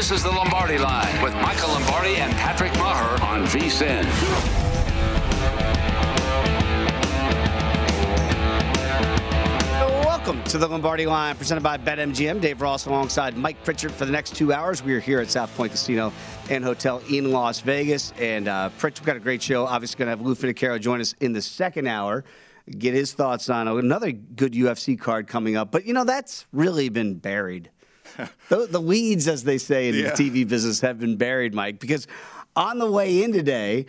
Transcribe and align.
This 0.00 0.12
is 0.12 0.22
the 0.22 0.30
Lombardi 0.30 0.78
Line 0.78 1.22
with 1.22 1.34
Michael 1.34 1.68
Lombardi 1.68 2.16
and 2.16 2.32
Patrick 2.32 2.72
Maher 2.78 3.22
on 3.22 3.44
VSIN. 3.44 4.06
Welcome 10.06 10.42
to 10.44 10.56
the 10.56 10.66
Lombardi 10.66 11.04
Line, 11.04 11.36
presented 11.36 11.62
by 11.62 11.76
BetMGM. 11.76 12.40
Dave 12.40 12.62
Ross 12.62 12.86
alongside 12.86 13.36
Mike 13.36 13.62
Pritchard 13.62 13.92
for 13.92 14.06
the 14.06 14.10
next 14.10 14.34
two 14.34 14.54
hours. 14.54 14.82
We 14.82 14.94
are 14.94 15.00
here 15.00 15.20
at 15.20 15.30
South 15.30 15.54
Point 15.54 15.72
Casino 15.72 16.14
and 16.48 16.64
Hotel 16.64 17.02
in 17.10 17.30
Las 17.30 17.60
Vegas. 17.60 18.14
And 18.18 18.48
uh, 18.48 18.70
Pritch, 18.78 19.00
we've 19.00 19.06
got 19.06 19.16
a 19.16 19.20
great 19.20 19.42
show. 19.42 19.66
Obviously, 19.66 19.98
going 19.98 20.06
to 20.06 20.16
have 20.16 20.22
Lou 20.22 20.34
Finocchiaro 20.34 20.80
join 20.80 21.02
us 21.02 21.14
in 21.20 21.34
the 21.34 21.42
second 21.42 21.88
hour, 21.88 22.24
get 22.70 22.94
his 22.94 23.12
thoughts 23.12 23.50
on 23.50 23.68
another 23.68 24.12
good 24.12 24.54
UFC 24.54 24.98
card 24.98 25.26
coming 25.26 25.56
up. 25.56 25.70
But, 25.70 25.84
you 25.84 25.92
know, 25.92 26.04
that's 26.04 26.46
really 26.52 26.88
been 26.88 27.16
buried. 27.16 27.70
the, 28.48 28.66
the, 28.66 28.80
weeds, 28.80 29.28
as 29.28 29.44
they 29.44 29.58
say 29.58 29.88
in 29.88 29.94
yeah. 29.94 30.10
the 30.10 30.30
TV 30.30 30.48
business, 30.48 30.80
have 30.80 30.98
been 30.98 31.16
buried, 31.16 31.54
Mike, 31.54 31.80
because 31.80 32.06
on 32.56 32.78
the 32.78 32.90
way 32.90 33.22
in 33.22 33.32
today, 33.32 33.86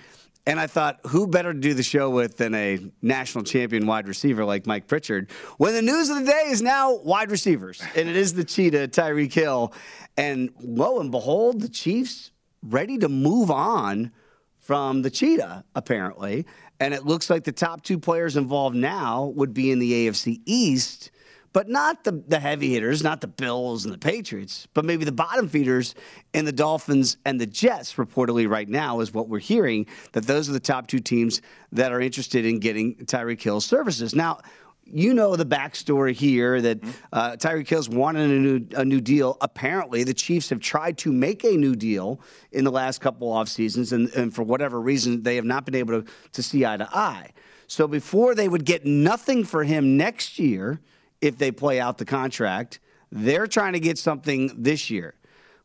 and 0.48 0.60
I 0.60 0.68
thought, 0.68 1.00
who 1.08 1.28
better 1.28 1.54
to 1.54 1.60
do 1.60 1.74
the 1.74 1.84
show 1.84 2.10
with 2.10 2.38
than 2.38 2.56
a 2.56 2.80
national 3.02 3.44
champion 3.44 3.86
wide 3.86 4.08
receiver 4.08 4.44
like 4.44 4.66
Mike 4.66 4.88
Pritchard? 4.88 5.30
When 5.58 5.74
the 5.74 5.84
news 5.84 6.10
of 6.10 6.18
the 6.18 6.26
day 6.26 6.46
is 6.48 6.62
now 6.62 6.96
wide 6.96 7.30
receivers, 7.30 7.82
and 7.96 8.10
it 8.10 8.16
is 8.16 8.34
the 8.34 8.44
cheetah, 8.44 8.88
Tyreek 8.88 9.34
Hill. 9.34 9.74
And 10.18 10.50
lo 10.60 11.00
and 11.00 11.12
behold, 11.12 11.62
the 11.62 11.70
Chiefs 11.70 12.32
ready 12.64 12.98
to 12.98 13.10
move 13.10 13.52
on 13.52 14.12
from 14.60 15.02
the 15.04 15.10
cheetah, 15.10 15.64
apparently. 15.76 16.46
And 16.80 16.94
it 16.94 17.06
looks 17.06 17.30
like 17.30 17.44
the 17.44 17.52
top 17.52 17.84
two 17.84 18.00
players 18.00 18.36
involved 18.36 18.76
now 18.76 19.26
would 19.36 19.54
be 19.54 19.72
in 19.72 19.80
the 19.80 20.08
AFC 20.08 20.42
East 20.46 21.12
but 21.54 21.68
not 21.68 22.04
the, 22.04 22.24
the 22.28 22.40
heavy 22.40 22.74
hitters, 22.74 23.04
not 23.04 23.22
the 23.22 23.28
Bills 23.28 23.86
and 23.86 23.94
the 23.94 23.98
Patriots, 23.98 24.68
but 24.74 24.86
maybe 24.86 25.06
the 25.06 25.12
bottom 25.12 25.48
feeders 25.48 25.96
in 26.34 26.46
the 26.46 26.52
Dolphins 26.52 27.18
and 27.26 27.40
the 27.40 27.46
Jets, 27.46 27.96
reportedly 27.96 28.50
right 28.50 28.70
now, 28.70 29.00
is 29.02 29.14
what 29.14 29.28
we're 29.28 29.40
hearing 29.40 29.86
that 30.14 30.26
those 30.26 30.50
are 30.50 30.54
the 30.54 30.60
top 30.60 30.88
two 30.88 31.00
teams 31.00 31.42
that 31.72 31.92
are 31.92 32.00
interested 32.00 32.46
in 32.46 32.60
getting 32.60 32.96
Tyreek 32.96 33.42
Hill's 33.42 33.66
services. 33.66 34.16
Now, 34.16 34.40
you 34.86 35.14
know 35.14 35.36
the 35.36 35.46
backstory 35.46 36.14
here 36.14 36.62
that 36.62 36.82
mm-hmm. 36.82 36.92
uh, 37.14 37.32
Tyreek 37.32 37.68
Hill's 37.68 37.90
wanted 37.90 38.30
a 38.30 38.40
new, 38.40 38.68
a 38.76 38.86
new 38.86 39.02
deal. 39.02 39.38
Apparently, 39.42 40.04
the 40.04 40.14
Chiefs 40.14 40.50
have 40.50 40.60
tried 40.60 40.98
to 41.00 41.12
make 41.12 41.44
a 41.44 41.56
new 41.56 41.76
deal 41.76 42.20
in 42.52 42.64
the 42.64 42.72
last 42.72 43.00
couple 43.00 43.32
off 43.32 43.48
seasons, 43.48 43.94
and, 43.94 44.10
and 44.10 44.34
for 44.34 44.44
whatever 44.44 44.82
reason, 44.82 45.24
they 45.24 45.36
have 45.36 45.46
not 45.46 45.66
been 45.66 45.76
able 45.76 46.02
to, 46.02 46.12
to 46.34 46.44
see 46.44 46.66
eye 46.66 46.78
to 46.78 46.90
eye. 46.96 47.32
So 47.68 47.88
before 47.88 48.36
they 48.36 48.50
would 48.50 48.66
get 48.66 48.86
nothing 48.86 49.46
for 49.46 49.64
him 49.64 49.96
next 49.96 50.40
year, 50.40 50.82
if 51.22 51.38
they 51.38 51.52
play 51.52 51.80
out 51.80 51.98
the 51.98 52.06
contract. 52.06 52.80
They're 53.12 53.48
trying 53.48 53.74
to 53.74 53.80
get 53.80 53.98
something 53.98 54.52
this 54.58 54.90
year. 54.90 55.16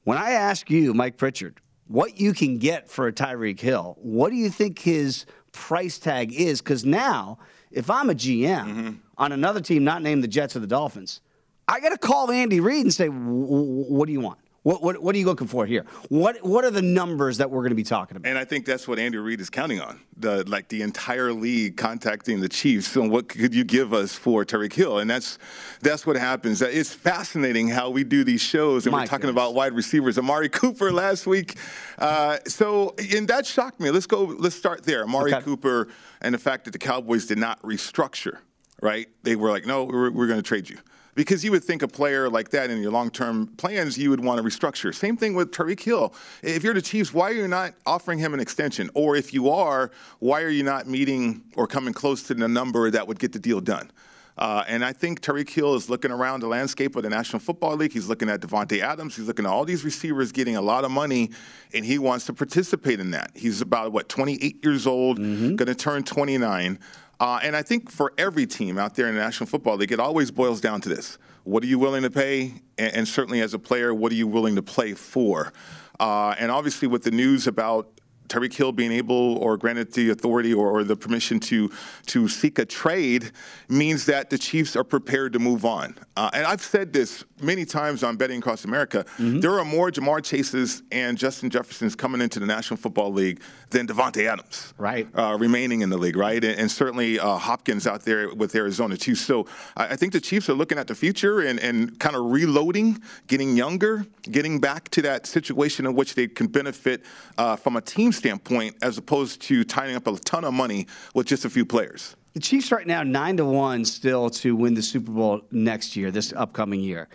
When 0.04 0.18
I 0.18 0.32
ask 0.32 0.70
you, 0.70 0.94
Mike 0.94 1.16
Pritchard, 1.16 1.60
what 1.88 2.20
you 2.20 2.32
can 2.32 2.58
get 2.58 2.88
for 2.88 3.06
a 3.06 3.12
Tyreek 3.12 3.60
Hill, 3.60 3.96
what 4.00 4.30
do 4.30 4.36
you 4.36 4.50
think 4.50 4.80
his 4.80 5.26
price 5.52 5.98
tag 5.98 6.32
is? 6.32 6.60
Because 6.60 6.84
now, 6.84 7.38
if 7.70 7.90
I'm 7.90 8.10
a 8.10 8.14
GM 8.14 8.66
mm-hmm. 8.66 8.90
on 9.18 9.32
another 9.32 9.60
team 9.60 9.84
not 9.84 10.02
named 10.02 10.22
the 10.22 10.28
Jets 10.28 10.56
or 10.56 10.60
the 10.60 10.66
Dolphins, 10.66 11.20
I 11.68 11.80
got 11.80 11.90
to 11.90 11.98
call 11.98 12.30
Andy 12.30 12.60
Reid 12.60 12.82
and 12.82 12.94
say, 12.94 13.08
what 13.08 14.06
do 14.06 14.12
you 14.12 14.20
want? 14.20 14.38
What, 14.66 14.82
what, 14.82 15.00
what 15.00 15.14
are 15.14 15.18
you 15.18 15.26
looking 15.26 15.46
for 15.46 15.64
here? 15.64 15.86
What 16.08 16.42
what 16.44 16.64
are 16.64 16.72
the 16.72 16.82
numbers 16.82 17.38
that 17.38 17.52
we're 17.52 17.60
going 17.60 17.70
to 17.70 17.76
be 17.76 17.84
talking 17.84 18.16
about? 18.16 18.28
And 18.28 18.36
I 18.36 18.44
think 18.44 18.66
that's 18.66 18.88
what 18.88 18.98
Andy 18.98 19.16
Reid 19.16 19.40
is 19.40 19.48
counting 19.48 19.80
on. 19.80 20.00
The 20.16 20.42
like 20.48 20.66
the 20.70 20.82
entire 20.82 21.32
league 21.32 21.76
contacting 21.76 22.40
the 22.40 22.48
Chiefs 22.48 22.96
and 22.96 23.08
what 23.08 23.28
could 23.28 23.54
you 23.54 23.62
give 23.62 23.94
us 23.94 24.16
for 24.16 24.44
Tyreek 24.44 24.72
Hill? 24.72 24.98
And 24.98 25.08
that's 25.08 25.38
that's 25.82 26.04
what 26.04 26.16
happens. 26.16 26.60
It's 26.62 26.92
fascinating 26.92 27.68
how 27.68 27.90
we 27.90 28.02
do 28.02 28.24
these 28.24 28.40
shows 28.40 28.86
and 28.86 28.92
My 28.92 29.02
we're 29.02 29.06
talking 29.06 29.28
goodness. 29.28 29.34
about 29.34 29.54
wide 29.54 29.72
receivers. 29.72 30.18
Amari 30.18 30.48
Cooper 30.48 30.90
last 30.90 31.28
week. 31.28 31.54
Uh, 31.96 32.38
so 32.48 32.96
and 33.14 33.28
that 33.28 33.46
shocked 33.46 33.78
me. 33.78 33.92
Let's 33.92 34.06
go. 34.06 34.24
Let's 34.24 34.56
start 34.56 34.82
there. 34.82 35.04
Amari 35.04 35.32
okay. 35.32 35.44
Cooper 35.44 35.86
and 36.20 36.34
the 36.34 36.38
fact 36.38 36.64
that 36.64 36.72
the 36.72 36.78
Cowboys 36.78 37.26
did 37.26 37.38
not 37.38 37.62
restructure. 37.62 38.38
Right? 38.82 39.06
They 39.22 39.36
were 39.36 39.50
like, 39.50 39.64
no, 39.64 39.84
we're, 39.84 40.10
we're 40.10 40.26
going 40.26 40.42
to 40.42 40.46
trade 40.46 40.68
you 40.68 40.78
because 41.16 41.44
you 41.44 41.50
would 41.50 41.64
think 41.64 41.82
a 41.82 41.88
player 41.88 42.30
like 42.30 42.50
that 42.50 42.70
in 42.70 42.80
your 42.80 42.92
long-term 42.92 43.48
plans 43.56 43.98
you 43.98 44.10
would 44.10 44.22
want 44.22 44.38
to 44.38 44.44
restructure. 44.44 44.94
Same 44.94 45.16
thing 45.16 45.34
with 45.34 45.50
Tyreek 45.50 45.80
Hill. 45.80 46.14
If 46.42 46.62
you're 46.62 46.74
the 46.74 46.82
Chiefs, 46.82 47.12
why 47.12 47.30
are 47.30 47.34
you 47.34 47.48
not 47.48 47.74
offering 47.84 48.20
him 48.20 48.34
an 48.34 48.38
extension? 48.38 48.90
Or 48.94 49.16
if 49.16 49.34
you 49.34 49.50
are, 49.50 49.90
why 50.20 50.42
are 50.42 50.50
you 50.50 50.62
not 50.62 50.86
meeting 50.86 51.42
or 51.56 51.66
coming 51.66 51.94
close 51.94 52.22
to 52.24 52.34
the 52.34 52.46
number 52.46 52.90
that 52.90 53.08
would 53.08 53.18
get 53.18 53.32
the 53.32 53.40
deal 53.40 53.60
done? 53.60 53.90
Uh, 54.38 54.62
and 54.68 54.84
I 54.84 54.92
think 54.92 55.22
Tyreek 55.22 55.48
Hill 55.48 55.74
is 55.74 55.88
looking 55.88 56.10
around 56.10 56.40
the 56.40 56.46
landscape 56.46 56.94
of 56.94 57.02
the 57.02 57.08
National 57.08 57.40
Football 57.40 57.76
League. 57.76 57.92
He's 57.92 58.06
looking 58.06 58.28
at 58.28 58.40
Davante 58.40 58.80
Adams. 58.80 59.16
He's 59.16 59.26
looking 59.26 59.46
at 59.46 59.50
all 59.50 59.64
these 59.64 59.82
receivers 59.82 60.30
getting 60.30 60.56
a 60.56 60.60
lot 60.60 60.84
of 60.84 60.90
money, 60.90 61.30
and 61.72 61.86
he 61.86 61.98
wants 61.98 62.26
to 62.26 62.34
participate 62.34 63.00
in 63.00 63.12
that. 63.12 63.30
He's 63.34 63.62
about, 63.62 63.92
what, 63.92 64.10
28 64.10 64.62
years 64.62 64.86
old, 64.86 65.18
mm-hmm. 65.18 65.56
going 65.56 65.68
to 65.68 65.74
turn 65.74 66.02
29. 66.02 66.78
Uh, 67.18 67.40
and 67.42 67.56
I 67.56 67.62
think 67.62 67.90
for 67.90 68.12
every 68.18 68.46
team 68.46 68.78
out 68.78 68.94
there 68.94 69.08
in 69.08 69.14
National 69.14 69.46
Football 69.46 69.80
it 69.80 70.00
always 70.00 70.30
boils 70.30 70.60
down 70.60 70.80
to 70.82 70.88
this. 70.88 71.18
What 71.44 71.62
are 71.62 71.66
you 71.66 71.78
willing 71.78 72.02
to 72.02 72.10
pay? 72.10 72.54
And, 72.76 72.94
and 72.94 73.08
certainly 73.08 73.40
as 73.40 73.54
a 73.54 73.58
player, 73.58 73.94
what 73.94 74.12
are 74.12 74.16
you 74.16 74.26
willing 74.26 74.56
to 74.56 74.62
play 74.62 74.94
for? 74.94 75.52
Uh, 75.98 76.34
and 76.38 76.50
obviously, 76.50 76.88
with 76.88 77.04
the 77.04 77.10
news 77.10 77.46
about 77.46 77.95
Tyreek 78.28 78.54
Hill 78.54 78.72
being 78.72 78.92
able 78.92 79.38
or 79.38 79.56
granted 79.56 79.92
the 79.92 80.10
authority 80.10 80.52
or, 80.52 80.70
or, 80.70 80.84
the 80.84 80.96
permission 80.96 81.40
to 81.40 81.70
to 82.06 82.28
seek 82.28 82.58
a 82.58 82.64
trade 82.64 83.32
means 83.68 84.06
that 84.06 84.30
the 84.30 84.38
Chiefs 84.38 84.76
are 84.76 84.84
prepared 84.84 85.32
to 85.32 85.38
move 85.38 85.64
on. 85.64 85.96
Uh, 86.16 86.30
and 86.32 86.46
I've 86.46 86.62
said 86.62 86.92
this 86.92 87.24
many 87.40 87.64
times 87.64 88.02
on 88.02 88.16
Betting 88.16 88.38
Across 88.38 88.64
America. 88.64 89.04
Mm-hmm. 89.18 89.40
There 89.40 89.58
are 89.58 89.64
more 89.64 89.90
Ja'Marr 89.90 90.22
Chases 90.22 90.82
and 90.92 91.18
Justin 91.18 91.50
Jeffersons 91.50 91.96
coming 91.96 92.20
into 92.20 92.38
the 92.38 92.46
National 92.46 92.76
Football 92.76 93.12
League 93.12 93.40
than 93.70 93.86
Davante 93.86 94.26
Adams, 94.26 94.72
right? 94.78 95.08
Uh, 95.14 95.36
remaining 95.38 95.80
in 95.80 95.90
the 95.90 95.98
league, 95.98 96.16
right? 96.16 96.42
And, 96.42 96.58
and 96.58 96.70
certainly 96.70 97.18
uh, 97.18 97.36
Hopkins 97.36 97.86
out 97.86 98.02
there 98.02 98.32
with 98.34 98.54
Arizona 98.54 98.96
too. 98.96 99.14
So 99.14 99.46
I, 99.76 99.88
I 99.88 99.96
think 99.96 100.12
the 100.12 100.20
Chiefs 100.20 100.48
are 100.48 100.54
looking 100.54 100.78
at 100.78 100.86
the 100.86 100.94
future 100.94 101.40
and, 101.40 101.58
and 101.60 101.98
kind 101.98 102.16
of 102.16 102.30
reloading, 102.30 103.02
getting 103.26 103.56
younger, 103.56 104.06
getting 104.22 104.60
back 104.60 104.88
to 104.90 105.02
that 105.02 105.26
situation 105.26 105.86
in 105.86 105.94
which 105.94 106.14
they 106.14 106.28
can 106.28 106.46
benefit 106.46 107.04
uh, 107.38 107.56
from 107.56 107.76
a 107.76 107.80
team 107.80 108.12
standpoint, 108.16 108.76
as 108.82 108.98
opposed 108.98 109.42
to 109.42 109.64
tying 109.64 109.96
up 109.96 110.06
a 110.06 110.18
ton 110.18 110.44
of 110.44 110.54
money 110.54 110.86
with 111.14 111.26
just 111.26 111.44
a 111.44 111.50
few 111.50 111.64
players. 111.64 112.16
The 112.34 112.40
Chiefs 112.40 112.70
right 112.70 112.86
now 112.86 113.02
nine 113.02 113.36
to 113.38 113.44
one 113.44 113.84
still 113.84 114.28
to 114.30 114.54
win 114.54 114.74
the 114.74 114.82
Super 114.82 115.10
Bowl 115.10 115.42
next 115.50 115.96
year, 115.96 116.10
this 116.10 116.32
upcoming 116.34 116.80
year. 116.80 117.08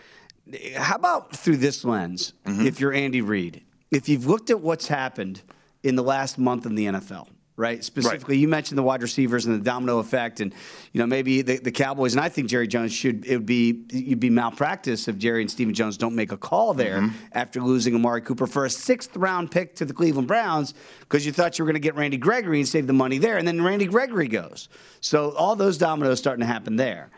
How 0.76 0.96
about 0.96 1.36
through 1.36 1.58
this 1.58 1.86
lens? 1.86 2.34
Mm-hmm. 2.46 2.66
If 2.66 2.80
you're 2.80 2.94
Andy 2.94 3.22
Reid, 3.22 3.64
if 3.92 4.10
you've 4.10 4.26
looked 4.26 4.50
at 4.50 4.62
what's 4.62 4.88
happened 4.88 5.42
in 5.84 5.96
the 5.96 6.04
last 6.04 6.38
month 6.38 6.66
in 6.66 6.76
the 6.76 6.86
NFL, 6.86 7.28
right? 7.56 7.84
Specifically, 7.84 8.36
right. 8.36 8.42
you 8.42 8.48
mentioned 8.48 8.78
the 8.78 8.84
wide 8.84 9.02
receivers 9.02 9.46
and 9.46 9.60
the 9.60 9.64
domino 9.64 10.00
effect, 10.00 10.40
and 10.40 10.54
you 10.92 11.00
know 11.00 11.06
maybe 11.06 11.42
the, 11.42 11.58
the, 11.58 11.72
Cowboys. 11.72 12.14
And 12.14 12.22
I 12.22 12.30
think 12.30 12.50
Jerry 12.50 12.68
Jones 12.68 12.94
should 12.94 13.26
it 13.26 13.38
would 13.38 13.46
be 13.46 13.84
you'd 13.92 14.20
be 14.20 14.30
malpractice 14.30 15.08
if 15.08 15.18
Jerry 15.18 15.42
and 15.42 15.52
Stephen 15.52 15.74
Jones 15.74 15.98
don't 15.98 16.16
make 16.16 16.32
a 16.32 16.38
call 16.38 16.74
there 16.74 17.00
mm-hmm. 17.02 17.16
after 17.34 17.62
losing 17.62 17.96
Amari 17.96 18.22
Cooper 18.22 18.48
for 18.48 18.66
a 18.66 18.70
sixth 18.70 19.16
round 19.16 19.52
pick 19.52 19.76
to 19.76 19.86
the 19.86 19.94
Cleveland 19.94 20.28
Browns 20.28 20.74
because 21.02 21.26
you 21.26 21.32
thought 21.32 21.58
you 21.58 21.66
were 21.66 21.68
going 21.68 21.82
to 21.82 21.86
get 21.86 21.96
Randy 21.96 22.18
Gregory 22.18 22.60
and 22.60 22.68
save 22.68 22.88
the 22.88 22.94
money 22.94 23.18
there, 23.18 23.38
and 23.38 23.48
then 23.48 23.62
Randy 23.62 23.86
Gregory 23.86 24.28
goes. 24.28 24.70
So 25.00 25.32
all 25.32 25.56
those 25.56 25.78
dominoes 25.78 26.20
starting 26.20 26.42
to 26.42 26.48
happen 26.48 26.76
there. 26.76 27.10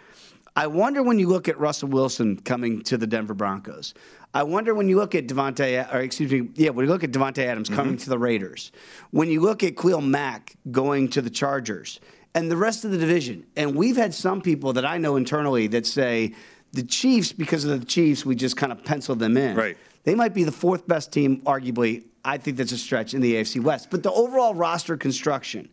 I 0.56 0.68
wonder 0.68 1.02
when 1.02 1.18
you 1.18 1.28
look 1.28 1.48
at 1.48 1.60
Russell 1.60 1.90
Wilson 1.90 2.38
coming 2.40 2.82
to 2.84 2.98
the 2.98 3.08
Denver 3.08 3.34
Broncos. 3.34 3.94
I 4.36 4.44
wonder 4.44 4.74
when 4.74 4.88
you 4.88 4.98
look 4.98 5.16
at 5.16 5.28
Davante, 5.28 5.94
or 5.94 6.00
excuse 6.00 6.32
me, 6.32 6.50
yeah, 6.56 6.70
when 6.70 6.86
you 6.86 6.92
look 6.92 7.04
at 7.04 7.12
Davante 7.12 7.40
Adams 7.40 7.70
mm-hmm. 7.70 7.78
coming 7.78 7.98
to 7.98 8.10
the 8.10 8.20
Raiders, 8.20 8.72
when 9.12 9.30
you 9.30 9.42
look 9.42 9.64
at 9.64 9.76
Khalil 9.76 10.02
Mack 10.02 10.56
going 10.72 11.10
to 11.10 11.22
the 11.22 11.30
Chargers, 11.30 12.00
and 12.36 12.50
the 12.50 12.58
rest 12.58 12.86
of 12.86 12.92
the 12.92 12.98
division, 12.98 13.46
and 13.56 13.76
we've 13.76 13.96
had 13.96 14.14
some 14.14 14.42
people 14.42 14.74
that 14.74 14.86
I 14.86 14.98
know 14.98 15.16
internally 15.16 15.68
that 15.68 15.86
say 15.86 16.34
the 16.72 16.84
Chiefs, 16.84 17.32
because 17.32 17.64
of 17.64 17.80
the 17.80 17.86
Chiefs, 17.86 18.26
we 18.26 18.36
just 18.36 18.58
kind 18.58 18.72
of 18.72 18.84
penciled 18.84 19.20
them 19.20 19.38
in. 19.38 19.56
Right. 19.56 19.78
They 20.04 20.16
might 20.16 20.34
be 20.34 20.44
the 20.44 20.52
fourth 20.52 20.88
best 20.88 21.12
team, 21.12 21.42
arguably. 21.42 22.06
I 22.26 22.38
think 22.38 22.58
that's 22.58 22.72
a 22.72 22.78
stretch 22.78 23.14
in 23.14 23.22
the 23.22 23.36
AFC 23.36 23.62
West, 23.62 23.90
but 23.92 24.02
the 24.02 24.12
overall 24.12 24.56
roster 24.56 24.98
construction 24.98 25.70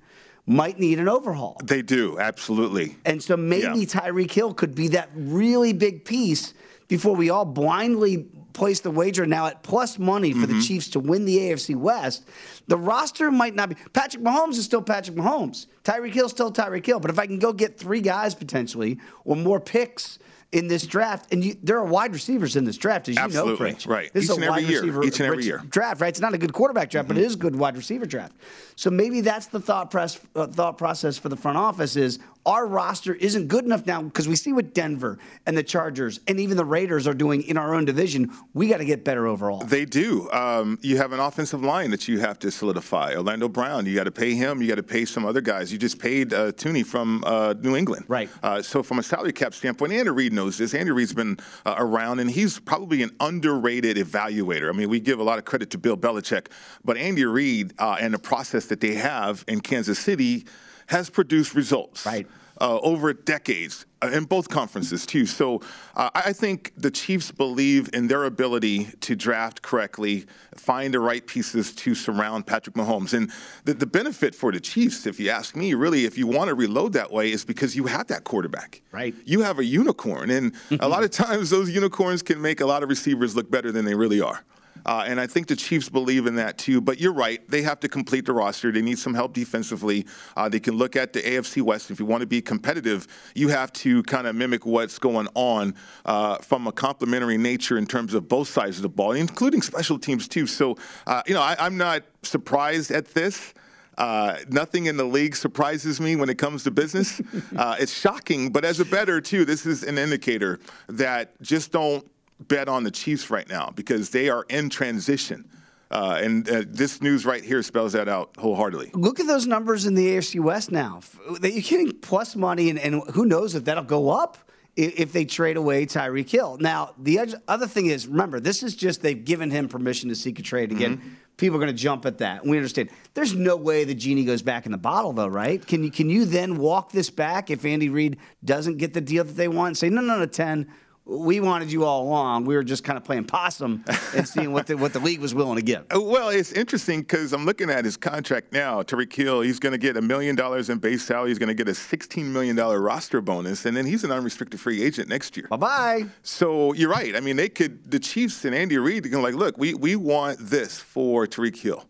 might 0.50 0.81
need 0.81 0.99
an 0.99 1.08
overhaul. 1.08 1.61
They 1.62 1.81
do, 1.81 2.19
absolutely. 2.19 2.97
And 3.05 3.23
so 3.23 3.37
maybe 3.37 3.81
yeah. 3.81 3.87
Tyreek 3.87 4.32
Hill 4.32 4.52
could 4.52 4.75
be 4.75 4.88
that 4.88 5.08
really 5.14 5.73
big 5.73 6.05
piece 6.05 6.55
before 6.88 7.14
we 7.14 7.31
all 7.31 7.44
blindly 7.44 8.26
place 8.52 8.81
the 8.81 8.91
wager 8.91 9.26
now 9.26 9.47
at 9.47 9.62
plus 9.62 9.97
money 9.97 10.32
for 10.32 10.41
mm-hmm. 10.41 10.58
the 10.58 10.67
Chiefs 10.67 10.88
to 10.91 10.99
win 10.99 11.25
the 11.25 11.38
AFC 11.38 11.76
West. 11.76 12.26
The 12.67 12.76
roster 12.76 13.31
might 13.31 13.55
not 13.55 13.69
be. 13.69 13.76
Patrick 13.93 14.25
Mahomes 14.25 14.58
is 14.58 14.64
still 14.64 14.82
Patrick 14.82 15.17
Mahomes. 15.17 15.67
Tyreek 15.85 16.12
Hill 16.12 16.29
still 16.29 16.53
Tyreek 16.53 16.85
Hill. 16.85 16.99
But 16.99 17.12
if 17.12 17.19
I 17.20 17.26
can 17.26 17.38
go 17.38 17.53
get 17.53 17.79
three 17.79 18.00
guys 18.00 18.35
potentially 18.35 18.99
or 19.25 19.37
more 19.37 19.61
picks 19.61 20.19
in 20.52 20.67
this 20.67 20.85
draft, 20.85 21.32
and 21.32 21.44
you, 21.44 21.56
there 21.62 21.79
are 21.79 21.85
wide 21.85 22.12
receivers 22.12 22.56
in 22.56 22.64
this 22.64 22.76
draft, 22.76 23.08
as 23.08 23.14
you 23.14 23.23
Absolutely. 23.23 23.70
know. 23.70 23.79
Right. 23.87 24.12
This 24.12 24.25
Each 24.25 24.31
is 24.31 24.38
a 24.38 24.50
wide 24.50 24.69
receiver 24.69 25.05
Each 25.05 25.20
and 25.20 25.29
every 25.29 25.44
year. 25.44 25.62
draft, 25.69 26.00
right? 26.00 26.08
It's 26.08 26.20
not 26.20 26.35
a 26.35 26.38
good 26.38 26.52
quarterback 26.52 26.91
draft, 26.91 27.06
mm-hmm. 27.06 27.17
but 27.17 27.23
it 27.23 27.26
is 27.26 27.35
a 27.35 27.38
good 27.38 27.55
wide 27.55 27.76
receiver 27.76 28.05
draft. 28.05 28.35
So 28.75 28.91
maybe 28.91 29.20
that's 29.20 29.47
the 29.47 29.61
thought, 29.61 29.93
press, 29.93 30.19
uh, 30.35 30.49
thought 30.49 30.76
process 30.76 31.17
for 31.19 31.29
the 31.29 31.37
front 31.37 31.56
office 31.56 31.94
is 31.94 32.19
our 32.46 32.66
roster 32.66 33.14
isn't 33.14 33.48
good 33.48 33.64
enough 33.64 33.87
now 33.87 34.02
because 34.02 34.26
we 34.26 34.34
see 34.34 34.52
what 34.52 34.72
Denver 34.72 35.19
and 35.46 35.56
the 35.56 35.62
Chargers 35.62 36.20
and 36.26 36.40
even 36.40 36.56
the 36.56 36.64
Raiders 36.64 37.06
are 37.06 37.14
doing 37.14 37.42
in 37.42 37.56
our 37.56 37.75
own 37.75 37.84
division. 37.84 38.32
We 38.54 38.69
got 38.69 38.78
to 38.78 38.84
get 38.84 39.04
better 39.04 39.26
overall. 39.26 39.60
They 39.60 39.84
do. 39.84 40.31
Um, 40.31 40.78
you 40.81 40.96
have 40.96 41.12
an 41.12 41.20
offensive 41.20 41.62
line 41.62 41.90
that 41.90 42.08
you 42.08 42.19
have 42.20 42.38
to 42.40 42.50
solidify. 42.50 43.14
Orlando 43.14 43.48
Brown, 43.48 43.84
you 43.87 43.94
got 43.94 44.04
to 44.04 44.10
pay 44.10 44.34
him. 44.34 44.62
You 44.62 44.69
got 44.69 44.76
to 44.76 44.82
pay 44.82 45.04
some 45.04 45.26
other 45.26 45.40
guys. 45.40 45.72
You 45.72 45.78
just 45.78 45.98
paid 45.98 46.32
uh, 46.32 46.52
Thuney 46.52 46.84
from 46.84 47.22
uh, 47.26 47.54
New 47.60 47.76
England. 47.76 48.06
Right. 48.08 48.31
Uh, 48.43 48.62
so 48.62 48.82
from 48.82 48.98
a 48.98 49.02
salary 49.02 49.32
cap 49.32 49.52
standpoint, 49.52 49.93
Andy 49.93 50.10
Reid 50.10 50.32
knows 50.32 50.56
this. 50.56 50.75
Andy 50.75 50.93
Reid's 50.93 51.12
been 51.12 51.38
uh, 51.66 51.75
around, 51.76 52.20
and 52.20 52.31
he's 52.31 52.58
probably 52.58 53.02
an 53.02 53.10
underrated 53.20 53.96
evaluator. 53.96 54.72
I 54.72 54.72
mean, 54.76 54.88
we 54.88 55.00
give 55.00 55.19
a 55.19 55.22
lot 55.25 55.38
of 55.38 55.44
credit 55.44 55.70
to 55.70 55.78
Bill 55.78 55.96
Belichick, 55.96 56.46
but 56.84 56.96
Andy 56.96 57.25
Reid 57.25 57.75
uh, 57.78 57.96
and 58.00 58.14
the 58.14 58.19
process 58.19 58.66
that 58.66 58.81
they 58.81 58.94
have 58.94 59.44
in 59.46 59.60
Kansas 59.60 59.98
City 59.98 60.46
has 60.90 61.08
produced 61.08 61.54
results. 61.54 62.04
Right 62.04 62.26
uh, 62.60 62.78
over 62.81 63.12
decades 63.12 63.87
uh, 64.02 64.08
in 64.08 64.25
both 64.25 64.48
conferences 64.48 65.06
too. 65.06 65.26
So 65.26 65.62
uh, 65.96 66.10
I 66.14 66.32
think 66.32 66.72
the 66.76 66.90
Chiefs 66.90 67.31
believe 67.31 67.88
in 67.92 68.06
their 68.06 68.25
ability 68.25 68.88
to 69.00 69.16
draft 69.16 69.62
correctly, 69.62 70.26
find 70.54 70.92
the 70.92 71.00
right 71.00 71.26
pieces 71.26 71.75
to 71.76 71.94
surround 71.94 72.46
Patrick 72.46 72.76
Mahomes. 72.76 73.14
And 73.14 73.32
the, 73.64 73.75
the 73.75 73.87
benefit 73.87 74.34
for 74.34 74.52
the 74.52 74.60
Chiefs, 74.60 75.06
if 75.06 75.19
you 75.19 75.31
ask 75.31 75.56
me, 75.56 75.75
really, 75.75 76.04
if 76.04 76.19
you 76.19 76.26
want 76.26 76.48
to 76.48 76.54
reload 76.54 76.93
that 76.93 77.10
way, 77.10 77.32
is 77.32 77.44
because 77.44 77.75
you 77.75 77.86
have 77.86 78.08
that 78.08 78.25
quarterback. 78.25 78.82
Right. 78.93 79.14
You 79.25 79.40
have 79.40 79.58
a 79.58 79.64
unicorn, 79.64 80.31
and 80.31 80.54
a 80.78 80.88
lot 80.88 81.02
of 81.02 81.10
times 81.10 81.50
those 81.50 81.70
unicorns 81.70 82.22
can 82.22 82.40
make 82.40 82.60
a 82.60 82.66
lot 82.66 82.82
of 82.82 82.88
receivers 82.88 83.34
look 83.34 83.50
better 83.50 83.72
than 83.72 83.84
they 83.84 83.94
really 83.94 84.20
are. 84.20 84.44
Uh, 84.85 85.05
and 85.06 85.21
I 85.21 85.27
think 85.27 85.47
the 85.47 85.56
Chiefs 85.56 85.88
believe 85.88 86.27
in 86.27 86.37
that 86.37 86.59
too. 86.59 86.81
But 86.81 87.00
you're 87.00 87.12
right; 87.12 87.41
they 87.49 87.62
have 87.62 87.81
to 87.81 87.88
complete 87.88 88.27
the 88.27 88.32
roster. 88.32 88.73
They 88.73 88.82
need 88.82 88.99
some 88.99 89.15
help 89.15 89.32
defensively. 89.32 90.06
Uh, 90.37 90.49
they 90.49 90.61
can 90.61 90.77
look 90.77 90.97
at 90.97 91.12
the 91.12 91.21
AFC 91.21 91.62
West. 91.62 91.91
If 91.91 92.00
you 92.00 92.06
want 92.06 92.21
to 92.23 92.27
be 92.27 92.41
competitive, 92.41 93.06
you 93.35 93.49
have 93.49 93.73
to 93.75 94.03
kind 94.05 94.27
of 94.27 94.35
mimic 94.35 94.67
what's 94.67 94.99
going 94.99 95.29
on 95.35 95.75
uh, 96.05 96.38
from 96.38 96.67
a 96.67 96.73
complementary 96.73 97.38
nature 97.38 97.79
in 97.79 97.87
terms 97.87 98.15
of 98.15 98.29
both 98.29 98.49
sides 98.49 98.77
of 98.77 98.82
the 98.82 98.88
ball, 98.88 99.12
including 99.12 99.62
special 99.62 99.99
teams 99.99 100.29
too. 100.29 100.47
So, 100.47 100.77
uh, 101.06 101.23
you 101.27 101.35
know, 101.35 101.43
I, 101.43 101.56
I'm 101.59 101.77
not 101.77 102.03
surprised 102.23 102.91
at 102.91 103.09
this. 103.09 103.55
Uh, 103.99 104.38
nothing 104.49 104.87
in 104.87 104.97
the 104.97 105.05
league 105.05 105.37
surprises 105.37 106.00
me 106.00 106.17
when 106.17 106.31
it 106.31 106.38
comes 106.38 106.65
to 106.65 106.71
business. 106.71 107.21
Uh, 107.56 107.77
it's 107.79 107.93
shocking, 107.93 108.50
but 108.50 108.65
as 108.65 108.81
a 108.81 108.85
better 108.85 109.21
too, 109.21 109.44
this 109.44 109.67
is 109.67 109.82
an 109.82 109.99
indicator 109.99 110.59
that 110.88 111.41
just 111.43 111.73
don't 111.73 112.06
bet 112.48 112.69
on 112.69 112.84
the 112.84 112.90
Chiefs 112.90 113.31
right 113.31 113.48
now 113.48 113.70
because 113.75 114.10
they 114.10 114.28
are 114.28 114.44
in 114.48 114.70
transition. 114.70 115.48
Uh, 115.90 116.20
and 116.22 116.48
uh, 116.48 116.62
this 116.69 117.02
news 117.02 117.26
right 117.26 117.42
here 117.42 117.62
spells 117.62 117.92
that 117.94 118.08
out 118.08 118.37
wholeheartedly. 118.38 118.90
Look 118.94 119.19
at 119.19 119.26
those 119.26 119.46
numbers 119.46 119.87
in 119.87 119.94
the 119.94 120.06
AFC 120.16 120.40
West 120.40 120.70
now. 120.70 121.00
You're 121.42 121.62
getting 121.62 121.92
plus 121.98 122.37
money, 122.37 122.70
and, 122.70 122.78
and 122.78 123.02
who 123.10 123.26
knows 123.26 123.56
if 123.56 123.64
that'll 123.64 123.82
go 123.82 124.10
up 124.10 124.38
if 124.76 125.12
they 125.12 125.25
trade 125.25 125.56
away 125.56 125.84
Tyreek 125.84 126.31
Hill. 126.31 126.56
Now, 126.60 126.94
the 126.96 127.36
other 127.48 127.67
thing 127.67 127.86
is, 127.86 128.06
remember, 128.06 128.38
this 128.38 128.62
is 128.62 128.76
just 128.76 129.03
they've 129.03 129.24
given 129.24 129.50
him 129.50 129.69
permission 129.69 130.08
to 130.10 130.15
seek 130.15 130.38
a 130.38 130.43
trade 130.43 130.70
again. 130.70 130.98
Mm-hmm. 130.98 131.08
People 131.36 131.56
are 131.56 131.60
going 131.60 131.74
to 131.74 131.82
jump 131.82 132.06
at 132.06 132.19
that. 132.19 132.46
We 132.46 132.56
understand. 132.56 132.91
There's 133.15 133.34
no 133.34 133.56
way 133.56 133.84
the 133.84 133.94
genie 133.94 134.24
goes 134.24 134.43
back 134.43 134.67
in 134.67 134.72
the 134.72 134.79
bottle, 134.79 135.12
though, 135.12 135.26
right? 135.26 135.67
Can 135.67 135.82
you 135.82 135.91
can 135.91 136.08
you 136.08 136.24
then 136.24 136.58
walk 136.58 136.93
this 136.93 137.10
back 137.10 137.50
if 137.50 137.65
Andy 137.65 137.88
Reid 137.88 138.19
doesn't 138.44 138.76
get 138.76 138.94
the 138.94 139.00
deal 139.00 139.24
that 139.24 139.36
they 139.36 139.48
want? 139.48 139.69
And 139.69 139.79
say, 139.79 139.88
no, 139.88 140.03
no, 140.03 140.19
no, 140.19 140.26
ten 140.26 140.70
we 141.10 141.40
wanted 141.40 141.72
you 141.72 141.84
all 141.84 142.05
along. 142.05 142.44
We 142.44 142.55
were 142.55 142.62
just 142.62 142.84
kind 142.84 142.96
of 142.96 143.05
playing 143.05 143.24
possum 143.24 143.84
and 144.14 144.26
seeing 144.26 144.52
what 144.52 144.67
the, 144.69 144.76
what 144.76 144.93
the 144.93 145.00
league 145.00 145.20
was 145.20 145.34
willing 145.34 145.56
to 145.56 145.62
give. 145.62 145.84
Well, 146.10 146.31
it's 146.31 146.50
interesting 146.52 147.00
because 147.02 147.32
I'm 147.32 147.44
looking 147.44 147.70
at 147.70 147.84
his 147.84 147.96
contract 147.96 148.52
now. 148.52 148.82
Tyreek 148.82 149.12
Hill, 149.12 149.43
he's 149.43 149.60
going 149.60 149.72
to 149.72 149.79
get 149.79 149.96
a 149.96 150.02
million 150.02 150.34
dollars 150.34 150.69
in 150.69 150.79
base 150.79 151.05
salary. 151.05 151.29
He's 151.29 151.38
going 151.38 151.48
to 151.48 151.55
get 151.55 151.69
a 151.69 151.72
$16 151.72 152.24
million 152.24 152.56
roster 152.56 153.20
bonus, 153.20 153.64
and 153.64 153.76
then 153.76 153.86
he's 153.86 154.02
an 154.02 154.10
unrestricted 154.10 154.58
free 154.58 154.82
agent 154.82 155.08
next 155.08 155.36
year. 155.36 155.46
Bye 155.48 155.56
bye. 155.56 156.05
So 156.22 156.72
you're 156.72 156.90
right. 156.90 157.14
I 157.14 157.20
mean, 157.20 157.36
they 157.36 157.48
could, 157.48 157.88
the 157.90 158.00
Chiefs 158.00 158.44
and 158.44 158.55
Andy 158.55 158.76
Reid 158.79 159.05
can 159.05 159.22
like, 159.22 159.34
look, 159.34 159.56
we, 159.56 159.74
we 159.74 159.94
want 159.94 160.38
this 160.40 160.79
for 160.81 161.26
Tyreek 161.26 161.58
Hill. 161.58 161.84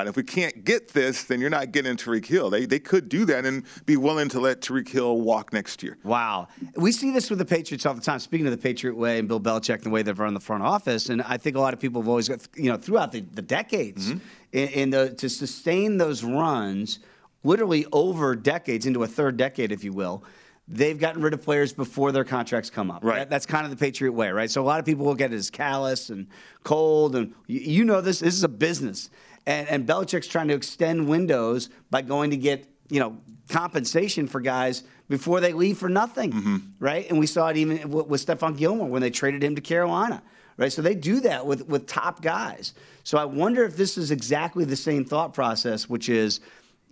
And 0.00 0.08
if 0.08 0.16
we 0.16 0.22
can't 0.22 0.64
get 0.64 0.88
this, 0.88 1.24
then 1.24 1.40
you're 1.40 1.50
not 1.50 1.72
getting 1.72 1.96
Tyreek 1.96 2.26
Hill. 2.26 2.50
They, 2.50 2.66
they 2.66 2.80
could 2.80 3.08
do 3.08 3.24
that 3.26 3.46
and 3.46 3.64
be 3.86 3.96
willing 3.96 4.28
to 4.30 4.40
let 4.40 4.60
Tyreek 4.60 4.88
Hill 4.88 5.20
walk 5.20 5.52
next 5.52 5.82
year. 5.82 5.96
Wow. 6.02 6.48
We 6.74 6.90
see 6.90 7.12
this 7.12 7.30
with 7.30 7.38
the 7.38 7.44
Patriots 7.44 7.86
all 7.86 7.94
the 7.94 8.00
time. 8.00 8.18
Speaking 8.18 8.46
of 8.46 8.50
the 8.50 8.58
Patriot 8.58 8.96
way 8.96 9.18
and 9.18 9.28
Bill 9.28 9.40
Belichick 9.40 9.76
and 9.76 9.84
the 9.84 9.90
way 9.90 10.02
they've 10.02 10.18
run 10.18 10.34
the 10.34 10.40
front 10.40 10.62
office, 10.62 11.08
and 11.08 11.22
I 11.22 11.36
think 11.36 11.56
a 11.56 11.60
lot 11.60 11.74
of 11.74 11.80
people 11.80 12.02
have 12.02 12.08
always, 12.08 12.28
got, 12.28 12.46
you 12.56 12.70
know, 12.70 12.76
throughout 12.76 13.12
the, 13.12 13.20
the 13.20 13.42
decades, 13.42 14.10
mm-hmm. 14.10 14.18
in, 14.52 14.68
in 14.68 14.90
the, 14.90 15.14
to 15.14 15.28
sustain 15.28 15.96
those 15.98 16.24
runs, 16.24 16.98
literally 17.44 17.86
over 17.92 18.34
decades, 18.34 18.86
into 18.86 19.02
a 19.04 19.06
third 19.06 19.36
decade, 19.36 19.70
if 19.70 19.84
you 19.84 19.92
will, 19.92 20.24
they've 20.66 20.98
gotten 20.98 21.20
rid 21.20 21.34
of 21.34 21.42
players 21.42 21.72
before 21.72 22.10
their 22.10 22.24
contracts 22.24 22.70
come 22.70 22.90
up. 22.90 23.04
Right. 23.04 23.18
That, 23.18 23.30
that's 23.30 23.46
kind 23.46 23.64
of 23.64 23.70
the 23.70 23.76
Patriot 23.76 24.12
way, 24.12 24.30
right? 24.30 24.50
So 24.50 24.62
a 24.62 24.64
lot 24.64 24.80
of 24.80 24.86
people 24.86 25.04
look 25.04 25.20
at 25.20 25.32
it 25.32 25.36
as 25.36 25.50
callous 25.50 26.08
and 26.08 26.26
cold, 26.62 27.14
and 27.16 27.34
you, 27.46 27.60
you 27.60 27.84
know 27.84 28.00
this. 28.00 28.20
This 28.20 28.34
is 28.34 28.44
a 28.44 28.48
business, 28.48 29.10
and, 29.46 29.68
and 29.68 29.86
Belichick's 29.86 30.26
trying 30.26 30.48
to 30.48 30.54
extend 30.54 31.08
windows 31.08 31.68
by 31.90 32.02
going 32.02 32.30
to 32.30 32.36
get 32.36 32.66
you 32.88 33.00
know 33.00 33.18
compensation 33.48 34.26
for 34.26 34.40
guys 34.40 34.84
before 35.08 35.40
they 35.40 35.52
leave 35.52 35.78
for 35.78 35.88
nothing, 35.88 36.32
mm-hmm. 36.32 36.56
right? 36.78 37.08
And 37.10 37.18
we 37.18 37.26
saw 37.26 37.48
it 37.48 37.56
even 37.56 37.90
with, 37.90 38.06
with 38.06 38.26
Stephon 38.26 38.56
Gilmore 38.56 38.88
when 38.88 39.02
they 39.02 39.10
traded 39.10 39.44
him 39.44 39.54
to 39.54 39.60
Carolina, 39.60 40.22
right? 40.56 40.72
So 40.72 40.82
they 40.82 40.94
do 40.94 41.20
that 41.20 41.46
with 41.46 41.66
with 41.68 41.86
top 41.86 42.22
guys. 42.22 42.74
So 43.02 43.18
I 43.18 43.24
wonder 43.24 43.64
if 43.64 43.76
this 43.76 43.98
is 43.98 44.10
exactly 44.10 44.64
the 44.64 44.76
same 44.76 45.04
thought 45.04 45.34
process, 45.34 45.88
which 45.88 46.08
is 46.08 46.40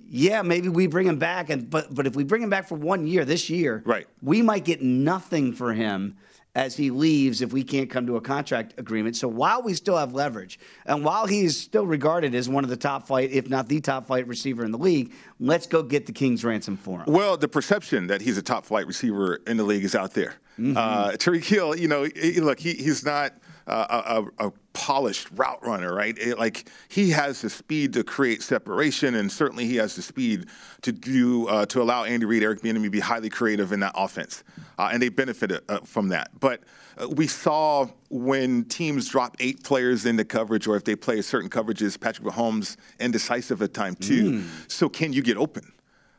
yeah, 0.09 0.43
maybe 0.43 0.69
we 0.69 0.89
bring 0.89 1.07
him 1.07 1.19
back, 1.19 1.49
and 1.49 1.71
but 1.71 1.95
but 1.95 2.07
if 2.07 2.15
we 2.15 2.25
bring 2.25 2.43
him 2.43 2.51
back 2.51 2.69
for 2.69 2.75
one 2.75 3.07
year 3.07 3.25
this 3.25 3.49
year, 3.49 3.83
right, 3.87 4.07
we 4.21 4.43
might 4.43 4.65
get 4.65 4.83
nothing 4.83 5.53
for 5.53 5.73
him 5.73 6.17
as 6.55 6.77
he 6.77 6.91
leaves 6.91 7.41
if 7.41 7.53
we 7.53 7.65
can't 7.65 7.89
come 7.89 8.07
to 8.07 8.17
a 8.17 8.21
contract 8.21 8.75
agreement. 8.77 9.17
So 9.17 9.27
while 9.27 9.63
we 9.63 9.73
still 9.75 9.97
have 9.97 10.13
leverage, 10.13 10.59
and 10.85 11.05
while 11.05 11.27
he's 11.27 11.57
still 11.57 11.87
regarded 11.87 12.35
as 12.35 12.49
one 12.49 12.63
of 12.63 12.71
the 12.71 12.77
top 12.77 13.07
flight, 13.07 13.31
if 13.31 13.49
not 13.49 13.69
the 13.69 13.81
top 13.81 14.07
flight 14.07 14.27
receiver 14.27 14.65
in 14.65 14.71
the 14.71 14.79
league, 14.79 15.13
let's 15.41 15.67
go 15.67 15.83
get 15.83 16.07
the 16.07 16.13
King's 16.13 16.45
ransom 16.45 16.77
for 16.77 17.01
him. 17.01 17.05
Well, 17.07 17.37
the 17.37 17.49
perception 17.49 18.07
that 18.09 18.21
he's 18.21 18.37
a 18.37 18.43
top 18.43 18.67
flight 18.67 18.87
receiver 18.87 19.37
in 19.47 19.57
the 19.57 19.65
league 19.65 19.85
is 19.85 19.95
out 19.95 20.13
there. 20.13 20.35
Mm-hmm. 20.59 20.77
Uh, 20.77 21.11
Tyreek 21.13 21.45
Hill, 21.45 21.77
you 21.77 21.89
know, 21.89 22.07
look, 22.43 22.61
he, 22.61 22.75
he's 22.75 23.05
not 23.05 23.33
a, 23.67 24.25
a, 24.39 24.53
polished 24.75 25.29
route 25.33 25.65
runner, 25.65 25.95
right? 25.95 26.17
It, 26.19 26.39
like 26.39 26.69
he 26.89 27.11
has 27.11 27.43
the 27.43 27.51
speed 27.51 27.93
to 27.93 28.05
create 28.05 28.43
separation, 28.43 29.15
and 29.15 29.31
certainly 29.31 29.67
he 29.67 29.77
has 29.77 29.97
the 29.97 30.03
speed 30.03 30.47
to 30.81 30.93
do 30.93 31.47
uh, 31.49 31.67
to 31.67 31.83
allow 31.83 32.05
Andy 32.05 32.25
Reid, 32.25 32.43
Eric 32.43 32.63
Bieniemy 32.63 32.85
to 32.85 32.91
be 32.91 33.01
highly 33.01 33.29
creative 33.29 33.73
in 33.73 33.81
that 33.81 33.93
offense, 33.95 34.45
uh, 34.79 34.89
and 34.93 35.03
they 35.03 35.09
benefited 35.09 35.61
uh, 35.69 35.81
from 35.81 36.09
that. 36.09 36.31
But 36.41 36.63
uh, 36.97 37.09
we 37.09 37.27
saw 37.27 37.87
when 38.11 38.65
teams 38.65 39.09
drop 39.09 39.37
eight 39.41 39.63
players 39.63 40.07
into 40.07 40.25
coverage, 40.25 40.67
or 40.67 40.77
if 40.77 40.85
they 40.85 40.97
play 40.97 41.21
certain 41.23 41.51
coverages, 41.51 41.99
Patrick 42.01 42.27
Mahomes 42.27 42.77
indecisive 42.99 43.63
at 43.63 43.75
time 43.75 43.95
too. 43.95 44.33
Mm. 44.33 44.71
So 44.71 44.89
can 44.89 45.13
you 45.13 45.23
get 45.23 45.37
open? 45.37 45.72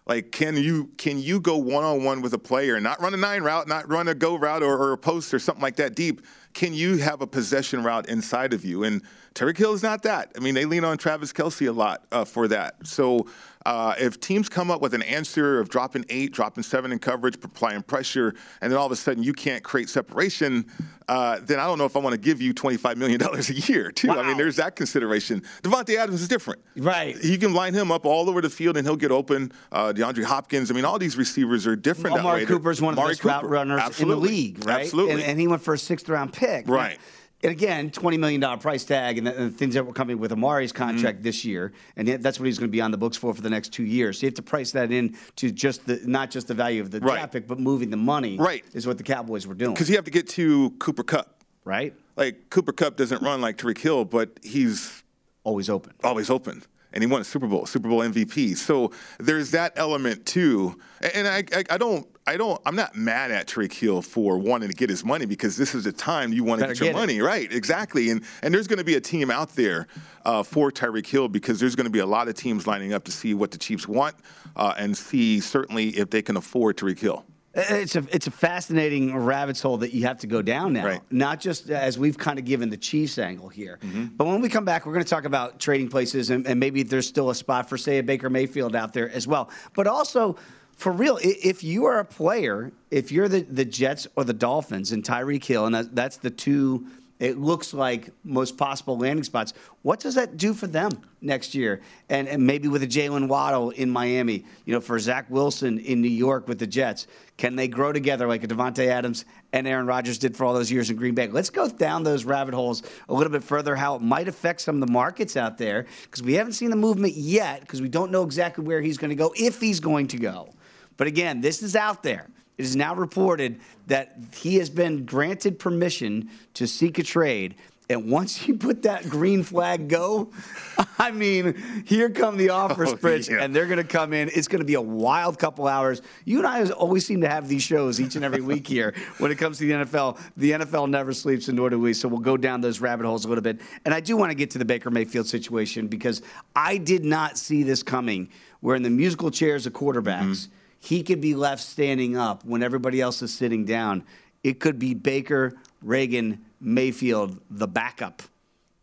Like, 0.06 0.32
can 0.32 0.58
you 0.58 0.90
can 0.98 1.18
you 1.18 1.40
go 1.40 1.58
one 1.58 1.84
on 1.84 2.04
one 2.04 2.22
with 2.22 2.34
a 2.34 2.38
player, 2.38 2.80
not 2.80 3.02
run 3.02 3.14
a 3.14 3.18
nine 3.18 3.42
route, 3.42 3.68
not 3.68 3.90
run 3.90 4.10
a 4.10 4.14
go 4.14 4.36
route 4.36 4.62
or, 4.62 4.78
or, 4.78 4.92
a 4.92 4.98
post 4.98 5.34
or 5.34 5.40
something 5.40 5.62
like 5.62 5.78
that 5.78 5.96
deep? 5.96 6.22
Can 6.54 6.74
you 6.74 6.98
have 6.98 7.22
a 7.22 7.28
possession 7.28 7.84
route 7.84 8.10
inside 8.10 8.54
of 8.54 8.66
you? 8.66 8.84
And 8.84 9.02
Tyreek 9.34 9.58
Hill 9.58 9.74
is 9.74 9.82
not 9.82 10.04
that. 10.04 10.32
I 10.36 10.40
mean, 10.40 10.56
they 10.56 10.66
lean 10.66 10.84
on 10.84 10.98
Travis 10.98 11.32
Kelce 11.32 11.68
a 11.68 11.72
lot 11.72 12.06
uh, 12.12 12.26
for 12.26 12.48
that. 12.50 12.86
So 12.86 13.28
uh, 13.66 13.96
if 13.98 14.20
teams 14.20 14.50
come 14.50 14.70
up 14.70 14.82
with 14.82 14.94
an 14.94 15.02
answer 15.04 15.60
of 15.60 15.70
dropping 15.70 16.06
eight, 16.10 16.34
dropping 16.34 16.64
seven 16.64 16.92
in 16.92 17.00
coverage, 17.00 17.36
applying 17.36 17.82
pressure, 17.82 18.34
and 18.62 18.72
then 18.72 18.78
all 18.78 18.86
of 18.86 18.92
a 18.92 18.96
sudden 18.96 19.24
you 19.24 19.34
can't 19.34 19.64
create 19.64 19.90
separation, 19.90 20.66
uh, 21.08 21.40
then 21.42 21.60
I 21.60 21.66
don't 21.66 21.78
know 21.78 21.86
if 21.86 21.96
I 21.96 22.00
want 22.00 22.14
to 22.14 22.20
give 22.20 22.42
you 22.42 22.54
$25 22.54 22.98
million 22.98 23.22
a 23.24 23.72
year, 23.72 23.92
too. 23.92 24.10
Wow. 24.10 24.20
I 24.20 24.28
mean, 24.28 24.38
there's 24.38 24.58
that 24.58 24.76
consideration. 24.76 25.42
Davante 25.62 25.96
Adams 25.96 26.22
is 26.22 26.28
different. 26.28 26.62
Right. 26.78 27.22
You 27.24 27.38
can 27.38 27.54
line 27.54 27.74
him 27.74 27.92
up 27.92 28.06
all 28.06 28.30
over 28.30 28.42
the 28.42 28.50
field 28.50 28.78
and 28.78 28.86
he'll 28.86 28.96
get 28.96 29.12
open. 29.12 29.52
Uh, 29.72 29.94
DeAndre 29.94 30.24
Hopkins, 30.24 30.72
I 30.72 30.74
mean, 30.74 30.86
all 30.86 31.00
these 31.00 31.18
receivers 31.18 31.68
are 31.68 31.76
different. 31.76 32.18
Amari 32.18 32.46
Cooper's 32.46 32.82
one 32.82 32.94
of 32.94 33.04
the 33.04 33.08
best 33.08 33.22
Cooper. 33.22 33.34
route 33.34 33.50
runners 33.50 33.82
Absolutely. 33.82 34.14
in 34.14 34.22
the 34.22 34.30
league, 34.30 34.66
right? 34.68 34.82
Absolutely. 34.82 35.14
And, 35.14 35.22
and, 35.24 35.40
he 35.40 35.48
went 35.48 35.62
for 35.62 35.74
a 35.74 35.78
sixth 35.78 36.08
round 36.10 36.34
pick. 36.34 36.68
Right. 36.68 36.98
Now, 36.98 37.04
and 37.44 37.52
again, 37.52 37.92
$20 37.92 38.18
million 38.18 38.60
price 38.60 38.86
tag 38.86 39.18
and 39.18 39.28
the, 39.28 39.36
and 39.36 39.52
the 39.52 39.58
things 39.58 39.74
that 39.74 39.86
were 39.86 39.92
coming 39.94 40.18
with 40.18 40.32
Amari's 40.32 40.72
contract 40.72 41.18
mm-hmm. 41.18 41.24
this 41.24 41.44
year. 41.44 41.74
And 41.98 42.08
that's 42.08 42.40
what 42.40 42.46
he's 42.46 42.58
going 42.58 42.70
to 42.70 42.72
be 42.72 42.82
on 42.82 42.92
the 42.92 42.98
books 42.98 43.18
for 43.18 43.34
for 43.34 43.42
the 43.42 43.50
next 43.50 43.74
two 43.74 43.84
years. 43.84 44.20
So 44.20 44.24
you 44.24 44.28
have 44.28 44.36
to 44.36 44.42
price 44.42 44.72
that 44.72 44.92
in 44.92 45.18
to 45.36 45.52
just 45.52 45.86
the, 45.86 46.00
not 46.06 46.32
just 46.32 46.48
the 46.48 46.54
value 46.54 46.82
of 46.82 46.92
the 46.92 47.02
right. 47.02 47.30
pick, 47.30 47.48
but 47.48 47.60
moving 47.60 47.90
the 47.90 47.98
money 47.98 48.38
right. 48.38 48.64
is 48.74 48.88
what 48.88 48.98
the 48.98 49.04
Cowboys 49.04 49.46
were 49.46 49.56
doing. 49.56 49.74
Because 49.74 49.90
you 49.90 49.96
have 49.96 50.06
to 50.06 50.12
get 50.12 50.30
to 50.30 50.72
Cooper 50.80 51.04
Kupp. 51.04 51.44
Right. 51.66 51.94
Like 52.16 52.50
Cooper 52.50 52.72
Kupp 52.72 52.96
doesn't 52.96 53.22
run 53.22 53.42
like 53.42 53.58
Tyreek 53.58 53.78
Hill, 53.78 54.06
but 54.06 54.40
he's 54.42 55.04
always 55.44 55.70
open. 55.70 55.94
Always 56.04 56.30
open 56.30 56.64
and 56.94 57.04
he 57.04 57.08
won 57.08 57.22
a 57.22 57.24
Super 57.24 57.48
Bowl, 57.48 57.66
Super 57.66 57.90
Bowl 57.90 58.00
MVP. 58.00 58.56
So 58.56 58.92
there's 59.20 59.52
that 59.52 59.74
element 59.76 60.26
too. 60.26 60.80
And 61.14 61.28
I, 61.28 61.44
I, 61.54 61.64
I 61.72 61.78
don't, 61.78 62.08
I 62.26 62.38
don't, 62.38 62.62
I'm 62.66 62.76
not 62.76 62.96
mad 62.96 63.32
at 63.32 63.48
Tyreek 63.48 63.74
Hill 63.74 64.02
for 64.02 64.38
wanting 64.38 64.70
to 64.70 64.76
get 64.76 64.90
his 64.90 65.04
money 65.04 65.26
because 65.26 65.58
this 65.58 65.76
is 65.76 65.84
the 65.84 65.92
time 65.92 66.32
you 66.32 66.44
want 66.44 66.62
to 66.62 66.68
get 66.68 66.80
your 66.80 66.90
get 66.90 66.96
money, 66.96 67.20
right? 67.20 67.52
Exactly. 67.52 68.10
And 68.12 68.24
and 68.42 68.54
there's 68.54 68.68
going 68.68 68.80
to 68.80 68.86
be 68.86 68.96
a 68.96 69.02
team 69.02 69.30
out 69.30 69.56
there 69.56 69.88
uh, 70.24 70.44
for 70.44 70.72
Tyreek 70.72 71.08
Hill 71.08 71.28
because 71.28 71.60
there's 71.60 71.76
going 71.76 71.86
to 71.86 71.92
be 71.92 72.00
a 72.00 72.06
lot 72.06 72.30
of 72.30 72.36
teams 72.36 72.66
lining 72.66 72.94
up 72.94 73.04
to 73.06 73.12
see 73.12 73.34
what 73.34 73.52
the 73.52 73.58
Chiefs 73.58 73.88
want 73.88 74.16
uh, 74.56 74.74
and 74.78 74.96
see 74.96 75.42
certainly 75.42 75.90
if 75.90 76.10
they 76.12 76.22
can 76.22 76.38
afford 76.38 76.78
Tyreek 76.78 77.00
Hill. 77.00 77.26
It's 77.56 77.96
a 77.96 78.04
it's 78.12 78.26
a 78.26 78.32
fascinating 78.32 79.16
rabbit's 79.16 79.62
hole 79.62 79.78
that 79.78 79.94
you 79.94 80.06
have 80.08 80.20
to 80.20 80.28
go 80.28 80.42
down 80.42 80.74
now. 80.74 80.86
Right. 80.86 81.02
Not 81.12 81.40
just 81.40 81.70
as 81.70 82.00
we've 82.00 82.18
kind 82.18 82.40
of 82.40 82.46
given 82.46 82.70
the 82.70 82.78
Chiefs 82.78 83.20
angle 83.20 83.48
here, 83.50 83.78
mm-hmm. 83.82 84.06
but 84.18 84.26
when 84.26 84.42
we 84.42 84.50
come 84.50 84.66
back, 84.66 84.86
we're 84.88 84.94
going 84.94 85.06
to 85.06 85.10
talk 85.10 85.26
about 85.26 85.60
trading 85.60 85.88
places 85.88 86.32
and, 86.32 86.48
and 86.48 86.60
maybe 86.60 86.82
there's 86.82 87.08
still 87.08 87.30
a 87.30 87.36
spot 87.36 87.70
for 87.70 87.78
say 87.78 88.00
a 88.00 88.04
Baker 88.04 88.30
Mayfield 88.30 88.76
out 88.76 88.94
there 88.94 89.10
as 89.12 89.28
well. 89.28 89.52
But 89.76 89.86
also, 89.86 90.36
for 90.78 90.92
real, 90.92 91.20
if 91.22 91.64
you 91.64 91.86
are 91.86 92.00
a 92.00 92.06
player, 92.06 92.72
if 92.90 93.12
you're 93.12 93.28
the 93.28 93.42
the 93.42 93.66
Jets 93.66 94.08
or 94.16 94.24
the 94.24 94.34
Dolphins 94.34 94.92
and 94.92 95.04
Tyreek 95.04 95.46
Hill, 95.46 95.68
and 95.68 95.76
that, 95.76 95.96
that's 95.96 96.18
the 96.18 96.32
two 96.32 96.88
it 97.20 97.38
looks 97.38 97.74
like 97.74 98.10
most 98.24 98.58
possible 98.58 98.98
landing 98.98 99.24
spots. 99.24 99.54
What 99.82 100.00
does 100.00 100.16
that 100.16 100.36
do 100.36 100.54
for 100.54 100.68
them 100.68 100.92
next 101.22 101.56
year? 101.56 101.82
And, 102.10 102.28
and 102.28 102.46
maybe 102.46 102.68
with 102.68 102.84
a 102.84 102.88
Jalen 102.88 103.28
Waddle 103.28 103.70
in 103.70 103.90
Miami, 103.90 104.46
you 104.66 104.74
know, 104.74 104.82
for 104.82 104.98
Zach 105.00 105.30
Wilson 105.30 105.80
in 105.80 106.02
New 106.02 106.10
York 106.10 106.48
with 106.48 106.60
the 106.60 106.68
Jets, 106.68 107.08
can 107.38 107.56
they 107.56 107.68
grow 107.68 107.94
together 107.94 108.28
like 108.28 108.44
a 108.44 108.48
Davante 108.48 108.88
Adams 108.88 109.26
and 109.52 109.68
Aaron 109.68 109.86
Rodgers 109.86 110.18
did 110.18 110.36
for 110.36 110.46
all 110.46 110.54
those 110.54 110.72
years 110.72 110.90
in 110.90 110.96
Green 110.96 111.16
Bay? 111.16 111.28
Let's 111.28 111.50
go 111.50 111.70
down 111.70 112.04
those 112.04 112.26
rabbit 112.26 112.54
holes 112.54 112.84
a 113.08 113.14
little 113.14 113.32
bit 113.32 113.44
further. 113.44 113.76
How 113.76 113.96
it 113.96 114.02
might 114.02 114.28
affect 114.28 114.62
some 114.62 114.82
of 114.82 114.88
the 114.88 114.92
markets 114.92 115.38
out 115.38 115.58
there 115.58 115.86
because 116.04 116.24
we 116.24 116.34
haven't 116.34 116.54
seen 116.54 116.72
the 116.72 116.76
movement 116.76 117.14
yet 117.16 117.62
because 117.62 117.82
we 117.82 117.90
don't 117.90 118.12
know 118.12 118.24
exactly 118.24 118.66
where 118.66 118.82
he's 118.82 118.98
going 118.98 119.10
to 119.10 119.16
go 119.16 119.34
if 119.38 119.62
he's 119.62 119.80
going 119.80 120.08
to 120.08 120.18
go. 120.18 120.54
But 120.98 121.08
again, 121.08 121.42
this 121.42 121.64
is 121.64 121.76
out 121.76 122.04
there. 122.04 122.28
It 122.58 122.66
is 122.66 122.76
now 122.76 122.96
reported 122.96 123.60
that 123.88 124.18
he 124.36 124.58
has 124.58 124.70
been 124.70 125.06
granted 125.06 125.58
permission 125.58 126.30
to 126.54 126.68
seek 126.68 127.00
a 127.00 127.04
trade. 127.04 127.56
And 127.90 128.10
once 128.10 128.48
you 128.48 128.56
put 128.56 128.84
that 128.84 129.10
green 129.10 129.44
flag 129.44 129.90
go, 129.90 130.32
I 131.00 131.12
mean, 131.12 131.84
here 131.86 132.10
come 132.10 132.38
the 132.38 132.50
offers, 132.50 132.94
oh, 132.94 133.34
yeah. 133.34 133.44
and 133.44 133.54
they're 133.54 133.66
going 133.66 133.78
to 133.78 133.84
come 133.84 134.14
in. 134.14 134.30
It's 134.34 134.48
going 134.48 134.62
to 134.62 134.66
be 134.66 134.76
a 134.76 134.82
wild 134.82 135.38
couple 135.38 135.68
hours. 135.68 136.02
You 136.24 136.38
and 136.38 136.48
I 136.48 136.70
always 136.72 137.06
seem 137.06 137.22
to 137.22 137.30
have 137.30 137.50
these 137.50 137.62
shows 137.62 138.00
each 138.00 138.16
and 138.16 138.24
every 138.24 138.42
week 138.54 138.68
here 138.68 138.94
when 139.18 139.32
it 139.32 139.38
comes 139.38 139.58
to 139.58 139.66
the 139.66 139.86
NFL. 139.86 140.18
The 140.38 140.52
NFL 140.52 140.90
never 140.90 141.12
sleeps, 141.12 141.50
and 141.50 141.58
nor 141.58 141.70
do 141.70 141.80
we. 141.80 141.94
So 141.94 142.08
we'll 142.08 142.22
go 142.22 142.38
down 142.38 142.62
those 142.62 142.80
rabbit 142.80 143.06
holes 143.06 143.26
a 143.26 143.28
little 143.28 143.44
bit. 143.44 143.60
And 143.84 143.94
I 143.94 144.00
do 144.00 144.16
want 144.16 144.32
to 144.32 144.36
get 144.36 144.50
to 144.52 144.58
the 144.58 144.66
Baker 144.66 144.90
Mayfield 144.90 145.28
situation 145.28 145.88
because 145.88 146.22
I 146.56 146.78
did 146.78 147.04
not 147.04 147.38
see 147.38 147.64
this 147.64 147.84
coming. 147.84 148.30
We're 148.62 148.76
in 148.76 148.84
the 148.84 148.90
musical 148.90 149.30
chairs 149.30 149.66
of 149.66 149.74
quarterbacks. 149.74 150.48
Mm-hmm 150.48 150.58
he 150.84 151.02
could 151.02 151.22
be 151.22 151.34
left 151.34 151.62
standing 151.62 152.18
up 152.18 152.44
when 152.44 152.62
everybody 152.62 153.00
else 153.00 153.22
is 153.22 153.34
sitting 153.34 153.64
down. 153.64 154.04
It 154.44 154.60
could 154.60 154.80
be 154.80 154.94
Baker, 154.94 155.54
Reagan, 155.82 156.44
Mayfield, 156.60 157.40
the 157.50 157.68
backup 157.68 158.22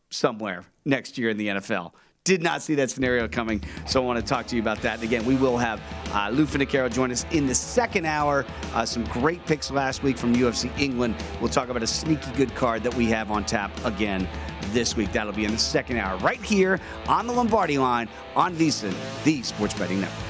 somewhere 0.09 0.65
next 0.87 1.19
year 1.19 1.29
in 1.29 1.37
the 1.37 1.49
NFL. 1.49 1.93
Did 2.25 2.43
not 2.43 2.63
see 2.63 2.75
that 2.77 2.91
scenario 2.91 3.29
coming, 3.29 3.63
so 3.87 4.03
I 4.03 4.07
want 4.07 4.19
to 4.19 4.25
talk 4.25 4.47
to 4.47 4.57
you 4.57 4.63
about 4.63 4.81
that. 4.81 4.95
And 4.95 5.03
again, 5.03 5.27
we 5.27 5.37
will 5.37 5.59
have 5.59 5.81
uh, 6.13 6.31
Lou 6.31 6.47
Finocchiaro 6.47 6.91
join 6.91 7.11
us 7.11 7.27
in 7.33 7.47
the 7.47 7.55
second 7.55 8.07
hour. 8.07 8.47
Uh, 8.73 8.87
some 8.87 9.05
great 9.05 9.45
picks 9.45 9.71
last 9.71 10.03
week 10.03 10.17
from 10.17 10.35
UFC 10.35 10.71
England. 10.81 11.17
We'll 11.39 11.51
talk 11.51 11.69
about 11.69 11.83
a 11.83 11.87
sneaky 11.87 12.31
good 12.33 12.55
card 12.55 12.83
that 12.85 12.95
we 12.95 13.07
have 13.07 13.31
on 13.31 13.45
tap 13.45 13.73
again 13.85 14.27
this 14.69 14.97
week. 14.97 15.13
That'll 15.13 15.35
be 15.35 15.45
in 15.45 15.53
the 15.53 15.59
second 15.59 15.99
hour, 15.99 16.17
right 16.19 16.43
here 16.43 16.81
on 17.09 17.27
the 17.27 17.33
Lombardi 17.35 17.77
line 17.77 18.09
on 18.37 18.55
VSiN, 18.55 18.95
the 19.25 19.43
Sports 19.43 19.75
Betting 19.75 20.01
Network. 20.01 20.30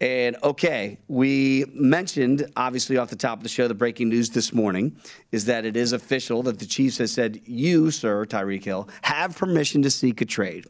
And 0.00 0.36
okay, 0.42 0.98
we 1.08 1.66
mentioned 1.74 2.50
obviously 2.56 2.96
off 2.96 3.10
the 3.10 3.16
top 3.16 3.38
of 3.38 3.42
the 3.42 3.50
show 3.50 3.68
the 3.68 3.74
breaking 3.74 4.08
news 4.08 4.30
this 4.30 4.52
morning 4.52 4.96
is 5.30 5.44
that 5.44 5.66
it 5.66 5.76
is 5.76 5.92
official 5.92 6.42
that 6.44 6.58
the 6.58 6.64
Chiefs 6.64 6.98
has 6.98 7.12
said 7.12 7.40
you, 7.44 7.90
sir, 7.90 8.24
Tyreek 8.24 8.64
Hill, 8.64 8.88
have 9.02 9.36
permission 9.36 9.82
to 9.82 9.90
seek 9.90 10.22
a 10.22 10.24
trade, 10.24 10.66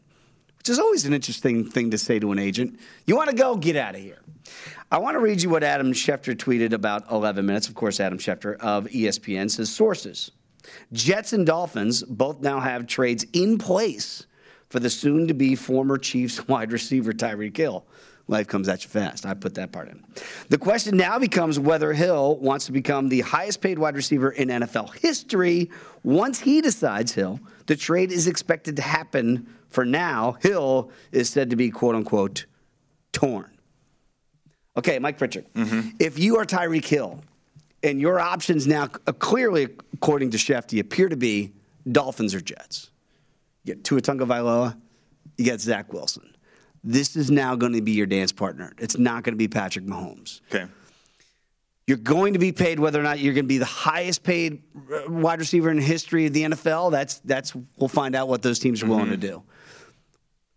which 0.57 0.67
is 0.67 0.79
always 0.79 1.05
an 1.05 1.13
interesting 1.13 1.63
thing 1.63 1.91
to 1.91 1.97
say 1.97 2.19
to 2.19 2.33
an 2.33 2.39
agent. 2.39 2.77
You 3.05 3.15
want 3.15 3.29
to 3.29 3.35
go? 3.35 3.55
Get 3.55 3.77
out 3.77 3.95
of 3.95 4.01
here. 4.01 4.19
I 4.91 4.97
want 4.97 5.15
to 5.15 5.21
read 5.21 5.41
you 5.41 5.49
what 5.49 5.63
Adam 5.63 5.93
Schefter 5.93 6.35
tweeted 6.35 6.73
about 6.73 7.09
11 7.09 7.45
minutes. 7.45 7.69
Of 7.69 7.75
course, 7.75 8.01
Adam 8.01 8.17
Schefter 8.17 8.57
of 8.57 8.85
ESPN 8.87 9.49
says 9.49 9.73
sources. 9.73 10.31
Jets 10.91 11.31
and 11.31 11.45
Dolphins 11.45 12.03
both 12.03 12.41
now 12.41 12.59
have 12.59 12.85
trades 12.85 13.25
in 13.31 13.57
place 13.57 14.25
for 14.67 14.81
the 14.81 14.89
soon 14.89 15.27
to 15.29 15.33
be 15.33 15.55
former 15.55 15.97
Chiefs 15.97 16.47
wide 16.49 16.73
receiver 16.73 17.13
Tyreek 17.13 17.55
Hill. 17.55 17.85
Life 18.31 18.47
comes 18.47 18.69
at 18.69 18.83
you 18.83 18.89
fast. 18.89 19.25
I 19.25 19.33
put 19.33 19.55
that 19.55 19.73
part 19.73 19.89
in. 19.89 20.01
The 20.47 20.57
question 20.57 20.95
now 20.95 21.19
becomes 21.19 21.59
whether 21.59 21.91
Hill 21.91 22.37
wants 22.37 22.65
to 22.67 22.71
become 22.71 23.09
the 23.09 23.19
highest 23.21 23.61
paid 23.61 23.77
wide 23.77 23.95
receiver 23.95 24.31
in 24.31 24.47
NFL 24.47 24.95
history. 24.95 25.69
Once 26.03 26.39
he 26.39 26.61
decides 26.61 27.11
Hill, 27.11 27.41
the 27.65 27.75
trade 27.75 28.09
is 28.09 28.27
expected 28.27 28.77
to 28.77 28.81
happen. 28.81 29.53
For 29.67 29.83
now, 29.83 30.37
Hill 30.41 30.91
is 31.11 31.29
said 31.29 31.49
to 31.49 31.57
be 31.57 31.69
quote 31.69 31.93
unquote 31.93 32.45
torn. 33.11 33.51
Okay, 34.77 34.97
Mike 34.97 35.17
Pritchard. 35.17 35.45
Mm-hmm. 35.53 35.89
If 35.99 36.17
you 36.17 36.37
are 36.37 36.45
Tyreek 36.45 36.85
Hill 36.85 37.21
and 37.83 37.99
your 37.99 38.17
options 38.17 38.65
now 38.65 38.87
uh, 39.07 39.11
clearly, 39.11 39.67
according 39.93 40.31
to 40.31 40.37
Schefty, 40.37 40.79
appear 40.79 41.09
to 41.09 41.17
be 41.17 41.51
Dolphins 41.91 42.33
or 42.33 42.39
Jets, 42.39 42.91
you 43.65 43.75
get 43.75 43.83
Tua 43.83 43.99
Tagovailoa, 43.99 44.77
you 45.37 45.43
get 45.43 45.59
Zach 45.59 45.91
Wilson. 45.91 46.30
This 46.83 47.15
is 47.15 47.29
now 47.29 47.55
going 47.55 47.73
to 47.73 47.81
be 47.81 47.91
your 47.91 48.07
dance 48.07 48.31
partner. 48.31 48.73
It's 48.77 48.97
not 48.97 49.23
going 49.23 49.33
to 49.33 49.37
be 49.37 49.47
Patrick 49.47 49.85
Mahomes. 49.85 50.41
Okay. 50.51 50.65
You're 51.87 51.97
going 51.97 52.33
to 52.33 52.39
be 52.39 52.51
paid 52.51 52.79
whether 52.79 52.99
or 52.99 53.03
not 53.03 53.19
you're 53.19 53.33
going 53.33 53.45
to 53.45 53.49
be 53.49 53.57
the 53.57 53.65
highest 53.65 54.23
paid 54.23 54.63
uh, 54.93 55.11
wide 55.11 55.39
receiver 55.39 55.69
in 55.69 55.77
history 55.77 56.25
of 56.25 56.33
the 56.33 56.43
NFL. 56.43 56.91
That's 56.91 57.19
that's 57.19 57.53
we'll 57.77 57.89
find 57.89 58.15
out 58.15 58.27
what 58.27 58.41
those 58.41 58.59
teams 58.59 58.81
are 58.81 58.87
willing 58.87 59.09
to 59.09 59.17
do. 59.17 59.43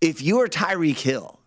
If 0.01 0.23
you 0.23 0.41
are 0.41 0.49
Tyreek 0.49 0.99
Hill, 0.99 1.41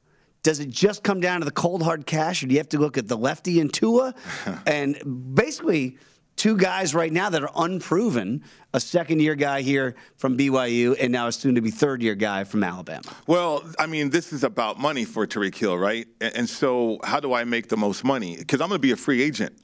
does 0.44 0.60
it 0.60 0.70
just 0.70 1.04
come 1.04 1.20
down 1.20 1.40
to 1.40 1.46
the 1.46 1.52
cold 1.52 1.84
hard 1.84 2.06
cash, 2.06 2.44
or 2.44 2.48
do 2.48 2.54
you 2.54 2.60
have 2.60 2.70
to 2.70 2.80
look 2.80 2.98
at 2.98 3.08
the 3.08 3.18
lefty 3.18 3.60
and 3.60 3.72
Tua, 3.72 4.14
and 4.66 5.36
basically 5.36 5.98
two 6.38 6.56
guys 6.56 6.96
right 6.96 7.12
now 7.12 7.30
that 7.30 7.44
are 7.44 7.52
unproven? 7.56 8.44
A 8.74 8.80
second 8.80 9.20
year 9.20 9.36
guy 9.36 9.62
here 9.62 9.96
from 10.16 10.38
BYU, 10.38 10.96
and 11.00 11.12
now 11.12 11.28
a 11.28 11.32
soon 11.32 11.56
to 11.56 11.62
be 11.62 11.72
third 11.72 12.02
year 12.02 12.16
guy 12.16 12.44
from 12.44 12.64
Alabama. 12.64 13.02
Well, 13.26 13.64
I 13.78 13.88
mean, 13.88 14.12
this 14.12 14.32
is 14.32 14.44
about 14.44 14.80
money 14.80 15.04
for 15.04 15.28
Tyreek 15.28 15.56
Hill, 15.56 15.78
right? 15.78 16.08
And, 16.22 16.48
so, 16.48 17.00
how 17.04 17.20
do 17.20 17.34
I 17.34 17.44
make 17.44 17.68
the 17.68 17.78
most 17.78 18.04
money? 18.04 18.38
Because 18.38 18.62
I'm 18.62 18.70
going 18.70 18.80
to 18.80 18.82
be 18.82 18.92
a 18.92 18.98
free 18.98 19.22
agent 19.22 19.58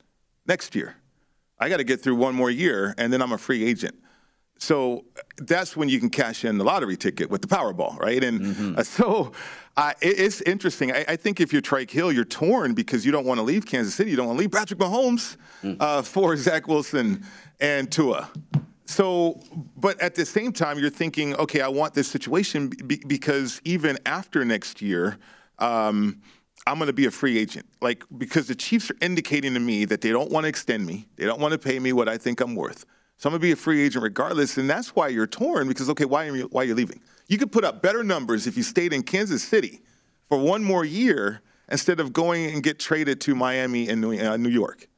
next 0.47 0.75
year. 0.75 0.95
I 1.59 1.69
got 1.69 1.77
to 1.77 1.83
get 1.83 2.01
through 2.01 2.15
one 2.15 2.35
more 2.35 2.49
year, 2.49 2.93
and 2.97 3.13
then 3.13 3.21
I'm 3.21 3.31
a 3.31 3.37
free 3.37 3.63
agent. 3.63 3.95
So 4.63 5.03
that's 5.37 5.75
when 5.75 5.89
you 5.89 5.99
can 5.99 6.09
cash 6.09 6.45
in 6.45 6.57
the 6.57 6.63
lottery 6.63 6.95
ticket 6.95 7.29
with 7.29 7.41
the 7.41 7.47
Powerball, 7.49 7.99
right? 7.99 8.23
And 8.23 8.39
Mm-hmm. 8.41 8.79
uh, 8.79 8.83
so 8.97 9.31
uh, 9.75 9.91
it, 10.01 10.19
it's 10.19 10.39
interesting. 10.41 10.91
I, 10.93 11.03
I 11.09 11.15
think 11.17 11.41
if 11.41 11.51
you're 11.51 11.61
Tyreek 11.61 11.91
Hill, 11.91 12.11
you're 12.13 12.23
torn 12.43 12.73
because 12.73 13.05
you 13.05 13.11
don't 13.11 13.25
want 13.25 13.39
to 13.39 13.43
leave 13.43 13.65
Kansas 13.65 13.93
City. 13.93 14.11
You 14.11 14.15
don't 14.17 14.27
want 14.27 14.37
to 14.37 14.41
leave 14.41 14.51
Patrick 14.51 14.79
Mahomes 14.79 15.35
Mm. 15.63 15.77
uh, 15.79 16.01
for 16.01 16.35
Zach 16.47 16.67
Wilson 16.67 17.25
and 17.61 17.89
Tua. 17.91 18.29
So, 18.85 19.39
but 19.77 19.99
at 20.01 20.13
the 20.15 20.25
same 20.25 20.51
time, 20.51 20.77
you're 20.77 20.89
thinking, 20.89 21.35
okay, 21.35 21.61
I 21.61 21.69
want 21.69 21.93
this 21.93 22.07
situation 22.09 22.67
be- 22.69 23.01
because 23.07 23.61
even 23.63 23.97
after 24.05 24.43
next 24.45 24.81
year, 24.81 25.17
um, 25.59 26.21
I'm 26.67 26.77
going 26.79 26.87
to 26.87 26.93
be 26.93 27.05
a 27.05 27.11
free 27.11 27.37
agent. 27.37 27.65
Like, 27.81 28.03
because 28.17 28.47
the 28.47 28.55
Chiefs 28.55 28.91
are 28.91 28.97
indicating 29.01 29.53
to 29.53 29.59
me 29.61 29.85
that 29.85 30.01
they 30.01 30.09
don't 30.11 30.31
want 30.31 30.43
to 30.45 30.49
extend 30.49 30.85
me, 30.85 31.07
they 31.17 31.25
don't 31.25 31.39
want 31.39 31.51
to 31.53 31.57
pay 31.57 31.79
me 31.79 31.91
what 31.93 32.07
I 32.09 32.17
think 32.17 32.39
I'm 32.41 32.55
worth. 32.55 32.85
So 33.23 33.29
I'm 33.29 33.31
going 33.31 33.39
to 33.39 33.47
be 33.47 33.51
a 33.53 33.55
free 33.55 33.81
agent 33.81 34.03
regardless, 34.03 34.57
and 34.57 34.69
that's 34.69 34.97
why 34.97 35.07
you're 35.07 35.27
torn. 35.27 35.69
Because 35.69 35.89
okay, 35.91 36.03
why 36.03 36.27
are 36.27 36.35
you 36.35 36.49
why 36.51 36.63
are 36.63 36.65
you 36.65 36.75
leaving? 36.75 36.99
You 37.29 37.37
could 37.37 37.53
put 37.53 37.63
up 37.63 37.81
better 37.81 38.03
numbers 38.03 38.47
if 38.47 38.57
you 38.57 38.63
stayed 38.63 38.91
in 38.91 39.01
Kansas 39.01 39.41
City 39.41 39.79
for 40.27 40.37
one 40.37 40.61
more 40.61 40.83
year 40.83 41.39
instead 41.71 42.01
of 42.01 42.11
going 42.11 42.53
and 42.53 42.61
get 42.61 42.79
traded 42.79 43.21
to 43.21 43.33
Miami 43.33 43.87
and 43.87 44.01
New, 44.01 44.19
uh, 44.19 44.35
New 44.35 44.49
York. 44.49 44.89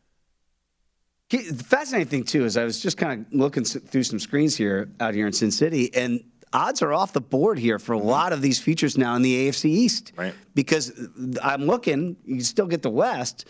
The 1.29 1.63
fascinating 1.63 2.07
thing 2.07 2.23
too 2.23 2.45
is 2.45 2.57
I 2.57 2.63
was 2.63 2.79
just 2.79 2.97
kind 2.97 3.27
of 3.27 3.31
looking 3.31 3.63
through 3.63 4.01
some 4.01 4.17
screens 4.17 4.55
here 4.55 4.89
out 4.99 5.13
here 5.13 5.27
in 5.27 5.33
Sin 5.33 5.51
City, 5.51 5.93
and 5.93 6.23
odds 6.51 6.81
are 6.81 6.93
off 6.93 7.13
the 7.13 7.21
board 7.21 7.59
here 7.59 7.77
for 7.77 7.93
a 7.93 7.99
lot 7.99 8.33
of 8.33 8.41
these 8.41 8.59
features 8.59 8.97
now 8.97 9.15
in 9.15 9.21
the 9.21 9.47
AFC 9.47 9.65
East. 9.65 10.13
Right. 10.15 10.33
Because 10.55 10.91
I'm 11.43 11.67
looking, 11.67 12.15
you 12.25 12.41
still 12.41 12.65
get 12.65 12.81
the 12.81 12.89
West, 12.89 13.45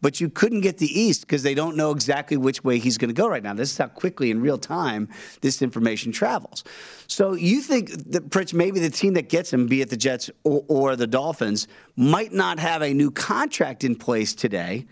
but 0.00 0.20
you 0.20 0.28
couldn't 0.28 0.60
get 0.60 0.78
the 0.78 0.86
East 0.86 1.22
because 1.22 1.42
they 1.42 1.54
don't 1.54 1.76
know 1.76 1.90
exactly 1.90 2.36
which 2.36 2.64
way 2.64 2.78
he's 2.78 2.98
going 2.98 3.08
to 3.08 3.14
go 3.14 3.28
right 3.28 3.42
now. 3.42 3.54
This 3.54 3.72
is 3.72 3.78
how 3.78 3.88
quickly 3.88 4.30
in 4.30 4.40
real 4.40 4.58
time 4.58 5.08
this 5.40 5.62
information 5.62 6.12
travels. 6.12 6.64
So 7.06 7.34
you 7.34 7.60
think 7.60 7.90
that 8.10 8.30
Pritch, 8.30 8.54
maybe 8.54 8.80
the 8.80 8.90
team 8.90 9.14
that 9.14 9.28
gets 9.28 9.52
him, 9.52 9.66
be 9.66 9.82
it 9.82 9.90
the 9.90 9.96
Jets 9.96 10.30
or, 10.44 10.64
or 10.68 10.96
the 10.96 11.06
Dolphins, 11.06 11.68
might 11.96 12.32
not 12.32 12.58
have 12.58 12.82
a 12.82 12.94
new 12.94 13.10
contract 13.10 13.84
in 13.84 13.94
place 13.94 14.34
today 14.34 14.86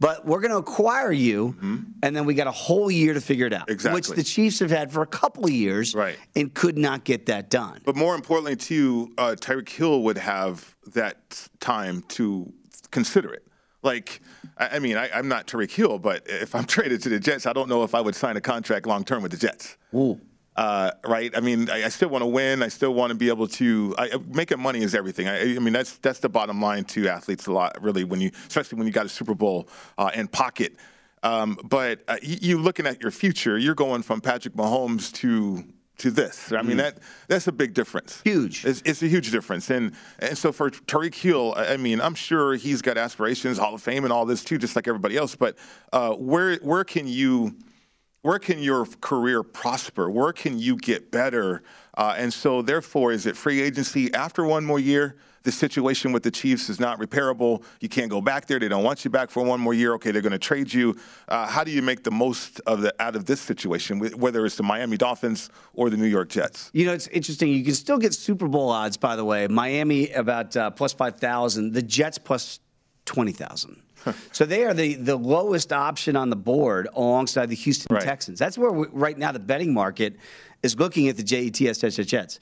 but 0.00 0.26
we're 0.26 0.40
going 0.40 0.50
to 0.50 0.58
acquire 0.58 1.12
you, 1.12 1.54
mm-hmm. 1.56 1.82
and 2.02 2.16
then 2.16 2.24
we 2.24 2.34
got 2.34 2.46
a 2.46 2.52
whole 2.52 2.90
year 2.90 3.14
to 3.14 3.20
figure 3.20 3.46
it 3.46 3.52
out. 3.52 3.70
Exactly. 3.70 3.96
Which 3.96 4.08
the 4.08 4.22
Chiefs 4.22 4.58
have 4.58 4.70
had 4.70 4.92
for 4.92 5.02
a 5.02 5.06
couple 5.06 5.44
of 5.44 5.50
years, 5.50 5.94
right. 5.94 6.18
and 6.34 6.52
could 6.52 6.76
not 6.76 7.04
get 7.04 7.26
that 7.26 7.48
done. 7.48 7.80
But 7.84 7.96
more 7.96 8.14
importantly, 8.14 8.56
too, 8.56 9.12
uh, 9.16 9.36
Tyreek 9.38 9.68
Hill 9.68 10.02
would 10.02 10.18
have 10.18 10.74
that 10.94 11.48
time 11.60 12.02
to 12.08 12.52
consider 12.90 13.32
it. 13.32 13.46
Like, 13.84 14.20
I, 14.56 14.78
mean, 14.78 14.96
I, 14.96 15.08
am 15.18 15.28
not 15.28 15.46
Tyreek 15.46 15.70
Hill, 15.70 15.98
but 15.98 16.22
if 16.26 16.54
I'm 16.54 16.64
traded 16.76 17.02
to 17.02 17.08
the 17.08 17.20
Jets, 17.20 17.46
I 17.46 17.52
don't 17.52 17.68
know 17.68 17.84
if 17.84 17.94
I 17.94 18.00
would 18.00 18.14
sign 18.14 18.36
a 18.36 18.40
contract 18.40 18.86
long 18.86 19.04
term 19.04 19.22
with 19.22 19.32
the 19.32 19.38
Jets. 19.38 19.76
Ooh. 19.94 20.20
Uh, 20.56 20.92
right? 21.04 21.36
I 21.36 21.40
mean, 21.40 21.68
I, 21.68 21.84
I 21.84 21.88
still 21.88 22.08
want 22.08 22.22
to 22.22 22.26
win. 22.26 22.62
I 22.62 22.68
still 22.68 22.94
want 22.94 23.10
to 23.10 23.16
be 23.16 23.28
able 23.28 23.48
to. 23.48 23.94
I, 23.98 24.18
making 24.32 24.60
money 24.60 24.82
is 24.82 24.94
everything. 24.94 25.28
I, 25.28 25.56
I, 25.56 25.58
mean, 25.58 25.72
that's 25.72 25.98
that's 25.98 26.20
the 26.20 26.28
bottom 26.28 26.60
line 26.60 26.84
to 26.84 27.08
athletes 27.08 27.46
a 27.46 27.52
lot, 27.52 27.82
really. 27.82 28.04
When 28.04 28.20
you, 28.20 28.30
especially 28.46 28.78
when 28.78 28.86
you 28.86 28.92
got 28.92 29.06
a 29.06 29.08
Super 29.08 29.34
Bowl 29.34 29.68
uh, 29.98 30.10
in 30.14 30.28
pocket. 30.28 30.76
Um, 31.24 31.58
but 31.64 32.04
uh, 32.06 32.18
you, 32.22 32.36
you 32.40 32.58
looking 32.58 32.86
at 32.86 33.00
your 33.00 33.10
future, 33.10 33.58
you're 33.58 33.74
going 33.74 34.02
from 34.02 34.20
Patrick 34.20 34.54
Mahomes 34.54 35.10
to 35.14 35.64
to 35.98 36.10
this. 36.10 36.52
I 36.52 36.62
mean, 36.62 36.76
mm. 36.76 36.78
that 36.78 36.98
that's 37.28 37.46
a 37.46 37.52
big 37.52 37.74
difference. 37.74 38.20
Huge. 38.22 38.64
It's, 38.64 38.82
it's, 38.84 39.02
a 39.02 39.06
huge 39.06 39.30
difference. 39.30 39.70
And 39.70 39.92
and 40.18 40.36
so 40.36 40.52
for 40.52 40.70
Tyreek 40.70 41.14
Hill, 41.14 41.54
I 41.56 41.76
mean, 41.76 42.00
I'm 42.00 42.14
sure 42.14 42.54
he's 42.54 42.82
got 42.82 42.98
aspirations, 42.98 43.58
Hall 43.58 43.74
of 43.74 43.82
Fame, 43.82 44.04
and 44.04 44.12
all 44.12 44.26
this 44.26 44.42
too, 44.42 44.58
just 44.58 44.76
like 44.76 44.88
everybody 44.88 45.16
else. 45.16 45.36
But 45.36 45.56
uh, 45.92 46.14
where 46.14 46.56
where 46.56 46.84
can 46.84 47.06
you 47.06 47.56
where 48.22 48.38
can 48.38 48.58
your 48.58 48.86
career 49.02 49.42
prosper? 49.42 50.10
Where 50.10 50.32
can 50.32 50.58
you 50.58 50.76
get 50.76 51.10
better? 51.10 51.62
Uh, 51.96 52.14
and 52.16 52.32
so, 52.32 52.62
therefore, 52.62 53.12
is 53.12 53.26
it 53.26 53.36
free 53.36 53.60
agency 53.60 54.12
after 54.14 54.44
one 54.44 54.64
more 54.64 54.80
year? 54.80 55.16
The 55.44 55.52
situation 55.52 56.12
with 56.12 56.22
the 56.22 56.30
Chiefs 56.30 56.68
is 56.68 56.80
not 56.80 56.98
repairable. 56.98 57.62
You 57.80 57.88
can't 57.88 58.10
go 58.10 58.20
back 58.20 58.46
there. 58.46 58.58
They 58.58 58.68
don't 58.68 58.82
want 58.82 59.04
you 59.04 59.10
back 59.10 59.30
for 59.30 59.44
one 59.44 59.60
more 59.60 59.74
year. 59.74 59.94
Okay, 59.94 60.10
they're 60.10 60.22
going 60.22 60.32
to 60.32 60.38
trade 60.38 60.72
you. 60.72 60.96
Uh, 61.28 61.46
how 61.46 61.64
do 61.64 61.70
you 61.70 61.82
make 61.82 62.02
the 62.02 62.10
most 62.10 62.60
of 62.66 62.80
the 62.80 62.94
out 63.00 63.14
of 63.16 63.26
this 63.26 63.40
situation, 63.40 64.00
whether 64.18 64.44
it's 64.44 64.56
the 64.56 64.62
Miami 64.62 64.96
Dolphins 64.96 65.50
or 65.72 65.88
the 65.90 65.96
New 65.96 66.06
York 66.06 66.28
Jets? 66.28 66.70
You 66.72 66.86
know, 66.86 66.92
it's 66.92 67.08
interesting. 67.08 67.50
You 67.50 67.64
can 67.64 67.74
still 67.74 67.98
get 67.98 68.14
Super 68.14 68.48
Bowl 68.48 68.70
odds, 68.70 68.96
by 68.96 69.16
the 69.16 69.24
way. 69.24 69.46
Miami 69.46 70.10
about 70.10 70.56
uh, 70.56 70.70
plus 70.70 70.92
five 70.92 71.20
thousand. 71.20 71.72
The 71.72 71.82
Jets 71.82 72.18
plus 72.18 72.60
twenty 73.04 73.32
thousand 73.32 73.80
so 74.32 74.44
they 74.44 74.64
are 74.64 74.74
the, 74.74 74.94
the 74.94 75.16
lowest 75.16 75.72
option 75.72 76.16
on 76.16 76.30
the 76.30 76.36
board 76.36 76.88
alongside 76.94 77.46
the 77.48 77.54
Houston 77.56 77.94
right. 77.94 78.04
Texans. 78.04 78.38
That's 78.38 78.58
where 78.58 78.72
we, 78.72 78.86
right 78.92 79.16
now 79.16 79.32
the 79.32 79.38
betting 79.38 79.72
market 79.72 80.16
is 80.62 80.78
looking 80.78 81.08
at 81.08 81.16
the 81.16 81.22
JETS 81.22 82.06
Jets. 82.06 82.38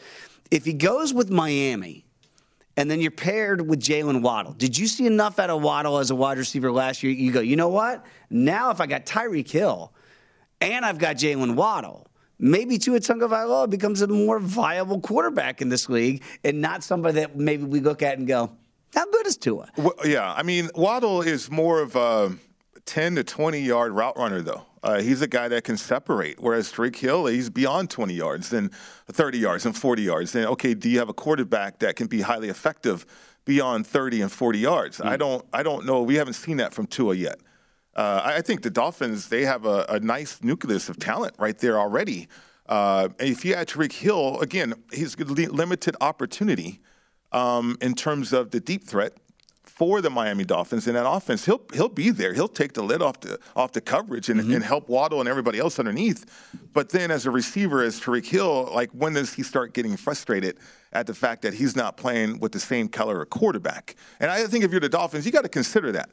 If 0.50 0.64
he 0.64 0.72
goes 0.72 1.14
with 1.14 1.30
Miami, 1.30 2.04
and 2.76 2.90
then 2.90 3.00
you're 3.00 3.10
paired 3.10 3.68
with 3.68 3.80
Jalen 3.80 4.22
Waddle. 4.22 4.52
Did 4.52 4.78
you 4.78 4.86
see 4.86 5.06
enough 5.06 5.38
out 5.38 5.50
of 5.50 5.62
Waddle 5.62 5.98
as 5.98 6.10
a 6.10 6.14
wide 6.14 6.38
receiver 6.38 6.72
last 6.72 7.02
year? 7.02 7.12
You 7.12 7.32
go, 7.32 7.40
you 7.40 7.56
know 7.56 7.68
what? 7.68 8.04
Now 8.30 8.70
if 8.70 8.80
I 8.80 8.86
got 8.86 9.06
Tyreek 9.06 9.50
Hill 9.50 9.92
and 10.60 10.84
I've 10.84 10.98
got 10.98 11.16
Jalen 11.16 11.54
Waddle, 11.54 12.06
maybe 12.38 12.78
Tua 12.78 13.00
Tagovailoa 13.00 13.68
becomes 13.68 14.02
a 14.02 14.06
more 14.06 14.38
viable 14.38 15.00
quarterback 15.00 15.60
in 15.60 15.68
this 15.68 15.88
league 15.88 16.22
and 16.44 16.60
not 16.60 16.82
somebody 16.82 17.20
that 17.20 17.36
maybe 17.36 17.64
we 17.64 17.80
look 17.80 18.02
at 18.02 18.18
and 18.18 18.26
go, 18.26 18.50
how 18.94 19.10
good 19.10 19.26
is 19.26 19.36
Tua? 19.36 19.68
Well, 19.76 19.94
yeah, 20.04 20.32
I 20.32 20.42
mean, 20.42 20.70
Waddle 20.74 21.22
is 21.22 21.50
more 21.50 21.80
of 21.80 21.96
a 21.96 22.36
10 22.84 23.16
to 23.16 23.24
20 23.24 23.60
yard 23.60 23.92
route 23.92 24.16
runner, 24.16 24.42
though. 24.42 24.66
Uh, 24.82 25.00
he's 25.00 25.22
a 25.22 25.28
guy 25.28 25.46
that 25.48 25.62
can 25.62 25.76
separate, 25.76 26.40
whereas 26.40 26.72
Tyreek 26.72 26.96
Hill, 26.96 27.26
he's 27.26 27.50
beyond 27.50 27.88
20 27.88 28.14
yards 28.14 28.52
and 28.52 28.72
30 29.10 29.38
yards 29.38 29.64
and 29.64 29.76
40 29.76 30.02
yards. 30.02 30.34
And 30.34 30.46
okay, 30.46 30.74
do 30.74 30.90
you 30.90 30.98
have 30.98 31.08
a 31.08 31.14
quarterback 31.14 31.78
that 31.78 31.94
can 31.94 32.08
be 32.08 32.20
highly 32.20 32.48
effective 32.48 33.06
beyond 33.44 33.86
30 33.86 34.22
and 34.22 34.32
40 34.32 34.58
yards? 34.58 34.98
Mm. 34.98 35.06
I 35.06 35.16
don't, 35.16 35.44
I 35.52 35.62
don't 35.62 35.86
know. 35.86 36.02
We 36.02 36.16
haven't 36.16 36.34
seen 36.34 36.56
that 36.56 36.74
from 36.74 36.86
Tua 36.86 37.14
yet. 37.14 37.38
Uh, 37.94 38.22
I 38.24 38.40
think 38.40 38.62
the 38.62 38.70
Dolphins 38.70 39.28
they 39.28 39.44
have 39.44 39.66
a, 39.66 39.84
a, 39.88 40.00
nice 40.00 40.42
nucleus 40.42 40.88
of 40.88 40.98
talent 40.98 41.34
right 41.38 41.58
there 41.58 41.78
already. 41.78 42.26
Uh, 42.66 43.10
if 43.18 43.44
you 43.44 43.52
add 43.54 43.68
Tyreek 43.68 43.92
Hill, 43.92 44.40
again, 44.40 44.72
he's 44.92 45.18
limited 45.18 45.94
opportunity 46.00 46.80
um, 47.32 47.76
in 47.82 47.94
terms 47.94 48.32
of 48.32 48.50
the 48.50 48.60
deep 48.60 48.84
threat 48.84 49.18
for 49.74 50.02
the 50.02 50.10
Miami 50.10 50.44
Dolphins 50.44 50.86
in 50.86 50.94
that 50.94 51.08
offense. 51.08 51.46
He'll 51.46 51.62
he'll 51.72 51.88
be 51.88 52.10
there. 52.10 52.34
He'll 52.34 52.46
take 52.46 52.74
the 52.74 52.82
lid 52.82 53.00
off 53.00 53.20
the 53.20 53.38
off 53.56 53.72
the 53.72 53.80
coverage 53.80 54.28
and, 54.28 54.38
mm-hmm. 54.38 54.52
and 54.52 54.62
help 54.62 54.88
Waddle 54.88 55.20
and 55.20 55.28
everybody 55.28 55.58
else 55.58 55.78
underneath. 55.78 56.26
But 56.74 56.90
then 56.90 57.10
as 57.10 57.24
a 57.24 57.30
receiver, 57.30 57.82
as 57.82 57.98
Tyreek 57.98 58.26
Hill, 58.26 58.70
like 58.74 58.90
when 58.90 59.14
does 59.14 59.32
he 59.32 59.42
start 59.42 59.72
getting 59.72 59.96
frustrated 59.96 60.58
at 60.92 61.06
the 61.06 61.14
fact 61.14 61.40
that 61.42 61.54
he's 61.54 61.74
not 61.74 61.96
playing 61.96 62.38
with 62.38 62.52
the 62.52 62.60
same 62.60 62.86
color 62.86 63.22
of 63.22 63.30
quarterback? 63.30 63.96
And 64.20 64.30
I 64.30 64.46
think 64.46 64.62
if 64.62 64.70
you're 64.70 64.80
the 64.80 64.90
Dolphins, 64.90 65.24
you 65.24 65.32
got 65.32 65.42
to 65.42 65.48
consider 65.48 65.90
that. 65.92 66.10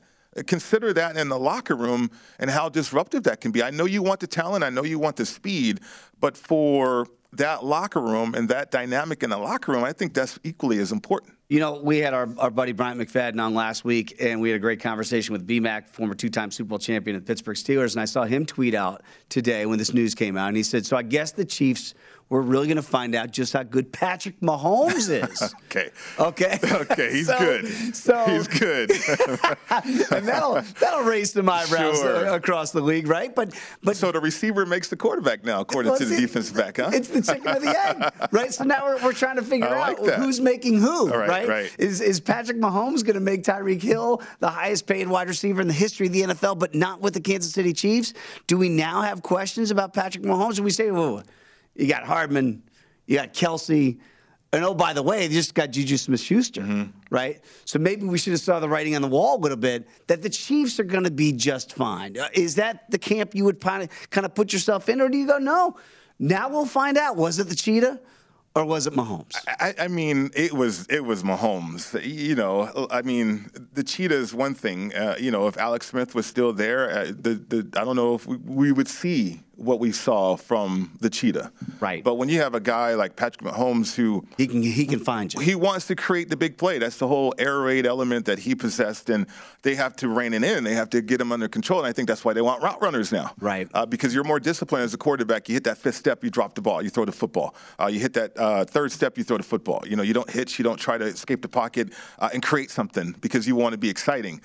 Consider 0.48 0.94
that 0.94 1.18
in 1.18 1.28
the 1.28 1.40
locker 1.40 1.76
room 1.76 2.10
and 2.40 2.50
how 2.50 2.70
disruptive 2.70 3.24
that 3.24 3.42
can 3.42 3.52
be. 3.52 3.62
I 3.62 3.72
know 3.72 3.86
you 3.86 4.02
want 4.02 4.22
the 4.22 4.28
talent, 4.28 4.64
I 4.64 4.70
know 4.70 4.84
you 4.84 5.00
want 5.00 5.18
the 5.18 5.26
speed, 5.26 5.82
but 6.22 6.38
for 6.38 7.08
that 7.34 7.64
locker 7.64 8.02
room 8.02 8.34
and 8.34 8.50
that 8.50 8.72
dynamic 8.72 9.24
in 9.24 9.30
the 9.30 9.38
locker 9.38 9.72
room, 9.72 9.84
I 9.84 9.94
think 9.94 10.14
that's 10.14 10.40
equally 10.44 10.80
as 10.80 10.92
important. 10.92 11.34
You 11.48 11.60
know, 11.60 11.82
we 11.82 11.98
had 11.98 12.14
our, 12.14 12.28
our 12.38 12.52
buddy 12.52 12.74
Bryant 12.74 13.00
McFadden 13.00 13.44
on 13.44 13.56
last 13.56 13.84
week, 13.84 14.16
and 14.20 14.40
we 14.40 14.50
had 14.50 14.58
a 14.58 14.60
great 14.60 14.80
conversation 14.80 15.34
with 15.34 15.48
BMAC, 15.48 15.88
former 15.90 16.14
two 16.14 16.30
time 16.30 16.52
Super 16.52 16.70
Bowl 16.70 16.80
champion 16.80 17.16
of 17.16 17.24
the 17.24 17.28
Pittsburgh 17.28 17.56
Steelers. 17.56 17.94
And 17.94 18.02
I 18.02 18.06
saw 18.06 18.24
him 18.24 18.46
tweet 18.46 18.76
out 18.76 19.02
today 19.30 19.66
when 19.66 19.80
this 19.80 19.92
news 19.92 20.14
came 20.14 20.38
out, 20.38 20.48
and 20.50 20.58
he 20.58 20.64
said, 20.64 20.86
So 20.86 20.96
I 20.96 21.02
guess 21.02 21.32
the 21.32 21.46
Chiefs 21.46 21.96
we're 22.30 22.42
really 22.42 22.68
going 22.68 22.78
to 22.78 22.84
find 22.84 23.16
out 23.16 23.32
just 23.32 23.54
how 23.54 23.64
good 23.64 23.92
Patrick 23.92 24.40
Mahomes 24.40 25.10
is. 25.32 25.54
okay. 25.66 25.90
Okay. 26.20 26.58
Okay. 26.80 27.12
He's 27.12 27.28
so, 27.28 27.38
good. 27.38 27.96
So 27.96 28.26
he's 28.26 28.48
good. 28.48 28.92
and 30.12 30.28
that'll 30.28 30.62
that'll 30.80 31.04
raise 31.04 31.34
some 31.34 31.50
eyebrows 31.50 32.00
uh, 32.00 32.24
sure. 32.24 32.36
across 32.36 32.72
the 32.72 32.80
league, 32.80 33.08
right? 33.08 33.34
But 33.34 33.54
but 33.84 33.98
so 33.98 34.12
the 34.12 34.20
receiver 34.20 34.66
makes 34.66 34.88
the 34.88 34.96
quarterback 34.96 35.44
now, 35.44 35.62
according 35.62 35.92
well, 35.92 36.00
to 36.00 36.06
the 36.06 36.16
it, 36.16 36.22
defensive 36.22 36.56
back, 36.56 36.78
huh? 36.78 36.92
It's 36.94 37.10
the 37.10 37.22
chicken 37.22 37.48
of 37.48 37.62
the 37.62 37.78
egg, 37.78 38.30
right? 38.32 38.54
So 38.54 38.64
now 38.64 38.86
we're, 38.86 39.04
we're 39.04 39.14
trying 39.14 39.36
to 39.38 39.42
figure 39.42 39.70
like 39.70 40.00
out 40.00 40.06
that. 40.06 40.20
who's 40.20 40.40
making 40.40 40.80
who, 40.80 41.10
right, 41.10 41.28
right? 41.28 41.48
right? 41.48 41.76
Is 41.78 42.02
is 42.02 42.20
Patrick 42.20 42.58
Mahomes 42.58 43.04
going 43.04 43.16
to 43.16 43.20
make 43.20 43.44
Tyreek 43.44 43.82
Hill 43.82 44.22
the 44.40 44.50
highest 44.50 44.88
paid 44.88 45.08
wide 45.08 45.28
receiver 45.28 45.62
in 45.62 45.68
the 45.68 45.74
history 45.74 46.08
of 46.08 46.14
the 46.14 46.22
NFL, 46.22 46.60
but 46.60 46.76
not 46.76 47.02
with 47.02 47.14
the 47.14 47.22
Kansas 47.22 47.52
City 47.52 47.74
Chiefs? 47.74 48.14
Do 48.48 48.58
we 48.58 48.70
now 48.70 49.02
have 49.02 49.22
questions 49.22 49.72
about 49.72 49.94
Patrick 49.94 50.24
Mahomes? 50.24 50.58
And 50.58 50.66
we 50.66 50.72
say, 50.72 50.92
well, 50.92 51.24
you 51.80 51.88
got 51.88 52.04
Hardman 52.04 52.64
you 53.10 53.16
got 53.16 53.34
Kelce. 53.34 53.98
And 54.54 54.64
oh, 54.64 54.74
by 54.74 54.94
the 54.94 55.04
way, 55.04 55.28
they 55.28 55.34
just 55.34 55.56
got 55.56 55.72
Juju 55.72 55.98
Smith 55.98 56.20
Schuster, 56.22 56.62
mm-hmm. 56.62 56.92
right? 57.10 57.42
So 57.66 57.80
maybe 57.80 58.06
we 58.06 58.18
should 58.20 58.32
have 58.32 58.40
saw 58.40 58.60
the 58.60 58.70
writing 58.70 58.96
on 58.96 59.02
the 59.02 59.08
wall 59.08 59.38
a 59.38 59.42
little 59.42 59.58
bit 59.58 59.88
that 60.08 60.22
the 60.22 60.30
Chiefs 60.30 60.80
are 60.80 60.84
going 60.84 61.04
to 61.04 61.12
be 61.12 61.32
just 61.32 61.74
fine. 61.74 62.18
Uh, 62.18 62.30
is 62.34 62.56
that 62.56 62.90
the 62.90 63.00
camp 63.00 63.34
you 63.34 63.46
would 63.46 63.60
kind 63.60 63.84
of 63.84 64.10
kind 64.12 64.26
of 64.26 64.36
put 64.36 64.54
yourself 64.54 64.90
in, 64.90 65.02
or 65.02 65.10
do 65.10 65.18
you 65.18 65.28
go, 65.28 65.40
no? 65.40 65.76
Now 66.20 66.50
we'll 66.50 66.68
find 66.68 66.98
out. 66.98 67.16
Was 67.16 67.40
it 67.40 67.50
the 67.50 67.56
cheetah? 67.56 68.00
or 68.56 68.66
was 68.66 68.88
it 68.88 68.94
Mahomes? 68.94 69.36
I, 69.48 69.76
I, 69.80 69.88
mean, 69.88 70.32
it 70.36 70.54
was 70.54 70.86
it 70.88 71.06
was 71.06 71.24
Mahomes. 71.24 72.04
You 72.04 72.36
know, 72.36 72.88
I 72.92 73.04
mean, 73.04 73.50
the 73.74 73.84
cheetah 73.84 74.16
is 74.16 74.34
one 74.34 74.56
thing. 74.56 74.94
Uh, 74.94 75.16
you 75.20 75.32
know, 75.32 75.48
if 75.48 75.58
Alex 75.58 75.88
Smith 75.88 76.16
was 76.16 76.26
still 76.26 76.52
there, 76.52 76.90
uh, 76.90 77.06
the, 77.06 77.36
the 77.36 77.70
I 77.80 77.86
don't 77.86 77.96
know 77.96 78.16
if 78.16 78.26
we, 78.26 78.38
we 78.38 78.72
would 78.72 78.88
see 78.88 79.42
what 79.60 79.80
we 79.80 79.92
saw 79.92 80.36
from 80.36 80.92
the 81.00 81.10
cheetah. 81.10 81.52
Right. 81.80 82.04
But 82.04 82.16
when 82.16 82.30
you 82.30 82.40
have 82.42 82.56
a 82.56 82.60
guy 82.60 82.94
like 82.96 83.16
Patrick 83.16 83.46
Mahomes 83.52 83.96
who 83.96 84.26
he 84.38 84.48
can 84.48 84.62
he 84.62 84.86
can 84.86 85.00
find 85.00 85.34
you. 85.34 85.40
He 85.40 85.56
wants 85.56 85.88
to 85.88 85.96
create 85.96 86.30
the 86.30 86.38
big 86.38 86.58
play. 86.58 86.80
That's 86.80 86.98
the 86.98 87.08
whole 87.08 87.34
air 87.38 87.60
raid 87.60 87.86
element 87.86 88.26
that 88.26 88.40
he 88.40 88.56
possessed, 88.56 89.10
and 89.10 89.28
they 89.64 89.76
have 89.76 89.96
to 89.98 90.08
rein 90.08 90.34
it 90.34 90.44
in. 90.44 90.64
They 90.64 90.74
have 90.74 90.90
to 90.92 91.02
get 91.02 91.20
him 91.20 91.32
under 91.32 91.48
control, 91.48 91.80
and 91.80 91.88
I 91.88 91.94
think 91.94 92.08
that's 92.08 92.24
why 92.24 92.34
they 92.34 92.42
want 92.42 92.64
route 92.64 92.82
runners 92.82 93.12
now. 93.12 93.34
Right. 93.40 93.68
Uh, 93.74 93.86
because 93.86 94.14
you're 94.14 94.24
more 94.24 94.40
disciplined 94.40 94.84
as 94.84 94.94
a 94.94 94.98
quarterback. 94.98 95.50
You 95.50 95.54
hit 95.54 95.66
that 95.66 95.78
fifth 95.78 95.96
step, 95.96 96.24
you 96.24 96.30
drop 96.30 96.56
the 96.56 96.62
ball, 96.62 96.82
you 96.82 96.90
throw 96.90 97.06
the 97.06 97.12
football. 97.12 97.56
Uh, 97.80 97.88
you 97.88 98.00
hit 98.00 98.14
that 98.14 98.38
uh, 98.38 98.66
third 98.66 98.92
step, 98.92 99.18
you 99.18 99.24
throw 99.24 99.38
the 99.38 99.44
football. 99.44 99.84
You 99.86 99.96
know, 99.96 100.04
you 100.04 100.14
don't 100.14 100.30
hitch, 100.30 100.58
you 100.60 100.64
don't 100.64 100.80
try 100.80 100.98
to 100.98 101.06
escape 101.06 101.42
the 101.42 101.50
pocket 101.50 101.94
uh, 102.20 102.30
and 102.34 102.42
create 102.42 102.72
something 102.72 103.16
because 103.20 103.48
you 103.48 103.56
want 103.56 103.74
to 103.74 103.78
be 103.78 103.90
exciting. 103.90 104.42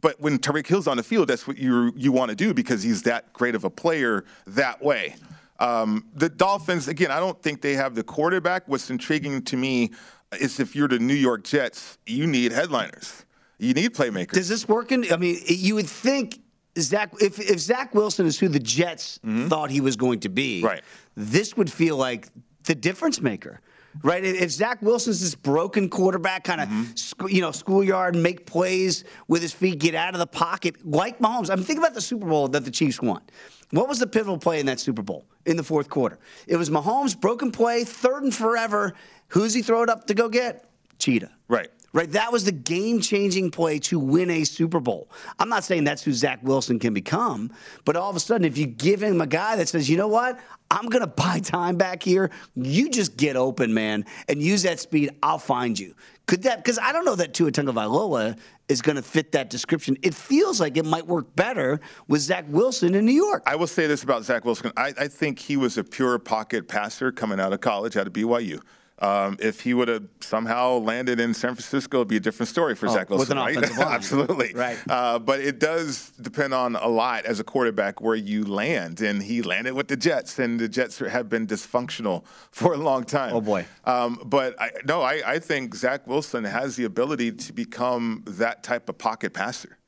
But 0.00 0.20
when 0.20 0.38
Tyreek 0.38 0.66
Hill's 0.66 0.86
on 0.86 0.96
the 0.96 1.02
field, 1.02 1.28
that's 1.28 1.46
what 1.46 1.58
you 1.58 1.92
you 1.96 2.12
want 2.12 2.30
to 2.30 2.36
do 2.36 2.54
because 2.54 2.82
he's 2.82 3.02
that 3.02 3.32
great 3.32 3.54
of 3.54 3.64
a 3.64 3.70
player 3.70 4.24
that 4.46 4.82
way. 4.82 5.16
Um, 5.60 6.06
the 6.14 6.28
Dolphins, 6.28 6.86
again, 6.86 7.10
I 7.10 7.18
don't 7.18 7.40
think 7.42 7.62
they 7.62 7.74
have 7.74 7.94
the 7.94 8.04
quarterback. 8.04 8.68
What's 8.68 8.90
intriguing 8.90 9.42
to 9.42 9.56
me 9.56 9.90
is 10.38 10.60
if 10.60 10.76
you're 10.76 10.88
the 10.88 10.98
New 10.98 11.14
York 11.14 11.44
Jets, 11.44 11.98
you 12.06 12.26
need 12.26 12.52
headliners. 12.52 13.24
You 13.58 13.74
need 13.74 13.94
playmakers. 13.94 14.32
Does 14.32 14.48
this 14.48 14.68
work 14.68 14.92
in? 14.92 15.12
I 15.12 15.16
mean, 15.16 15.38
you 15.46 15.74
would 15.74 15.88
think 15.88 16.40
Zach, 16.78 17.12
if, 17.20 17.40
if 17.40 17.58
Zach 17.58 17.94
Wilson 17.94 18.26
is 18.26 18.38
who 18.38 18.48
the 18.48 18.60
Jets 18.60 19.18
mm-hmm. 19.18 19.48
thought 19.48 19.70
he 19.70 19.80
was 19.80 19.96
going 19.96 20.20
to 20.20 20.28
be, 20.28 20.62
right. 20.62 20.82
this 21.16 21.56
would 21.56 21.70
feel 21.70 21.96
like 21.96 22.28
the 22.64 22.74
difference 22.74 23.20
maker 23.20 23.60
right? 24.02 24.24
If 24.24 24.50
Zach 24.50 24.80
Wilson's 24.82 25.20
this 25.20 25.34
broken 25.34 25.88
quarterback, 25.88 26.44
kind 26.44 26.60
of 26.60 26.68
mm-hmm. 26.68 27.28
you 27.28 27.40
know 27.40 27.52
schoolyard, 27.52 28.16
make 28.16 28.46
plays 28.46 29.04
with 29.26 29.42
his 29.42 29.52
feet, 29.52 29.78
get 29.78 29.94
out 29.94 30.14
of 30.14 30.20
the 30.20 30.26
pocket, 30.26 30.76
like 30.86 31.18
Mahomes. 31.18 31.50
I 31.50 31.56
mean, 31.56 31.64
think 31.64 31.78
about 31.78 31.94
the 31.94 32.00
Super 32.00 32.26
Bowl 32.26 32.48
that 32.48 32.64
the 32.64 32.70
Chiefs 32.70 33.00
won. 33.00 33.22
What 33.70 33.88
was 33.88 33.98
the 33.98 34.06
pivotal 34.06 34.38
play 34.38 34.60
in 34.60 34.66
that 34.66 34.80
Super 34.80 35.02
Bowl 35.02 35.26
in 35.44 35.56
the 35.56 35.64
fourth 35.64 35.90
quarter? 35.90 36.18
It 36.46 36.56
was 36.56 36.70
Mahomes 36.70 37.18
broken 37.18 37.50
play, 37.50 37.84
third 37.84 38.22
and 38.22 38.34
forever. 38.34 38.94
Who's 39.28 39.52
he 39.52 39.62
throw 39.62 39.82
it 39.82 39.90
up 39.90 40.06
to 40.06 40.14
go 40.14 40.28
get? 40.28 40.64
Cheetah. 40.98 41.30
Right 41.48 41.70
right? 41.98 42.12
That 42.12 42.30
was 42.30 42.44
the 42.44 42.52
game 42.52 43.00
changing 43.00 43.50
play 43.50 43.80
to 43.80 43.98
win 43.98 44.30
a 44.30 44.44
Super 44.44 44.78
Bowl. 44.78 45.10
I'm 45.40 45.48
not 45.48 45.64
saying 45.64 45.82
that's 45.82 46.04
who 46.04 46.12
Zach 46.12 46.38
Wilson 46.44 46.78
can 46.78 46.94
become, 46.94 47.50
but 47.84 47.96
all 47.96 48.08
of 48.08 48.14
a 48.14 48.20
sudden, 48.20 48.44
if 48.44 48.56
you 48.56 48.66
give 48.66 49.02
him 49.02 49.20
a 49.20 49.26
guy 49.26 49.56
that 49.56 49.68
says, 49.68 49.90
you 49.90 49.96
know 49.96 50.06
what, 50.06 50.38
I'm 50.70 50.86
going 50.86 51.00
to 51.08 51.08
buy 51.08 51.40
time 51.40 51.76
back 51.76 52.04
here, 52.04 52.30
you 52.54 52.88
just 52.88 53.16
get 53.16 53.34
open, 53.34 53.74
man, 53.74 54.04
and 54.28 54.40
use 54.40 54.62
that 54.62 54.78
speed. 54.78 55.10
I'll 55.24 55.40
find 55.40 55.76
you. 55.76 55.92
Could 56.26 56.44
that, 56.44 56.58
because 56.58 56.78
I 56.78 56.92
don't 56.92 57.04
know 57.04 57.16
that 57.16 57.34
Tua 57.34 57.50
Tagovailoa 57.50 58.38
is 58.68 58.80
going 58.80 58.94
to 58.94 59.02
fit 59.02 59.32
that 59.32 59.50
description. 59.50 59.96
It 60.02 60.14
feels 60.14 60.60
like 60.60 60.76
it 60.76 60.84
might 60.84 61.06
work 61.08 61.34
better 61.34 61.80
with 62.06 62.20
Zach 62.20 62.44
Wilson 62.48 62.94
in 62.94 63.06
New 63.06 63.12
York. 63.12 63.42
I 63.44 63.56
will 63.56 63.66
say 63.66 63.88
this 63.88 64.04
about 64.04 64.22
Zach 64.22 64.44
Wilson. 64.44 64.70
I, 64.76 64.92
I 64.96 65.08
think 65.08 65.40
he 65.40 65.56
was 65.56 65.78
a 65.78 65.82
pure 65.82 66.20
pocket 66.20 66.68
passer 66.68 67.10
coming 67.10 67.40
out 67.40 67.52
of 67.52 67.60
college, 67.60 67.96
out 67.96 68.06
of 68.06 68.12
BYU. 68.12 68.60
Um, 69.00 69.36
if 69.38 69.60
he 69.60 69.74
would 69.74 69.86
have 69.86 70.08
somehow 70.20 70.78
landed 70.78 71.20
in 71.20 71.32
San 71.32 71.54
Francisco, 71.54 71.98
it'd 71.98 72.08
be 72.08 72.16
a 72.16 72.20
different 72.20 72.48
story 72.48 72.74
for 72.74 72.88
Oh, 72.88 72.92
Zach 72.92 73.08
Wilson, 73.08 73.38
with 73.38 73.56
an 73.56 73.62
right? 73.62 73.78
Absolutely, 73.86 74.52
Right. 74.54 74.76
Uh, 74.88 75.20
but 75.20 75.38
it 75.40 75.60
does 75.60 76.10
depend 76.20 76.52
on 76.52 76.74
a 76.74 76.88
lot 76.88 77.24
as 77.24 77.38
a 77.38 77.44
quarterback 77.44 78.00
where 78.00 78.16
you 78.16 78.44
land, 78.44 79.00
and 79.00 79.22
he 79.22 79.40
landed 79.40 79.74
with 79.74 79.86
the 79.86 79.96
Jets, 79.96 80.40
and 80.40 80.58
the 80.58 80.68
Jets 80.68 80.98
have 80.98 81.28
been 81.28 81.46
dysfunctional 81.46 82.24
for 82.50 82.74
a 82.74 82.76
long 82.76 83.04
time. 83.04 83.34
Oh, 83.36 83.40
boy. 83.40 83.66
Um, 83.84 84.20
but 84.24 84.60
I, 84.60 84.70
no, 84.84 85.02
I, 85.02 85.22
I 85.24 85.38
think 85.38 85.76
Zach 85.76 86.04
Wilson 86.08 86.42
has 86.42 86.74
the 86.74 86.84
ability 86.84 87.30
to 87.32 87.52
become 87.52 88.24
that 88.26 88.64
type 88.64 88.88
of 88.88 88.98
pocket 88.98 89.32
passer. 89.32 89.78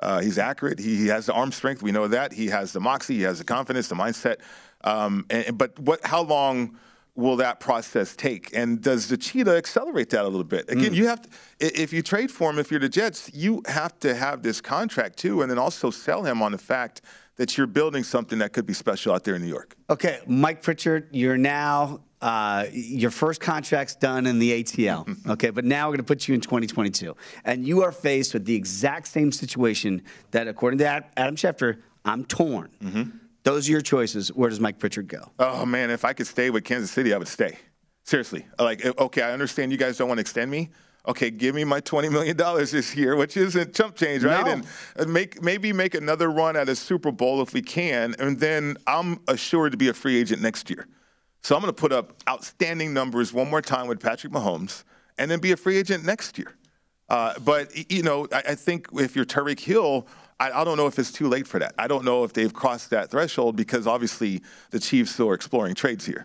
Uh, 0.00 0.20
he's 0.20 0.38
accurate. 0.38 0.78
He, 0.78 0.96
he 0.96 1.06
has 1.06 1.24
the 1.26 1.32
arm 1.32 1.52
strength. 1.52 1.82
We 1.82 1.92
know 1.92 2.08
that. 2.08 2.32
He 2.34 2.48
has 2.48 2.72
the 2.74 2.80
moxie. 2.80 3.16
He 3.16 3.22
has 3.22 3.38
the 3.38 3.44
confidence, 3.44 3.88
the 3.88 3.94
mindset. 3.94 4.36
Um, 4.84 5.24
and, 5.30 5.56
but 5.56 5.78
what? 5.78 6.04
How 6.06 6.22
long 6.22 6.78
will 7.20 7.36
that 7.36 7.60
process 7.60 8.16
take? 8.16 8.50
And 8.56 8.80
does 8.80 9.08
the 9.08 9.16
cheetah 9.16 9.56
accelerate 9.56 10.10
that 10.10 10.24
a 10.24 10.28
little 10.28 10.44
bit? 10.44 10.70
Again, 10.70 10.94
you 10.94 11.06
have 11.06 11.22
to. 11.22 11.28
If 11.60 11.92
you 11.92 12.02
trade 12.02 12.30
for 12.30 12.50
him, 12.50 12.58
if 12.58 12.70
you're 12.70 12.80
the 12.80 12.88
Jets, 12.88 13.30
you 13.32 13.62
have 13.66 13.98
to 14.00 14.14
have 14.14 14.42
this 14.42 14.60
contract 14.60 15.18
too, 15.18 15.42
and 15.42 15.50
then 15.50 15.58
also 15.58 15.90
sell 15.90 16.24
him 16.24 16.42
on 16.42 16.52
the 16.52 16.58
fact 16.58 17.02
that 17.36 17.56
you're 17.56 17.66
building 17.66 18.02
something 18.02 18.38
that 18.40 18.52
could 18.52 18.66
be 18.66 18.74
special 18.74 19.14
out 19.14 19.24
there 19.24 19.34
in 19.34 19.42
New 19.42 19.48
York. 19.48 19.76
Okay, 19.88 20.20
Mike 20.26 20.62
Pritchard, 20.62 21.08
you're 21.10 21.38
now 21.38 22.00
uh, 22.20 22.66
your 22.72 23.10
first 23.10 23.40
contract's 23.40 23.94
done 23.94 24.26
in 24.26 24.38
the 24.38 24.62
ATL. 24.62 25.16
Okay, 25.30 25.50
but 25.50 25.64
now 25.64 25.86
we're 25.86 25.92
going 25.92 25.98
to 25.98 26.04
put 26.04 26.28
you 26.28 26.34
in 26.34 26.40
2022, 26.40 27.16
and 27.44 27.66
you 27.66 27.82
are 27.82 27.92
faced 27.92 28.34
with 28.34 28.44
the 28.44 28.54
exact 28.54 29.06
same 29.06 29.30
situation 29.32 30.02
that, 30.32 30.48
according 30.48 30.78
to 30.78 30.86
Adam 31.16 31.36
Schefter, 31.36 31.78
I'm 32.04 32.24
torn. 32.24 33.19
Those 33.42 33.68
are 33.68 33.72
your 33.72 33.80
choices. 33.80 34.28
Where 34.28 34.50
does 34.50 34.60
Mike 34.60 34.78
Pritchard 34.78 35.08
go? 35.08 35.30
Oh 35.38 35.64
man, 35.64 35.90
if 35.90 36.04
I 36.04 36.12
could 36.12 36.26
stay 36.26 36.50
with 36.50 36.64
Kansas 36.64 36.90
City, 36.90 37.14
I 37.14 37.18
would 37.18 37.28
stay. 37.28 37.58
Seriously, 38.04 38.46
like 38.58 38.84
eh, 38.84 38.92
okay, 38.98 39.22
I 39.22 39.32
understand 39.32 39.72
you 39.72 39.78
guys 39.78 39.96
don't 39.98 40.08
want 40.08 40.18
to 40.18 40.22
extend 40.22 40.50
me. 40.50 40.70
Okay, 41.08 41.30
give 41.30 41.54
me 41.54 41.64
my 41.64 41.80
twenty 41.80 42.08
million 42.08 42.36
dollars 42.36 42.70
this 42.70 42.94
year, 42.94 43.16
which 43.16 43.36
isn't 43.36 43.74
chump 43.74 43.96
change, 43.96 44.22
right? 44.22 44.44
No. 44.44 44.52
And 44.52 44.66
uh, 44.98 45.04
make 45.06 45.42
maybe 45.42 45.72
make 45.72 45.94
another 45.94 46.30
run 46.30 46.56
at 46.56 46.68
a 46.68 46.76
Super 46.76 47.10
Bowl 47.10 47.40
if 47.40 47.54
we 47.54 47.62
can, 47.62 48.14
and 48.18 48.38
then 48.38 48.76
I'm 48.86 49.20
assured 49.28 49.72
to 49.72 49.78
be 49.78 49.88
a 49.88 49.94
free 49.94 50.18
agent 50.18 50.42
next 50.42 50.68
year. 50.68 50.86
So 51.42 51.56
I'm 51.56 51.62
going 51.62 51.72
to 51.74 51.80
put 51.80 51.92
up 51.92 52.22
outstanding 52.28 52.92
numbers 52.92 53.32
one 53.32 53.48
more 53.48 53.62
time 53.62 53.86
with 53.86 54.00
Patrick 54.00 54.32
Mahomes, 54.32 54.84
and 55.16 55.30
then 55.30 55.40
be 55.40 55.52
a 55.52 55.56
free 55.56 55.78
agent 55.78 56.04
next 56.04 56.38
year. 56.38 56.54
Uh, 57.08 57.34
but 57.40 57.90
you 57.90 58.02
know, 58.02 58.28
I, 58.32 58.42
I 58.48 58.54
think 58.54 58.88
if 58.94 59.16
you're 59.16 59.24
Tyreek 59.24 59.60
Hill, 59.60 60.06
I, 60.40 60.62
I 60.62 60.64
don't 60.64 60.76
know 60.78 60.86
if 60.86 60.98
it's 60.98 61.12
too 61.12 61.28
late 61.28 61.46
for 61.46 61.58
that. 61.60 61.74
I 61.78 61.86
don't 61.86 62.04
know 62.04 62.24
if 62.24 62.32
they've 62.32 62.52
crossed 62.52 62.90
that 62.90 63.10
threshold 63.10 63.54
because 63.56 63.86
obviously 63.86 64.42
the 64.70 64.80
Chiefs 64.80 65.12
still 65.12 65.28
are 65.28 65.34
exploring 65.34 65.74
trades 65.74 66.04
here. 66.06 66.24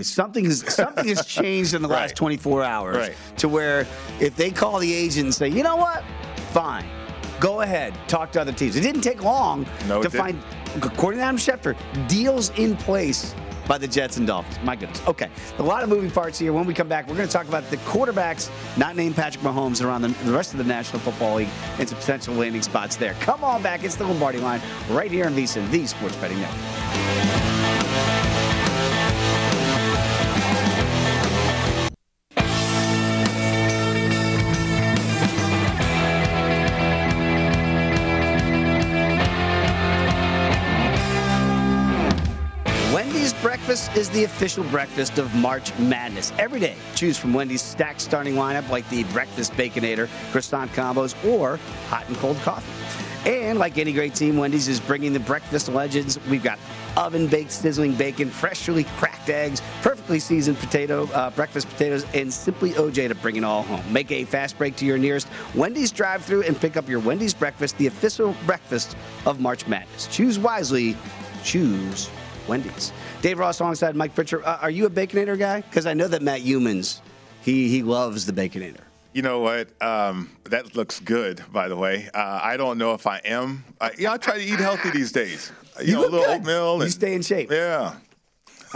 Something 0.00 0.44
has 0.44 0.60
something 0.74 1.08
has 1.08 1.24
changed 1.26 1.72
in 1.74 1.80
the 1.82 1.88
last 1.88 2.14
24 2.16 2.62
hours 2.62 2.96
Right. 2.96 3.16
to 3.38 3.48
where 3.48 3.86
if 4.20 4.36
they 4.36 4.50
call 4.50 4.78
the 4.78 4.92
agent 4.94 5.24
and 5.24 5.34
say, 5.34 5.48
you 5.48 5.62
know 5.62 5.76
what, 5.76 6.04
fine, 6.52 6.84
go 7.40 7.62
ahead, 7.62 7.94
talk 8.06 8.30
to 8.32 8.40
other 8.40 8.52
teams. 8.52 8.76
It 8.76 8.82
didn't 8.82 9.00
take 9.00 9.22
long 9.22 9.66
No, 9.88 10.02
to 10.02 10.08
didn't. 10.08 10.20
find, 10.22 10.42
according 10.82 11.20
to 11.20 11.24
Adam 11.24 11.38
Schefter, 11.38 11.74
deals 12.08 12.50
in 12.58 12.76
place 12.76 13.34
by 13.66 13.78
the 13.78 13.88
Jets 13.88 14.16
and 14.16 14.26
Dolphins. 14.26 14.58
My 14.64 14.76
goodness. 14.76 15.00
Okay, 15.06 15.28
a 15.58 15.62
lot 15.62 15.82
of 15.82 15.88
moving 15.88 16.10
parts 16.10 16.38
here. 16.38 16.52
When 16.52 16.66
we 16.66 16.74
come 16.74 16.88
back, 16.88 17.08
we're 17.08 17.16
going 17.16 17.28
to 17.28 17.32
talk 17.32 17.48
about 17.48 17.68
the 17.70 17.76
quarterbacks 17.78 18.50
not 18.76 18.96
named 18.96 19.16
Patrick 19.16 19.42
Mahomes 19.44 19.84
around 19.84 20.02
the, 20.02 20.08
the 20.24 20.32
rest 20.32 20.52
of 20.52 20.58
the 20.58 20.64
National 20.64 21.00
Football 21.00 21.36
League 21.36 21.48
and 21.78 21.88
some 21.88 21.98
potential 21.98 22.34
landing 22.34 22.62
spots 22.62 22.96
there. 22.96 23.14
Come 23.20 23.44
on 23.44 23.62
back. 23.62 23.84
It's 23.84 23.96
the 23.96 24.04
Lombardi 24.04 24.38
line 24.38 24.60
right 24.90 25.10
here 25.10 25.26
on 25.26 25.34
VSiN, 25.34 25.70
the 25.70 25.86
Sports 25.86 26.16
Betting 26.16 26.40
Network. 26.40 26.85
Breakfast 43.76 43.98
is 43.98 44.08
the 44.10 44.24
official 44.24 44.64
breakfast 44.64 45.18
of 45.18 45.34
March 45.34 45.78
Madness. 45.78 46.32
Every 46.38 46.58
day, 46.58 46.76
choose 46.94 47.18
from 47.18 47.34
Wendy's 47.34 47.60
stacked 47.60 48.00
starting 48.00 48.34
lineup 48.34 48.66
like 48.70 48.88
the 48.88 49.04
Breakfast 49.04 49.52
Baconator, 49.52 50.08
croissant 50.32 50.72
combos, 50.72 51.14
or 51.30 51.58
hot 51.88 52.08
and 52.08 52.16
cold 52.16 52.38
coffee. 52.38 52.72
And 53.30 53.58
like 53.58 53.76
any 53.76 53.92
great 53.92 54.14
team, 54.14 54.38
Wendy's 54.38 54.66
is 54.66 54.80
bringing 54.80 55.12
the 55.12 55.20
breakfast 55.20 55.68
legends. 55.68 56.18
We've 56.26 56.42
got 56.42 56.58
oven 56.96 57.26
baked 57.26 57.52
sizzling 57.52 57.92
bacon, 57.96 58.30
freshly 58.30 58.84
cracked 58.96 59.28
eggs, 59.28 59.60
perfectly 59.82 60.20
seasoned 60.20 60.56
potato 60.56 61.06
uh, 61.12 61.28
breakfast 61.32 61.68
potatoes, 61.68 62.06
and 62.14 62.32
simply 62.32 62.70
OJ 62.70 63.08
to 63.08 63.14
bring 63.14 63.36
it 63.36 63.44
all 63.44 63.62
home. 63.62 63.82
Make 63.92 64.10
a 64.10 64.24
fast 64.24 64.56
break 64.56 64.76
to 64.76 64.86
your 64.86 64.96
nearest 64.96 65.28
Wendy's 65.54 65.92
drive-through 65.92 66.44
and 66.44 66.58
pick 66.58 66.78
up 66.78 66.88
your 66.88 67.00
Wendy's 67.00 67.34
breakfast, 67.34 67.76
the 67.76 67.88
official 67.88 68.34
breakfast 68.46 68.96
of 69.26 69.38
March 69.38 69.66
Madness. 69.66 70.06
Choose 70.06 70.38
wisely. 70.38 70.96
Choose 71.44 72.08
Wendy's. 72.48 72.92
Dave 73.22 73.38
Ross 73.38 73.60
alongside 73.60 73.96
Mike 73.96 74.14
Pritchard. 74.14 74.42
Uh, 74.44 74.58
are 74.60 74.70
you 74.70 74.86
a 74.86 74.90
Baconator 74.90 75.38
guy? 75.38 75.62
Because 75.62 75.86
I 75.86 75.94
know 75.94 76.08
that 76.08 76.22
Matt 76.22 76.42
Youmans, 76.42 77.00
he 77.42 77.68
he 77.68 77.82
loves 77.82 78.26
the 78.26 78.32
Baconator. 78.32 78.80
You 79.12 79.22
know 79.22 79.40
what? 79.40 79.70
Um, 79.82 80.30
that 80.44 80.76
looks 80.76 81.00
good, 81.00 81.42
by 81.50 81.68
the 81.68 81.76
way. 81.76 82.10
Uh, 82.12 82.40
I 82.42 82.58
don't 82.58 82.76
know 82.76 82.92
if 82.92 83.06
I 83.06 83.18
am. 83.24 83.64
Uh, 83.80 83.88
yeah, 83.98 84.12
I 84.12 84.18
try 84.18 84.36
to 84.36 84.44
eat 84.44 84.58
healthy 84.60 84.90
these 84.90 85.10
days. 85.10 85.50
You, 85.82 85.94
know, 85.94 86.00
look 86.02 86.10
a 86.10 86.12
little 86.12 86.26
good. 86.26 86.40
oatmeal. 86.40 86.82
You 86.84 86.90
stay 86.90 87.14
in 87.14 87.22
shape. 87.22 87.50
Yeah. 87.50 87.96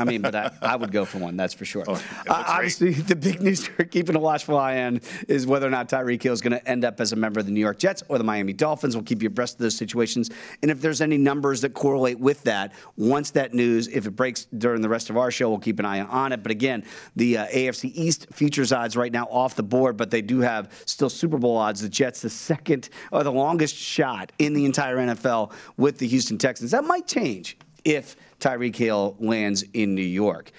I 0.01 0.05
mean, 0.05 0.23
but 0.23 0.35
I, 0.35 0.51
I 0.63 0.77
would 0.77 0.91
go 0.93 1.05
for 1.05 1.19
one, 1.19 1.37
that's 1.37 1.55
for 1.55 1.65
sure. 1.65 1.85
Oh, 1.87 1.95
Uh, 2.29 2.45
obviously, 2.47 2.93
the 2.93 3.15
big 3.17 3.41
news 3.43 3.69
we're 3.79 3.85
keeping 3.85 4.17
a 4.17 4.21
watchful 4.21 4.57
eye 4.59 4.83
on 4.83 5.01
is 5.29 5.47
whether 5.47 5.67
or 5.67 5.71
not 5.71 5.89
Tyreek 5.89 6.23
Hill 6.23 6.33
is 6.33 6.41
going 6.41 6.53
to 6.53 6.67
end 6.69 6.85
up 6.85 7.01
as 7.01 7.13
a 7.13 7.17
member 7.17 7.41
of 7.41 7.47
the 7.47 7.53
New 7.53 7.61
York 7.61 7.79
Jets 7.79 8.03
or 8.09 8.19
the 8.19 8.25
Miami 8.25 8.53
Dolphins. 8.53 8.97
We'll 8.97 9.05
keep 9.05 9.23
you 9.23 9.29
abreast 9.29 9.55
of 9.55 9.59
those 9.61 9.77
situations. 9.77 10.31
And 10.63 10.71
if 10.71 10.81
there's 10.81 11.01
any 11.01 11.19
numbers 11.19 11.61
that 11.61 11.75
correlate 11.75 12.19
with 12.19 12.43
that, 12.45 12.73
once 12.97 13.31
that 13.33 13.53
news, 13.55 13.89
if 13.89 14.07
it 14.07 14.13
breaks 14.13 14.47
during 14.57 14.81
the 14.81 14.89
rest 14.89 15.11
of 15.11 15.17
our 15.17 15.31
show, 15.31 15.51
we'll 15.51 15.59
keep 15.59 15.79
an 15.79 15.85
eye 15.85 16.01
on 16.01 16.33
it. 16.33 16.43
But 16.43 16.53
again, 16.53 16.85
the 17.17 17.39
uh, 17.39 17.47
AFC 17.49 17.93
East 17.95 18.27
futures 18.33 18.73
odds 18.73 18.97
right 18.97 19.13
now 19.13 19.27
off 19.27 19.55
the 19.55 19.63
board, 19.63 19.97
but 19.97 20.11
they 20.11 20.23
do 20.23 20.41
have 20.41 20.73
still 20.87 21.11
Super 21.11 21.39
Bowl 21.39 21.57
odds. 21.57 21.83
The 21.83 21.89
Jets, 21.89 22.23
the 22.23 22.31
second 22.31 22.89
or 23.13 23.23
the 23.23 23.33
longest 23.33 23.77
shot 23.77 24.33
in 24.39 24.55
the 24.55 24.65
entire 24.65 24.97
NFL 24.97 25.53
with 25.77 25.99
the 25.99 26.07
Houston 26.07 26.39
Texans. 26.39 26.71
That 26.71 26.85
might 26.85 27.07
change 27.07 27.59
if 27.85 28.17
Tyreek 28.41 28.77
Hill 28.77 29.17
lands 29.19 29.65
in 29.73 29.95
New 29.95 30.03
York. 30.03 30.53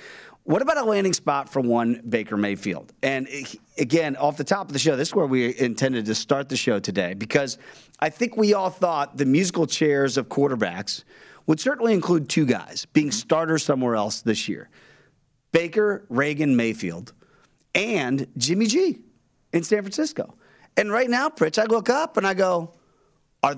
What 0.44 0.62
about 0.62 0.78
a 0.78 0.84
landing 0.84 1.13
spot 1.13 1.50
for 1.50 1.62
one 1.62 2.02
Baker 2.08 2.36
Mayfield? 2.36 2.91
And 3.04 3.28
again, 3.78 4.15
off 4.15 4.38
the 4.38 4.44
top 4.44 4.67
of 4.67 4.74
the 4.74 4.80
show, 4.80 4.96
this 4.96 5.10
is 5.10 5.15
where 5.15 5.28
we 5.28 5.58
intended 5.60 6.06
to 6.06 6.15
start 6.15 6.50
the 6.50 6.58
show 6.58 6.80
today 6.80 7.13
because 7.13 7.60
I 8.00 8.10
think 8.10 8.38
we 8.38 8.54
all 8.54 8.72
thought 8.72 9.17
the 9.17 9.26
musical 9.26 9.67
chairs 9.67 10.17
of 10.17 10.30
quarterbacks 10.30 11.04
would 11.46 11.60
certainly 11.60 11.94
include 11.94 12.28
two 12.28 12.46
guys 12.46 12.86
being 12.94 13.12
starters 13.12 13.63
somewhere 13.63 13.96
else 13.96 14.22
this 14.22 14.50
year 14.50 14.70
Baker, 15.52 16.06
Reagan, 16.10 16.56
Mayfield, 16.56 17.13
and 17.76 18.26
Jimmy 18.38 18.67
G 18.67 19.00
in 19.54 19.63
San 19.63 19.84
Francisco. 19.84 20.36
And 20.78 20.91
right 20.91 21.10
now, 21.10 21.30
Pritch, 21.30 21.62
I 21.62 21.65
look 21.65 21.89
up 21.89 22.17
and 22.17 22.26
I 22.26 22.34
go, 22.34 22.74
are 23.44 23.56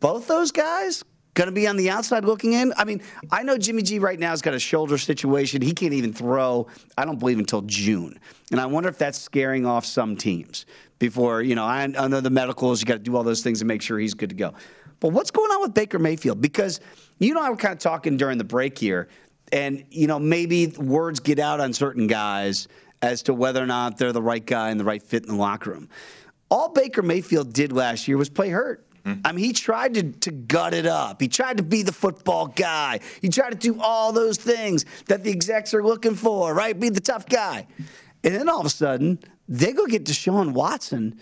both 0.00 0.26
those 0.26 0.52
guys 0.52 1.04
going 1.34 1.48
to 1.48 1.52
be 1.52 1.66
on 1.66 1.76
the 1.76 1.90
outside 1.90 2.24
looking 2.24 2.54
in? 2.54 2.72
I 2.76 2.84
mean, 2.84 3.02
I 3.30 3.42
know 3.42 3.58
Jimmy 3.58 3.82
G 3.82 3.98
right 3.98 4.18
now 4.18 4.30
has 4.30 4.42
got 4.42 4.54
a 4.54 4.58
shoulder 4.58 4.98
situation. 4.98 5.62
He 5.62 5.72
can't 5.72 5.92
even 5.92 6.12
throw, 6.12 6.66
I 6.96 7.04
don't 7.04 7.18
believe, 7.18 7.38
until 7.38 7.62
June. 7.62 8.18
And 8.50 8.60
I 8.60 8.66
wonder 8.66 8.88
if 8.88 8.98
that's 8.98 9.18
scaring 9.18 9.66
off 9.66 9.84
some 9.84 10.16
teams 10.16 10.66
before, 10.98 11.42
you 11.42 11.54
know, 11.54 11.64
I, 11.64 11.82
I 11.82 12.08
know 12.08 12.20
the 12.20 12.30
medicals, 12.30 12.80
you 12.80 12.86
got 12.86 12.94
to 12.94 12.98
do 13.00 13.16
all 13.16 13.22
those 13.22 13.42
things 13.42 13.58
to 13.58 13.64
make 13.64 13.82
sure 13.82 13.98
he's 13.98 14.14
good 14.14 14.30
to 14.30 14.36
go. 14.36 14.54
But 15.00 15.08
what's 15.12 15.30
going 15.30 15.50
on 15.50 15.60
with 15.60 15.74
Baker 15.74 15.98
Mayfield? 15.98 16.40
Because 16.40 16.80
you 17.18 17.34
know, 17.34 17.42
I 17.42 17.50
were 17.50 17.56
kind 17.56 17.72
of 17.72 17.78
talking 17.78 18.16
during 18.16 18.38
the 18.38 18.44
break 18.44 18.78
here, 18.78 19.08
and, 19.52 19.84
you 19.90 20.06
know, 20.06 20.18
maybe 20.18 20.68
words 20.68 21.20
get 21.20 21.38
out 21.38 21.60
on 21.60 21.72
certain 21.72 22.06
guys 22.06 22.66
as 23.02 23.22
to 23.24 23.34
whether 23.34 23.62
or 23.62 23.66
not 23.66 23.98
they're 23.98 24.12
the 24.12 24.22
right 24.22 24.44
guy 24.44 24.70
and 24.70 24.80
the 24.80 24.84
right 24.84 25.02
fit 25.02 25.22
in 25.22 25.28
the 25.28 25.36
locker 25.36 25.70
room. 25.70 25.88
All 26.50 26.70
Baker 26.70 27.02
Mayfield 27.02 27.52
did 27.52 27.72
last 27.72 28.08
year 28.08 28.16
was 28.16 28.28
play 28.28 28.48
hurt. 28.48 28.86
I 29.06 29.32
mean, 29.32 29.44
he 29.44 29.52
tried 29.52 29.94
to, 29.94 30.02
to 30.12 30.30
gut 30.30 30.72
it 30.72 30.86
up. 30.86 31.20
He 31.20 31.28
tried 31.28 31.58
to 31.58 31.62
be 31.62 31.82
the 31.82 31.92
football 31.92 32.46
guy. 32.46 33.00
He 33.20 33.28
tried 33.28 33.50
to 33.50 33.56
do 33.56 33.78
all 33.80 34.12
those 34.12 34.38
things 34.38 34.86
that 35.08 35.22
the 35.22 35.30
execs 35.30 35.74
are 35.74 35.84
looking 35.84 36.14
for, 36.14 36.54
right? 36.54 36.78
Be 36.78 36.88
the 36.88 37.00
tough 37.00 37.26
guy. 37.26 37.66
And 38.22 38.34
then 38.34 38.48
all 38.48 38.60
of 38.60 38.66
a 38.66 38.70
sudden, 38.70 39.18
They 39.48 39.72
go 39.72 39.86
get 39.86 40.04
Deshaun 40.04 40.52
Watson, 40.52 41.20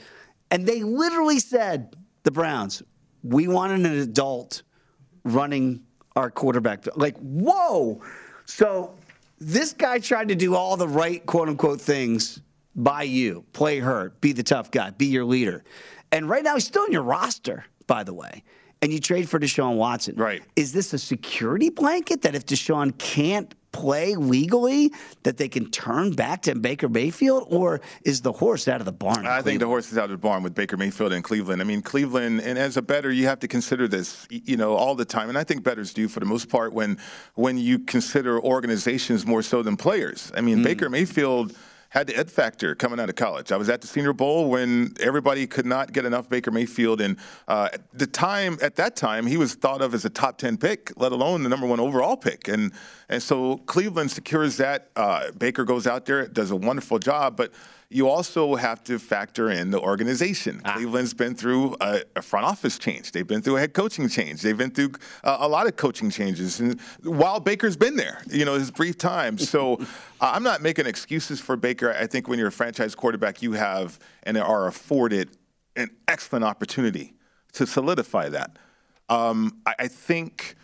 and 0.50 0.66
they 0.66 0.82
literally 0.82 1.40
said, 1.40 1.96
the 2.22 2.30
Browns, 2.30 2.82
we 3.24 3.48
wanted 3.48 3.84
an 3.84 3.98
adult 3.98 4.62
running 5.24 5.82
our 6.14 6.30
quarterback. 6.30 6.86
Like, 6.96 7.16
whoa. 7.18 8.00
So 8.44 8.94
this 9.38 9.72
guy 9.72 9.98
tried 9.98 10.28
to 10.28 10.34
do 10.34 10.54
all 10.54 10.76
the 10.76 10.88
right 10.88 11.24
quote 11.26 11.48
unquote 11.48 11.80
things 11.80 12.40
by 12.76 13.02
you 13.02 13.44
play 13.52 13.80
hurt, 13.80 14.20
be 14.20 14.32
the 14.32 14.42
tough 14.42 14.70
guy, 14.70 14.90
be 14.90 15.06
your 15.06 15.24
leader. 15.24 15.64
And 16.12 16.28
right 16.28 16.44
now, 16.44 16.54
he's 16.54 16.66
still 16.66 16.84
in 16.84 16.92
your 16.92 17.02
roster, 17.02 17.64
by 17.86 18.04
the 18.04 18.14
way. 18.14 18.42
And 18.80 18.92
you 18.92 18.98
trade 18.98 19.28
for 19.28 19.38
Deshaun 19.38 19.76
Watson. 19.76 20.16
Right. 20.16 20.42
Is 20.56 20.72
this 20.72 20.92
a 20.92 20.98
security 20.98 21.70
blanket 21.70 22.22
that 22.22 22.34
if 22.34 22.44
Deshaun 22.44 22.96
can't 22.98 23.54
play 23.72 24.14
legally 24.14 24.92
that 25.22 25.38
they 25.38 25.48
can 25.48 25.70
turn 25.70 26.12
back 26.12 26.42
to 26.42 26.54
Baker 26.54 26.88
Mayfield, 26.88 27.46
or 27.48 27.80
is 28.04 28.20
the 28.20 28.32
horse 28.32 28.68
out 28.68 28.80
of 28.80 28.84
the 28.84 28.92
barn? 28.92 29.26
I 29.26 29.42
think 29.42 29.60
the 29.60 29.66
horse 29.66 29.90
is 29.90 29.98
out 29.98 30.04
of 30.04 30.10
the 30.10 30.16
barn 30.18 30.42
with 30.42 30.54
Baker 30.54 30.76
Mayfield 30.76 31.12
in 31.12 31.22
Cleveland. 31.22 31.60
I 31.60 31.64
mean, 31.64 31.80
Cleveland, 31.82 32.40
and 32.40 32.58
as 32.58 32.76
a 32.76 32.82
better, 32.82 33.10
you 33.10 33.26
have 33.26 33.40
to 33.40 33.48
consider 33.48 33.88
this, 33.88 34.26
you 34.30 34.56
know, 34.56 34.74
all 34.74 34.94
the 34.94 35.04
time. 35.04 35.28
And 35.28 35.38
I 35.38 35.44
think 35.44 35.64
betters 35.64 35.92
do 35.92 36.06
for 36.06 36.20
the 36.20 36.26
most 36.26 36.48
part 36.48 36.72
when 36.72 36.98
when 37.34 37.58
you 37.58 37.78
consider 37.78 38.40
organizations 38.40 39.26
more 39.26 39.42
so 39.42 39.62
than 39.62 39.76
players. 39.76 40.30
I 40.36 40.40
mean, 40.42 40.58
mm. 40.58 40.64
Baker 40.64 40.90
Mayfield 40.90 41.56
had 41.92 42.06
the 42.06 42.16
ed 42.16 42.30
factor 42.30 42.74
coming 42.74 42.98
out 42.98 43.10
of 43.10 43.16
college. 43.16 43.52
I 43.52 43.58
was 43.58 43.68
at 43.68 43.82
the 43.82 43.86
Senior 43.86 44.14
Bowl 44.14 44.48
when 44.48 44.94
everybody 44.98 45.46
could 45.46 45.66
not 45.66 45.92
get 45.92 46.06
enough 46.06 46.26
Baker 46.26 46.50
Mayfield, 46.50 47.02
and 47.02 47.18
uh, 47.48 47.68
at 47.70 47.82
the 47.92 48.06
time 48.06 48.56
at 48.62 48.76
that 48.76 48.96
time 48.96 49.26
he 49.26 49.36
was 49.36 49.54
thought 49.54 49.82
of 49.82 49.92
as 49.92 50.06
a 50.06 50.10
top 50.10 50.38
ten 50.38 50.56
pick, 50.56 50.90
let 50.96 51.12
alone 51.12 51.42
the 51.42 51.50
number 51.50 51.66
one 51.66 51.80
overall 51.80 52.16
pick. 52.16 52.48
And 52.48 52.72
and 53.10 53.22
so 53.22 53.58
Cleveland 53.66 54.10
secures 54.10 54.56
that. 54.56 54.88
Uh, 54.96 55.32
Baker 55.32 55.64
goes 55.64 55.86
out 55.86 56.06
there, 56.06 56.26
does 56.26 56.50
a 56.50 56.56
wonderful 56.56 56.98
job, 56.98 57.36
but 57.36 57.52
you 57.92 58.08
also 58.08 58.54
have 58.54 58.82
to 58.84 58.98
factor 58.98 59.50
in 59.50 59.70
the 59.70 59.80
organization. 59.80 60.62
Ah. 60.64 60.74
Cleveland's 60.74 61.14
been 61.14 61.34
through 61.34 61.76
a, 61.80 62.02
a, 62.16 62.22
front 62.22 62.46
office 62.46 62.78
change. 62.78 63.12
They've 63.12 63.26
been 63.26 63.42
through 63.42 63.56
a 63.56 63.60
head 63.60 63.74
coaching 63.74 64.08
change. 64.08 64.42
They've 64.42 64.56
been 64.56 64.70
through 64.70 64.92
uh, 65.22 65.38
a 65.40 65.48
lot 65.48 65.66
of 65.66 65.76
coaching 65.76 66.10
changes. 66.10 66.60
And 66.60 66.80
while 67.02 67.40
Baker's 67.40 67.76
been 67.76 67.96
there, 67.96 68.22
you 68.28 68.44
know, 68.44 68.54
his 68.54 68.70
brief 68.70 68.96
time. 68.96 69.38
So 69.38 69.78
I'm 70.20 70.42
not 70.42 70.62
making 70.62 70.86
excuses 70.86 71.40
for 71.40 71.56
Baker. 71.56 71.92
I 71.92 72.06
think 72.06 72.28
when 72.28 72.38
you're 72.38 72.48
a 72.48 72.52
franchise 72.52 72.94
quarterback, 72.94 73.42
you 73.42 73.52
have 73.52 73.98
and 74.22 74.38
are 74.38 74.66
afforded 74.66 75.30
an 75.76 75.90
excellent 76.08 76.44
opportunity 76.44 77.14
to 77.52 77.66
solidify 77.66 78.30
that. 78.30 78.58
Um, 79.08 79.60
I, 79.66 79.74
I 79.80 79.88
think 79.88 80.56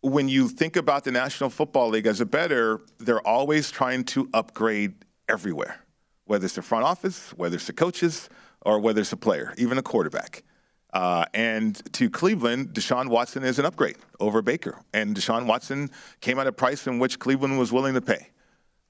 when 0.00 0.28
you 0.28 0.48
think 0.48 0.76
about 0.76 1.04
the 1.04 1.10
National 1.10 1.50
Football 1.50 1.90
League 1.90 2.06
as 2.06 2.20
a 2.20 2.26
better, 2.26 2.80
they're 2.98 3.26
always 3.26 3.70
trying 3.70 4.04
to 4.04 4.28
upgrade 4.32 4.94
everywhere 5.28 5.80
whether 6.28 6.44
it's 6.44 6.54
the 6.54 6.62
front 6.62 6.84
office, 6.84 7.30
whether 7.30 7.56
it's 7.56 7.66
the 7.66 7.72
coaches, 7.72 8.28
or 8.62 8.78
whether 8.78 9.00
it's 9.00 9.12
a 9.12 9.16
player, 9.16 9.54
even 9.56 9.78
a 9.78 9.82
quarterback. 9.82 10.44
Uh, 10.92 11.24
and 11.34 11.82
to 11.92 12.08
Cleveland, 12.08 12.68
Deshaun 12.68 13.08
Watson 13.08 13.44
is 13.44 13.58
an 13.58 13.64
upgrade 13.64 13.96
over 14.20 14.40
Baker. 14.42 14.78
And 14.94 15.16
Deshaun 15.16 15.46
Watson 15.46 15.90
came 16.20 16.38
at 16.38 16.46
a 16.46 16.52
price 16.52 16.86
in 16.86 16.98
which 16.98 17.18
Cleveland 17.18 17.58
was 17.58 17.72
willing 17.72 17.94
to 17.94 18.00
pay. 18.00 18.28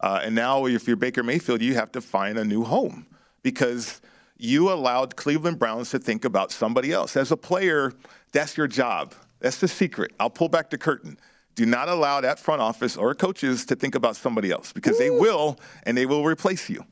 Uh, 0.01 0.21
and 0.23 0.35
now, 0.35 0.67
if 0.67 0.87
you're 0.87 0.97
Baker 0.97 1.23
Mayfield, 1.23 1.61
you 1.61 1.75
have 1.75 1.91
to 1.93 2.01
find 2.01 2.39
a 2.39 2.45
new 2.45 2.63
home 2.65 3.07
because 3.43 4.01
you 4.37 4.73
allowed 4.73 5.17
Cleveland 5.17 5.59
Browns 5.59 5.91
to 5.91 5.99
think 5.99 6.25
about 6.25 6.53
somebody 6.53 6.93
else. 6.93 7.17
As 7.17 7.33
a 7.33 7.37
player, 7.37 7.93
that's 8.33 8.57
your 8.57 8.69
job. 8.69 9.15
That's 9.41 9.59
the 9.59 9.69
secret. 9.69 10.13
I'll 10.21 10.31
pull 10.31 10.49
back 10.49 10.71
the 10.71 10.79
curtain. 10.79 11.19
Do 11.57 11.67
not 11.67 11.89
allow 11.89 12.21
that 12.21 12.39
front 12.39 12.63
office 12.63 12.97
or 12.97 13.15
coaches 13.15 13.67
to 13.67 13.75
think 13.75 13.97
about 13.97 14.15
somebody 14.15 14.53
else 14.53 14.73
because 14.73 14.95
Ooh. 14.97 14.99
they 14.99 15.11
will, 15.11 15.59
and 15.83 15.97
they 15.97 16.07
will 16.07 16.25
replace 16.25 16.71
you. 16.71 16.85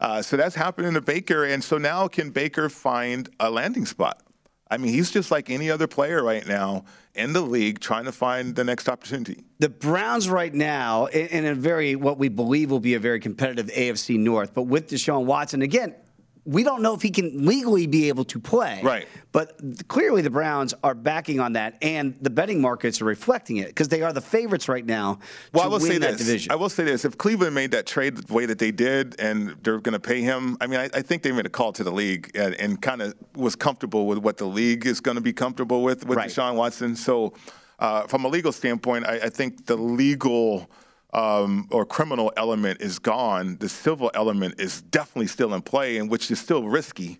Uh, 0.00 0.22
so 0.22 0.36
that's 0.36 0.54
happening 0.54 0.94
to 0.94 1.00
Baker. 1.00 1.44
And 1.44 1.62
so 1.62 1.78
now 1.78 2.08
can 2.08 2.30
Baker 2.30 2.68
find 2.68 3.28
a 3.38 3.50
landing 3.50 3.86
spot? 3.86 4.22
I 4.70 4.78
mean, 4.78 4.92
he's 4.92 5.10
just 5.10 5.30
like 5.30 5.50
any 5.50 5.70
other 5.70 5.88
player 5.88 6.22
right 6.22 6.46
now 6.46 6.84
in 7.14 7.32
the 7.32 7.40
league 7.40 7.80
trying 7.80 8.04
to 8.04 8.12
find 8.12 8.54
the 8.54 8.62
next 8.62 8.88
opportunity. 8.88 9.42
The 9.58 9.68
Browns 9.68 10.30
right 10.30 10.54
now 10.54 11.06
in 11.06 11.44
a 11.44 11.54
very 11.56 11.96
what 11.96 12.18
we 12.18 12.28
believe 12.28 12.70
will 12.70 12.78
be 12.80 12.94
a 12.94 13.00
very 13.00 13.18
competitive 13.18 13.66
AFC 13.66 14.16
North, 14.16 14.54
but 14.54 14.62
with 14.62 14.88
Deshaun 14.88 15.24
Watson 15.24 15.62
again, 15.62 15.94
we 16.44 16.62
don't 16.62 16.82
know 16.82 16.94
if 16.94 17.02
he 17.02 17.10
can 17.10 17.46
legally 17.46 17.86
be 17.86 18.08
able 18.08 18.24
to 18.24 18.40
play. 18.40 18.80
Right. 18.82 19.06
But 19.32 19.88
clearly 19.88 20.22
the 20.22 20.30
Browns 20.30 20.74
are 20.82 20.94
backing 20.94 21.38
on 21.40 21.52
that, 21.52 21.76
and 21.82 22.16
the 22.20 22.30
betting 22.30 22.60
markets 22.60 23.00
are 23.00 23.04
reflecting 23.04 23.58
it 23.58 23.68
because 23.68 23.88
they 23.88 24.02
are 24.02 24.12
the 24.12 24.20
favorites 24.20 24.68
right 24.68 24.84
now 24.84 25.18
well, 25.52 25.64
I 25.64 25.68
will 25.68 25.80
say 25.80 25.98
this. 25.98 26.18
Division. 26.18 26.52
I 26.52 26.56
will 26.56 26.68
say 26.68 26.84
this: 26.84 27.04
if 27.04 27.18
Cleveland 27.18 27.54
made 27.54 27.70
that 27.72 27.86
trade 27.86 28.16
the 28.16 28.32
way 28.32 28.46
that 28.46 28.58
they 28.58 28.70
did, 28.70 29.18
and 29.20 29.56
they're 29.62 29.80
going 29.80 29.92
to 29.92 30.00
pay 30.00 30.22
him, 30.22 30.56
I 30.60 30.66
mean, 30.66 30.80
I, 30.80 30.84
I, 30.94 31.02
think 31.02 31.22
they 31.22 31.32
made 31.32 31.46
a 31.46 31.50
call 31.50 31.72
to 31.74 31.84
the 31.84 31.92
league 31.92 32.30
and, 32.34 32.54
and 32.54 32.80
kind 32.80 33.02
of 33.02 33.14
was 33.34 33.56
comfortable 33.56 34.06
with 34.06 34.18
what 34.18 34.36
the 34.36 34.46
league 34.46 34.86
is 34.86 35.00
going 35.00 35.16
to 35.16 35.20
be 35.20 35.32
comfortable 35.32 35.82
with 35.82 36.06
with 36.06 36.18
right. 36.18 36.28
Deshaun 36.28 36.56
Watson. 36.56 36.96
So, 36.96 37.34
uh, 37.78 38.06
from 38.06 38.24
a 38.24 38.28
legal 38.28 38.52
standpoint, 38.52 39.06
I, 39.06 39.14
I 39.14 39.28
think 39.28 39.66
the 39.66 39.76
legal 39.76 40.70
um, 41.12 41.66
or 41.70 41.84
criminal 41.84 42.32
element 42.36 42.80
is 42.80 42.98
gone, 42.98 43.56
the 43.58 43.68
civil 43.68 44.10
element 44.14 44.60
is 44.60 44.82
definitely 44.82 45.26
still 45.26 45.54
in 45.54 45.62
play, 45.62 45.96
and 45.98 46.10
which 46.10 46.30
is 46.30 46.38
still 46.38 46.68
risky. 46.68 47.18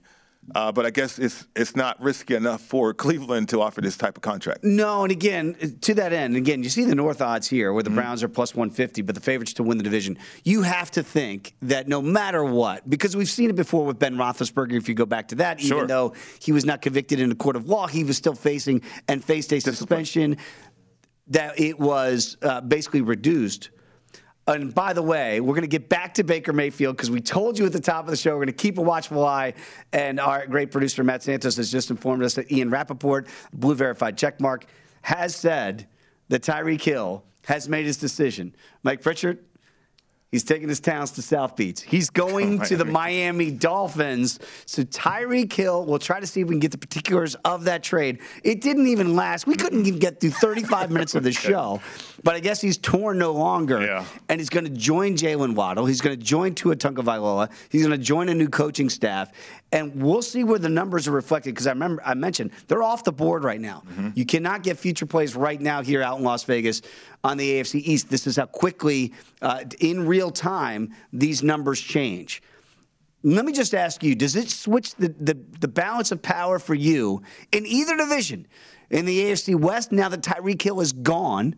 Uh, 0.54 0.72
but 0.72 0.84
I 0.84 0.90
guess 0.90 1.18
it's 1.18 1.46
it's 1.54 1.76
not 1.76 2.00
risky 2.02 2.34
enough 2.34 2.60
for 2.62 2.92
Cleveland 3.04 3.50
to 3.50 3.60
offer 3.60 3.80
this 3.80 3.96
type 3.96 4.16
of 4.16 4.22
contract. 4.22 4.64
No, 4.64 5.02
and 5.02 5.12
again, 5.12 5.76
to 5.82 5.94
that 5.94 6.12
end, 6.12 6.34
again, 6.34 6.62
you 6.62 6.70
see 6.70 6.84
the 6.84 6.94
North 6.94 7.20
odds 7.20 7.46
here 7.46 7.72
where 7.72 7.82
the 7.82 7.90
mm-hmm. 7.90 7.98
Browns 7.98 8.22
are 8.22 8.28
plus 8.28 8.54
150, 8.54 9.02
but 9.02 9.14
the 9.14 9.20
favorites 9.20 9.52
to 9.54 9.62
win 9.62 9.78
the 9.78 9.84
division. 9.84 10.18
You 10.42 10.62
have 10.62 10.90
to 10.92 11.02
think 11.02 11.54
that 11.62 11.88
no 11.88 12.02
matter 12.02 12.42
what, 12.42 12.88
because 12.88 13.16
we've 13.16 13.28
seen 13.28 13.50
it 13.50 13.56
before 13.56 13.84
with 13.84 13.98
Ben 13.98 14.16
Roethlisberger. 14.16 14.72
If 14.72 14.88
you 14.88 14.94
go 14.94 15.06
back 15.06 15.28
to 15.28 15.36
that, 15.36 15.60
sure. 15.60 15.76
even 15.76 15.88
though 15.88 16.14
he 16.40 16.52
was 16.52 16.64
not 16.64 16.82
convicted 16.82 17.20
in 17.20 17.30
a 17.30 17.34
court 17.34 17.54
of 17.54 17.68
law, 17.68 17.86
he 17.86 18.02
was 18.02 18.16
still 18.16 18.34
facing 18.34 18.82
and 19.08 19.22
faced 19.22 19.52
a 19.52 19.56
Discipline. 19.56 19.76
suspension. 19.76 20.36
That 21.28 21.60
it 21.60 21.78
was 21.78 22.36
uh, 22.42 22.60
basically 22.62 23.02
reduced 23.02 23.70
and 24.50 24.74
by 24.74 24.92
the 24.92 25.02
way, 25.02 25.40
we're 25.40 25.54
going 25.54 25.62
to 25.62 25.68
get 25.68 25.88
back 25.88 26.14
to 26.14 26.24
Baker 26.24 26.52
Mayfield 26.52 26.96
because 26.96 27.10
we 27.10 27.20
told 27.20 27.58
you 27.58 27.66
at 27.66 27.72
the 27.72 27.80
top 27.80 28.04
of 28.04 28.10
the 28.10 28.16
show 28.16 28.30
we're 28.32 28.44
going 28.44 28.46
to 28.48 28.52
keep 28.52 28.78
a 28.78 28.82
watchful 28.82 29.24
eye. 29.24 29.54
And 29.92 30.18
our 30.18 30.46
great 30.46 30.70
producer, 30.70 31.04
Matt 31.04 31.22
Santos, 31.22 31.56
has 31.56 31.70
just 31.70 31.90
informed 31.90 32.22
us 32.22 32.34
that 32.34 32.50
Ian 32.50 32.70
Rapoport, 32.70 33.28
Blue 33.52 33.74
Verified 33.74 34.16
Checkmark, 34.16 34.64
has 35.02 35.34
said 35.34 35.86
that 36.28 36.42
Tyreek 36.42 36.82
Hill 36.82 37.24
has 37.46 37.68
made 37.68 37.86
his 37.86 37.96
decision. 37.96 38.54
Mike 38.82 39.02
Pritchard, 39.02 39.38
He's 40.30 40.44
taking 40.44 40.68
his 40.68 40.78
talents 40.78 41.12
to 41.12 41.22
South 41.22 41.56
Beach. 41.56 41.82
He's 41.82 42.08
going 42.08 42.60
to 42.66 42.76
the 42.76 42.84
Miami 42.84 43.50
Dolphins. 43.50 44.38
So 44.64 44.84
Tyreek 44.84 45.52
Hill, 45.52 45.84
we'll 45.84 45.98
try 45.98 46.20
to 46.20 46.26
see 46.26 46.42
if 46.42 46.46
we 46.46 46.54
can 46.54 46.60
get 46.60 46.70
the 46.70 46.78
particulars 46.78 47.34
of 47.44 47.64
that 47.64 47.82
trade. 47.82 48.20
It 48.44 48.60
didn't 48.60 48.86
even 48.86 49.16
last. 49.16 49.48
We 49.48 49.56
couldn't 49.56 49.86
even 49.86 49.98
get 49.98 50.20
through 50.20 50.30
35 50.30 50.90
minutes 50.92 51.16
of 51.16 51.24
the 51.24 51.32
show. 51.32 51.80
But 52.22 52.36
I 52.36 52.40
guess 52.40 52.60
he's 52.60 52.78
torn 52.78 53.18
no 53.18 53.32
longer. 53.32 53.80
Yeah. 53.80 54.04
And 54.28 54.40
he's 54.40 54.50
going 54.50 54.64
to 54.64 54.70
join 54.70 55.16
Jalen 55.16 55.56
Waddle. 55.56 55.86
He's 55.86 56.00
going 56.00 56.16
to 56.16 56.24
join 56.24 56.54
Tua 56.54 56.76
Tagovailoa. 56.76 57.50
He's 57.68 57.84
going 57.84 57.98
to 57.98 58.04
join 58.04 58.28
a 58.28 58.34
new 58.34 58.48
coaching 58.48 58.88
staff. 58.88 59.32
And 59.72 60.02
we'll 60.02 60.22
see 60.22 60.44
where 60.44 60.58
the 60.58 60.68
numbers 60.68 61.06
are 61.08 61.12
reflected 61.12 61.54
because 61.54 61.66
I 61.66 61.70
remember 61.70 62.02
I 62.04 62.14
mentioned 62.14 62.50
they're 62.68 62.82
off 62.82 63.04
the 63.04 63.12
board 63.12 63.44
right 63.44 63.60
now. 63.60 63.82
Mm-hmm. 63.88 64.10
You 64.14 64.26
cannot 64.26 64.62
get 64.62 64.78
future 64.78 65.06
plays 65.06 65.36
right 65.36 65.60
now 65.60 65.82
here 65.82 66.02
out 66.02 66.18
in 66.18 66.24
Las 66.24 66.44
Vegas 66.44 66.82
on 67.22 67.36
the 67.36 67.60
AFC 67.60 67.82
East. 67.82 68.10
This 68.10 68.26
is 68.26 68.36
how 68.36 68.46
quickly, 68.46 69.12
uh, 69.42 69.64
in 69.80 70.06
real 70.06 70.30
time, 70.30 70.94
these 71.12 71.42
numbers 71.42 71.80
change. 71.80 72.42
Let 73.22 73.44
me 73.44 73.52
just 73.52 73.74
ask 73.74 74.02
you: 74.02 74.14
Does 74.14 74.36
it 74.36 74.50
switch 74.50 74.94
the, 74.96 75.14
the, 75.20 75.38
the 75.60 75.68
balance 75.68 76.12
of 76.12 76.22
power 76.22 76.58
for 76.58 76.74
you 76.74 77.22
in 77.52 77.66
either 77.66 77.96
division, 77.96 78.46
in 78.90 79.04
the 79.04 79.20
AFC 79.24 79.58
West 79.58 79.92
now 79.92 80.08
that 80.08 80.22
Tyreek 80.22 80.60
Hill 80.62 80.80
is 80.80 80.92
gone? 80.92 81.56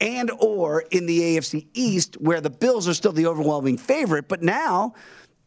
and 0.00 0.30
or 0.38 0.80
in 0.90 1.06
the 1.06 1.20
AFC 1.20 1.68
East 1.72 2.16
where 2.20 2.40
the 2.40 2.50
Bills 2.50 2.88
are 2.88 2.94
still 2.94 3.12
the 3.12 3.26
overwhelming 3.26 3.78
favorite, 3.78 4.28
but 4.28 4.42
now 4.42 4.92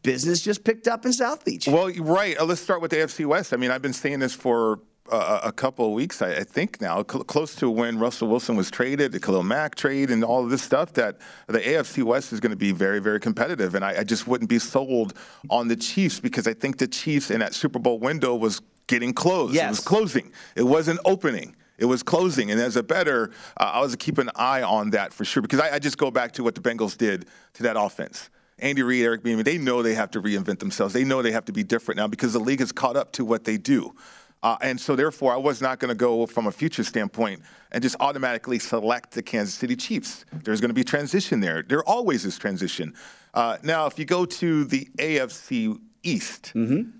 business 0.02 0.40
just 0.40 0.64
picked 0.64 0.88
up 0.88 1.04
in 1.04 1.12
South 1.12 1.44
Beach. 1.44 1.68
Well, 1.68 1.90
right. 1.98 2.38
Uh, 2.38 2.44
let's 2.44 2.60
start 2.60 2.80
with 2.80 2.90
the 2.90 2.96
AFC 2.96 3.26
West. 3.26 3.52
I 3.52 3.56
mean, 3.56 3.70
I've 3.70 3.82
been 3.82 3.92
saying 3.92 4.20
this 4.20 4.34
for 4.34 4.80
uh, 5.10 5.40
a 5.42 5.52
couple 5.52 5.86
of 5.86 5.92
weeks, 5.92 6.22
I, 6.22 6.36
I 6.36 6.44
think 6.44 6.80
now, 6.80 7.04
cl- 7.08 7.24
close 7.24 7.54
to 7.56 7.70
when 7.70 7.98
Russell 7.98 8.28
Wilson 8.28 8.56
was 8.56 8.70
traded, 8.70 9.12
the 9.12 9.20
Khalil 9.20 9.42
Mack 9.42 9.74
trade, 9.74 10.10
and 10.10 10.24
all 10.24 10.44
of 10.44 10.50
this 10.50 10.62
stuff, 10.62 10.92
that 10.94 11.18
the 11.46 11.60
AFC 11.60 12.02
West 12.02 12.32
is 12.32 12.40
going 12.40 12.50
to 12.50 12.56
be 12.56 12.72
very, 12.72 13.00
very 13.00 13.20
competitive. 13.20 13.74
And 13.74 13.84
I, 13.84 14.00
I 14.00 14.04
just 14.04 14.26
wouldn't 14.26 14.50
be 14.50 14.58
sold 14.58 15.14
on 15.50 15.68
the 15.68 15.76
Chiefs 15.76 16.20
because 16.20 16.46
I 16.46 16.54
think 16.54 16.78
the 16.78 16.86
Chiefs 16.86 17.30
in 17.30 17.40
that 17.40 17.54
Super 17.54 17.78
Bowl 17.78 17.98
window 17.98 18.34
was 18.34 18.60
getting 18.86 19.12
closed. 19.12 19.54
Yes. 19.54 19.64
It 19.64 19.68
was 19.68 19.80
closing. 19.80 20.32
It 20.56 20.64
wasn't 20.64 21.00
opening. 21.04 21.54
It 21.78 21.84
was 21.84 22.02
closing, 22.02 22.50
and 22.50 22.60
as 22.60 22.74
a 22.74 22.82
better, 22.82 23.30
uh, 23.56 23.70
I 23.74 23.80
was 23.80 23.92
to 23.92 23.96
keep 23.98 24.18
an 24.18 24.30
eye 24.34 24.62
on 24.62 24.90
that 24.90 25.12
for 25.12 25.24
sure 25.24 25.40
because 25.40 25.60
I, 25.60 25.76
I 25.76 25.78
just 25.78 25.96
go 25.96 26.10
back 26.10 26.32
to 26.32 26.42
what 26.42 26.56
the 26.56 26.60
Bengals 26.60 26.98
did 26.98 27.26
to 27.54 27.62
that 27.62 27.76
offense. 27.78 28.30
Andy 28.58 28.82
Reid, 28.82 29.04
Eric 29.04 29.22
Bieniemy, 29.22 29.44
they 29.44 29.58
know 29.58 29.82
they 29.82 29.94
have 29.94 30.10
to 30.12 30.20
reinvent 30.20 30.58
themselves. 30.58 30.92
They 30.92 31.04
know 31.04 31.22
they 31.22 31.30
have 31.30 31.44
to 31.44 31.52
be 31.52 31.62
different 31.62 31.98
now 31.98 32.08
because 32.08 32.32
the 32.32 32.40
league 32.40 32.58
has 32.58 32.72
caught 32.72 32.96
up 32.96 33.12
to 33.12 33.24
what 33.24 33.44
they 33.44 33.56
do. 33.56 33.94
Uh, 34.42 34.56
and 34.60 34.80
so, 34.80 34.94
therefore, 34.94 35.32
I 35.32 35.36
was 35.36 35.60
not 35.60 35.80
going 35.80 35.88
to 35.88 35.96
go 35.96 36.26
from 36.26 36.46
a 36.46 36.52
future 36.52 36.84
standpoint 36.84 37.42
and 37.72 37.82
just 37.82 37.96
automatically 38.00 38.58
select 38.58 39.12
the 39.12 39.22
Kansas 39.22 39.54
City 39.54 39.74
Chiefs. 39.74 40.24
There's 40.32 40.60
going 40.60 40.70
to 40.70 40.74
be 40.74 40.84
transition 40.84 41.40
there. 41.40 41.62
There 41.62 41.82
always 41.82 42.24
is 42.24 42.38
transition. 42.38 42.94
Uh, 43.34 43.58
now, 43.62 43.86
if 43.86 43.98
you 43.98 44.04
go 44.04 44.24
to 44.24 44.64
the 44.64 44.88
AFC 44.98 45.78
East, 46.02 46.52
mm-hmm. 46.54 46.90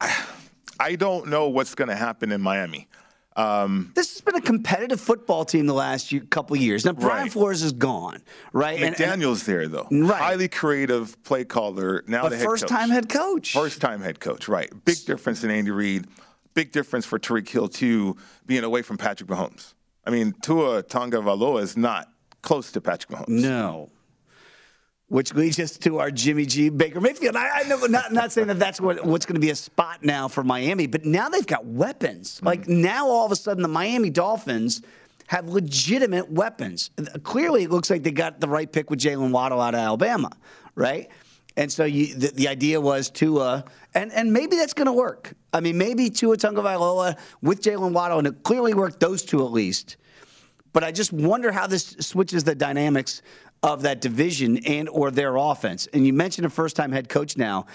I, 0.00 0.24
I 0.80 0.96
don't 0.96 1.28
know 1.28 1.48
what's 1.48 1.74
going 1.74 1.88
to 1.88 1.96
happen 1.96 2.32
in 2.32 2.40
Miami. 2.40 2.88
Um, 3.36 3.92
this 3.94 4.12
has 4.12 4.20
been 4.20 4.34
a 4.34 4.40
competitive 4.40 5.00
football 5.00 5.44
team 5.44 5.66
the 5.66 5.74
last 5.74 6.10
year, 6.10 6.22
couple 6.30 6.56
years. 6.56 6.84
Now 6.84 6.92
Brian 6.92 7.24
right. 7.24 7.32
Flores 7.32 7.62
is 7.62 7.72
gone, 7.72 8.22
right? 8.52 8.78
McDaniel's 8.78 9.00
and, 9.00 9.22
and, 9.22 9.36
there 9.42 9.68
though, 9.68 9.88
right? 9.90 10.20
Highly 10.20 10.48
creative 10.48 11.22
play 11.22 11.44
caller. 11.44 12.02
Now 12.08 12.28
the 12.28 12.36
first 12.36 12.64
coach. 12.64 12.70
time 12.70 12.90
head 12.90 13.08
coach. 13.08 13.52
First 13.52 13.80
time 13.80 14.00
head 14.00 14.18
coach, 14.18 14.48
right? 14.48 14.68
Big 14.84 15.04
difference 15.06 15.44
in 15.44 15.50
Andy 15.50 15.70
Reid. 15.70 16.06
Big 16.54 16.72
difference 16.72 17.06
for 17.06 17.18
Tyreek 17.18 17.48
Hill 17.48 17.68
too, 17.68 18.16
being 18.46 18.64
away 18.64 18.82
from 18.82 18.96
Patrick 18.98 19.28
Mahomes. 19.30 19.74
I 20.04 20.10
mean, 20.10 20.34
Tua 20.42 20.82
Tagovailoa 20.82 21.62
is 21.62 21.76
not 21.76 22.08
close 22.42 22.72
to 22.72 22.80
Patrick 22.80 23.10
Mahomes. 23.10 23.28
No, 23.28 23.90
which 25.10 25.34
leads 25.34 25.58
us 25.58 25.76
to 25.76 25.98
our 25.98 26.10
Jimmy 26.10 26.46
G 26.46 26.68
Baker 26.68 27.00
Mayfield. 27.00 27.34
I, 27.34 27.60
I 27.60 27.62
know, 27.64 27.78
not, 27.86 28.12
not 28.12 28.30
saying 28.30 28.46
that 28.46 28.60
that's 28.60 28.80
what, 28.80 29.04
what's 29.04 29.26
going 29.26 29.34
to 29.34 29.40
be 29.40 29.50
a 29.50 29.56
spot 29.56 30.04
now 30.04 30.28
for 30.28 30.44
Miami, 30.44 30.86
but 30.86 31.04
now 31.04 31.28
they've 31.28 31.46
got 31.46 31.66
weapons. 31.66 32.36
Mm-hmm. 32.36 32.46
Like 32.46 32.68
now, 32.68 33.08
all 33.08 33.26
of 33.26 33.32
a 33.32 33.36
sudden, 33.36 33.62
the 33.62 33.68
Miami 33.68 34.08
Dolphins 34.08 34.82
have 35.26 35.48
legitimate 35.48 36.30
weapons. 36.30 36.90
Clearly, 37.24 37.64
it 37.64 37.70
looks 37.70 37.90
like 37.90 38.04
they 38.04 38.12
got 38.12 38.40
the 38.40 38.48
right 38.48 38.70
pick 38.70 38.88
with 38.88 39.00
Jalen 39.00 39.32
Waddle 39.32 39.60
out 39.60 39.74
of 39.74 39.80
Alabama, 39.80 40.30
right? 40.76 41.08
And 41.56 41.72
so 41.72 41.84
you, 41.84 42.14
the, 42.14 42.28
the, 42.28 42.48
idea 42.48 42.80
was 42.80 43.10
Tua, 43.10 43.64
and, 43.94 44.12
and 44.12 44.32
maybe 44.32 44.56
that's 44.56 44.72
going 44.72 44.86
to 44.86 44.92
work. 44.92 45.34
I 45.52 45.60
mean, 45.60 45.76
maybe 45.78 46.10
Tua 46.10 46.36
Tagovailoa 46.36 47.18
with 47.42 47.62
Jalen 47.62 47.92
Waddle, 47.92 48.18
and 48.18 48.26
it 48.26 48.42
clearly 48.42 48.74
worked 48.74 49.00
those 49.00 49.22
two 49.22 49.44
at 49.44 49.52
least. 49.52 49.96
But 50.72 50.84
I 50.84 50.92
just 50.92 51.12
wonder 51.12 51.50
how 51.50 51.66
this 51.66 51.96
switches 52.00 52.44
the 52.44 52.54
dynamics 52.54 53.22
of 53.62 53.82
that 53.82 54.00
division 54.00 54.58
and 54.58 54.88
or 54.88 55.10
their 55.10 55.36
offense. 55.36 55.88
And 55.92 56.06
you 56.06 56.12
mentioned 56.12 56.46
a 56.46 56.50
first 56.50 56.76
time 56.76 56.92
head 56.92 57.08
coach 57.08 57.36
now. 57.36 57.66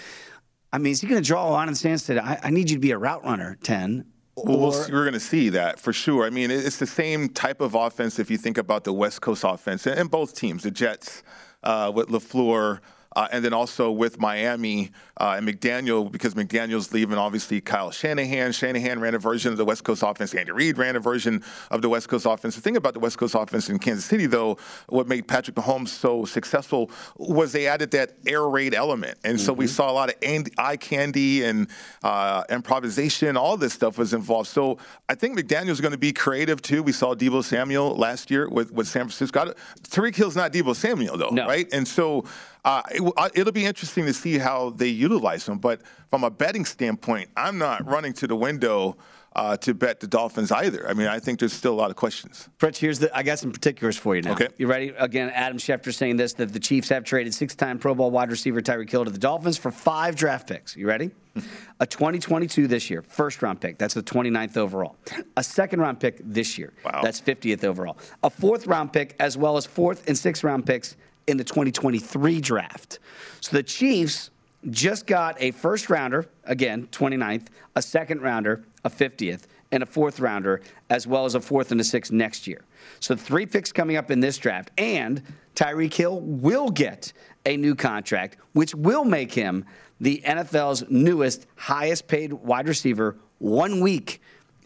I 0.72 0.78
mean, 0.78 0.92
is 0.92 1.00
he 1.00 1.06
going 1.06 1.22
to 1.22 1.26
draw 1.26 1.48
a 1.48 1.50
line 1.50 1.68
in 1.68 1.74
the 1.74 1.78
sand 1.78 1.92
and 1.92 2.00
say, 2.00 2.18
I, 2.18 2.38
I 2.44 2.50
need 2.50 2.70
you 2.70 2.76
to 2.76 2.80
be 2.80 2.90
a 2.90 2.98
route 2.98 3.24
runner, 3.24 3.56
10? 3.62 4.04
Well, 4.36 4.70
we 4.70 4.92
are 4.92 5.02
going 5.02 5.14
to 5.14 5.20
see 5.20 5.48
that 5.50 5.80
for 5.80 5.94
sure. 5.94 6.26
I 6.26 6.30
mean, 6.30 6.50
it's 6.50 6.76
the 6.76 6.86
same 6.86 7.30
type 7.30 7.62
of 7.62 7.74
offense 7.74 8.18
if 8.18 8.30
you 8.30 8.36
think 8.36 8.58
about 8.58 8.84
the 8.84 8.92
West 8.92 9.22
Coast 9.22 9.44
offense 9.46 9.86
and 9.86 10.10
both 10.10 10.34
teams, 10.34 10.64
the 10.64 10.70
Jets 10.70 11.22
uh, 11.62 11.90
with 11.94 12.08
LaFleur, 12.08 12.80
uh, 13.16 13.26
and 13.32 13.42
then 13.42 13.54
also 13.54 13.90
with 13.90 14.20
Miami 14.20 14.90
uh, 15.16 15.36
and 15.38 15.48
McDaniel, 15.48 16.12
because 16.12 16.34
McDaniel's 16.34 16.92
leaving, 16.92 17.16
obviously 17.16 17.62
Kyle 17.62 17.90
Shanahan. 17.90 18.52
Shanahan 18.52 19.00
ran 19.00 19.14
a 19.14 19.18
version 19.18 19.50
of 19.50 19.56
the 19.56 19.64
West 19.64 19.84
Coast 19.84 20.02
offense. 20.04 20.34
Andy 20.34 20.52
Reid 20.52 20.76
ran 20.76 20.96
a 20.96 21.00
version 21.00 21.42
of 21.70 21.80
the 21.80 21.88
West 21.88 22.08
Coast 22.08 22.26
offense. 22.26 22.54
The 22.54 22.60
thing 22.60 22.76
about 22.76 22.92
the 22.92 23.00
West 23.00 23.16
Coast 23.16 23.34
offense 23.34 23.70
in 23.70 23.78
Kansas 23.78 24.04
City, 24.04 24.26
though, 24.26 24.58
what 24.90 25.08
made 25.08 25.26
Patrick 25.26 25.56
Mahomes 25.56 25.88
so 25.88 26.26
successful 26.26 26.90
was 27.16 27.52
they 27.52 27.66
added 27.66 27.90
that 27.92 28.12
air 28.26 28.46
raid 28.46 28.74
element. 28.74 29.16
And 29.24 29.38
mm-hmm. 29.38 29.46
so 29.46 29.54
we 29.54 29.64
mm-hmm. 29.64 29.72
saw 29.72 29.90
a 29.90 29.94
lot 29.94 30.10
of 30.10 30.46
eye 30.58 30.76
candy 30.76 31.42
and 31.44 31.68
uh, 32.02 32.44
improvisation. 32.50 33.38
All 33.38 33.56
this 33.56 33.72
stuff 33.72 33.96
was 33.96 34.12
involved. 34.12 34.50
So 34.50 34.76
I 35.08 35.14
think 35.14 35.38
McDaniel's 35.38 35.80
going 35.80 35.92
to 35.92 35.98
be 35.98 36.12
creative, 36.12 36.60
too. 36.60 36.82
We 36.82 36.92
saw 36.92 37.14
Deebo 37.14 37.42
Samuel 37.42 37.96
last 37.96 38.30
year 38.30 38.46
with, 38.50 38.72
with 38.72 38.86
San 38.86 39.04
Francisco. 39.04 39.54
Tyreek 39.88 40.14
Hill's 40.14 40.36
not 40.36 40.52
Deebo 40.52 40.76
Samuel, 40.76 41.16
though, 41.16 41.30
no. 41.30 41.46
right? 41.46 41.66
And 41.72 41.88
so 41.88 42.26
uh, 42.66 42.82
it, 42.92 43.44
will 43.44 43.52
be 43.52 43.64
interesting 43.64 44.06
to 44.06 44.12
see 44.12 44.38
how 44.38 44.70
they 44.70 44.88
utilize 44.88 45.48
him. 45.48 45.58
But 45.58 45.82
from 46.10 46.24
a 46.24 46.30
betting 46.30 46.64
standpoint, 46.64 47.30
I'm 47.36 47.58
not 47.58 47.86
running 47.86 48.12
to 48.14 48.26
the 48.26 48.34
window 48.34 48.96
uh, 49.36 49.56
to 49.58 49.72
bet 49.72 50.00
the 50.00 50.08
Dolphins 50.08 50.50
either. 50.50 50.88
I 50.88 50.94
mean, 50.94 51.06
I 51.06 51.20
think 51.20 51.38
there's 51.38 51.52
still 51.52 51.74
a 51.74 51.76
lot 51.76 51.90
of 51.90 51.96
questions. 51.96 52.48
Fritz, 52.58 52.78
here's 52.78 52.98
the 52.98 53.16
I 53.16 53.22
got 53.22 53.38
some 53.38 53.52
particulars 53.52 53.96
for 53.96 54.16
you 54.16 54.22
now. 54.22 54.32
Okay. 54.32 54.48
You 54.56 54.66
ready? 54.66 54.88
Again, 54.98 55.30
Adam 55.30 55.58
Schefter 55.58 55.94
saying 55.94 56.16
this 56.16 56.32
that 56.34 56.52
the 56.52 56.58
Chiefs 56.58 56.88
have 56.88 57.04
traded 57.04 57.34
six-time 57.34 57.78
Pro 57.78 57.94
Bowl 57.94 58.10
wide 58.10 58.32
receiver 58.32 58.60
Tyreek 58.60 58.90
Hill 58.90 59.04
to 59.04 59.10
the 59.12 59.18
Dolphins 59.18 59.58
for 59.58 59.70
five 59.70 60.16
draft 60.16 60.48
picks. 60.48 60.74
You 60.74 60.88
ready? 60.88 61.12
a 61.80 61.86
2022 61.86 62.66
this 62.66 62.90
year, 62.90 63.02
first 63.02 63.42
round 63.42 63.60
pick. 63.60 63.78
That's 63.78 63.94
the 63.94 64.02
29th 64.02 64.56
overall. 64.56 64.96
A 65.36 65.44
second 65.44 65.80
round 65.80 66.00
pick 66.00 66.18
this 66.24 66.58
year. 66.58 66.72
Wow. 66.84 67.02
That's 67.02 67.20
50th 67.20 67.62
overall. 67.62 67.98
A 68.24 68.30
fourth 68.30 68.66
round 68.66 68.92
pick, 68.92 69.14
as 69.20 69.36
well 69.36 69.56
as 69.56 69.66
fourth 69.66 70.08
and 70.08 70.18
sixth 70.18 70.42
round 70.42 70.66
picks 70.66 70.96
in 71.26 71.36
the 71.36 71.44
2023 71.44 72.40
draft. 72.40 72.98
So 73.40 73.56
the 73.56 73.62
Chiefs 73.62 74.30
just 74.70 75.06
got 75.06 75.40
a 75.40 75.50
first 75.52 75.90
rounder, 75.90 76.26
again, 76.44 76.88
29th, 76.92 77.46
a 77.74 77.82
second 77.82 78.22
rounder, 78.22 78.64
a 78.84 78.90
50th, 78.90 79.42
and 79.72 79.82
a 79.82 79.86
fourth 79.86 80.20
rounder, 80.20 80.60
as 80.90 81.06
well 81.06 81.24
as 81.24 81.34
a 81.34 81.40
fourth 81.40 81.72
and 81.72 81.80
a 81.80 81.84
sixth 81.84 82.12
next 82.12 82.46
year. 82.46 82.64
So 83.00 83.16
three 83.16 83.46
picks 83.46 83.72
coming 83.72 83.96
up 83.96 84.10
in 84.10 84.20
this 84.20 84.38
draft. 84.38 84.70
And 84.78 85.22
Tyreek 85.54 85.92
Hill 85.92 86.20
will 86.20 86.70
get 86.70 87.12
a 87.44 87.56
new 87.56 87.74
contract, 87.74 88.36
which 88.52 88.74
will 88.74 89.04
make 89.04 89.32
him 89.32 89.64
the 90.00 90.22
NFL's 90.24 90.84
newest, 90.88 91.46
highest 91.56 92.06
paid 92.06 92.32
wide 92.32 92.68
receiver 92.68 93.16
one 93.38 93.80
week 93.80 94.20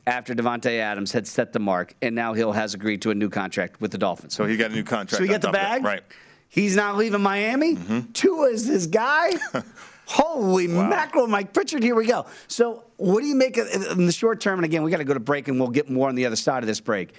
after 0.07 0.35
Davante 0.35 0.79
Adams 0.79 1.13
had 1.13 1.27
set 1.27 1.53
the 1.53 1.59
mark, 1.59 1.95
and 2.03 2.15
now 2.15 2.33
Hill 2.33 2.53
has 2.53 2.75
agreed 2.75 3.03
to 3.03 3.11
a 3.11 3.15
new 3.15 3.29
contract 3.29 3.81
with 3.81 3.91
the 3.93 3.99
Dolphins. 3.99 4.35
So 4.35 4.45
he 4.45 4.57
got 4.57 4.71
a 4.71 4.75
new 4.75 4.83
contract. 4.83 5.19
So 5.19 5.23
he 5.23 5.29
got 5.29 5.43
the 5.43 5.53
bag, 5.53 5.85
right? 5.85 6.03
He's 6.51 6.75
not 6.77 6.97
leaving 6.97 7.23
Miami. 7.23 7.77
Mm-hmm. 7.77 8.13
Tua 8.13 8.49
is 8.49 8.67
his 8.67 8.89
guy. 8.89 9.31
Holy 10.07 10.67
wow. 10.67 10.89
mackerel, 10.89 11.29
Mike 11.29 11.53
Pritchard, 11.53 11.85
here 11.85 11.95
we 11.95 12.05
go. 12.05 12.27
So, 12.49 12.83
what 12.97 13.21
do 13.21 13.29
you 13.29 13.37
make 13.37 13.57
of, 13.57 13.69
in 13.69 14.07
the 14.07 14.13
short 14.13 14.41
term? 14.41 14.59
And 14.59 14.65
again, 14.65 14.83
we 14.83 14.91
got 14.91 14.97
to 14.97 15.05
go 15.05 15.15
to 15.15 15.21
break 15.21 15.47
and 15.47 15.59
we'll 15.61 15.69
get 15.71 15.89
more 15.89 16.09
on 16.09 16.17
the 16.17 16.27
other 16.27 16.35
side 16.35 16.65
of 16.65 16.67
this 16.67 16.81
break. 16.81 17.15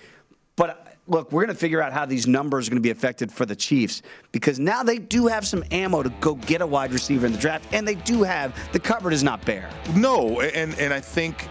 But 0.58 0.98
look, 1.08 1.32
we're 1.32 1.46
going 1.46 1.56
to 1.56 1.60
figure 1.60 1.82
out 1.82 1.94
how 1.94 2.06
these 2.06 2.28
numbers 2.28 2.68
are 2.68 2.72
going 2.72 2.82
to 2.82 2.86
be 2.86 2.92
affected 2.92 3.32
for 3.32 3.46
the 3.46 3.56
Chiefs 3.56 4.02
because 4.34 4.60
now 4.60 4.84
they 4.84 4.98
do 4.98 5.28
have 5.28 5.48
some 5.48 5.64
ammo 5.72 6.04
to 6.04 6.10
go 6.20 6.36
get 6.36 6.62
a 6.62 6.68
wide 6.68 6.92
receiver 6.92 7.26
in 7.26 7.32
the 7.32 7.38
draft, 7.38 7.66
and 7.72 7.88
they 7.88 7.96
do 7.96 8.24
have 8.24 8.54
the 8.74 8.80
cupboard 8.80 9.14
is 9.14 9.24
not 9.24 9.44
bare. 9.46 9.70
No, 9.96 10.42
and, 10.42 10.78
and 10.78 10.94
I 10.94 11.00
think 11.00 11.48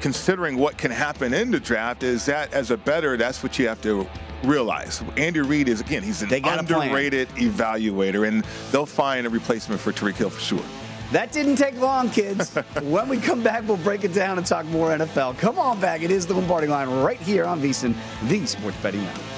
considering 0.00 0.56
what 0.56 0.78
can 0.78 0.90
happen 0.90 1.34
in 1.34 1.50
the 1.50 1.60
draft 1.60 2.02
is 2.02 2.26
that 2.26 2.52
as 2.52 2.70
a 2.70 2.76
better, 2.76 3.16
that's 3.16 3.42
what 3.42 3.58
you 3.58 3.68
have 3.68 3.80
to 3.82 4.06
realize 4.44 5.02
Andy 5.16 5.40
Reid 5.40 5.68
is 5.68 5.80
again 5.80 6.02
he's 6.02 6.22
an 6.22 6.32
underrated 6.44 7.28
evaluator, 7.30 8.28
and 8.28 8.44
they'll 8.70 8.86
find 8.86 9.26
a 9.26 9.30
replacement 9.30 9.80
for 9.80 9.92
Tyreek 9.92 10.14
Hill 10.14 10.30
for 10.30 10.40
sure. 10.40 10.64
That 11.12 11.32
didn't 11.32 11.56
take 11.56 11.78
long, 11.80 12.10
kids. 12.10 12.54
when 12.82 13.08
we 13.08 13.18
come 13.18 13.42
back, 13.42 13.66
we'll 13.66 13.78
break 13.78 14.04
it 14.04 14.12
down 14.12 14.36
and 14.36 14.46
talk 14.46 14.66
more 14.66 14.90
NFL. 14.90 15.38
Come 15.38 15.58
on 15.58 15.80
back. 15.80 16.02
It 16.02 16.10
is 16.10 16.26
the 16.26 16.34
Lombardi 16.34 16.66
line 16.66 16.88
right 16.88 17.20
here 17.20 17.46
on 17.46 17.62
VSiN, 17.62 17.94
the 18.28 18.44
Sports 18.44 18.76
Betting 18.82 19.02
Network. 19.02 19.37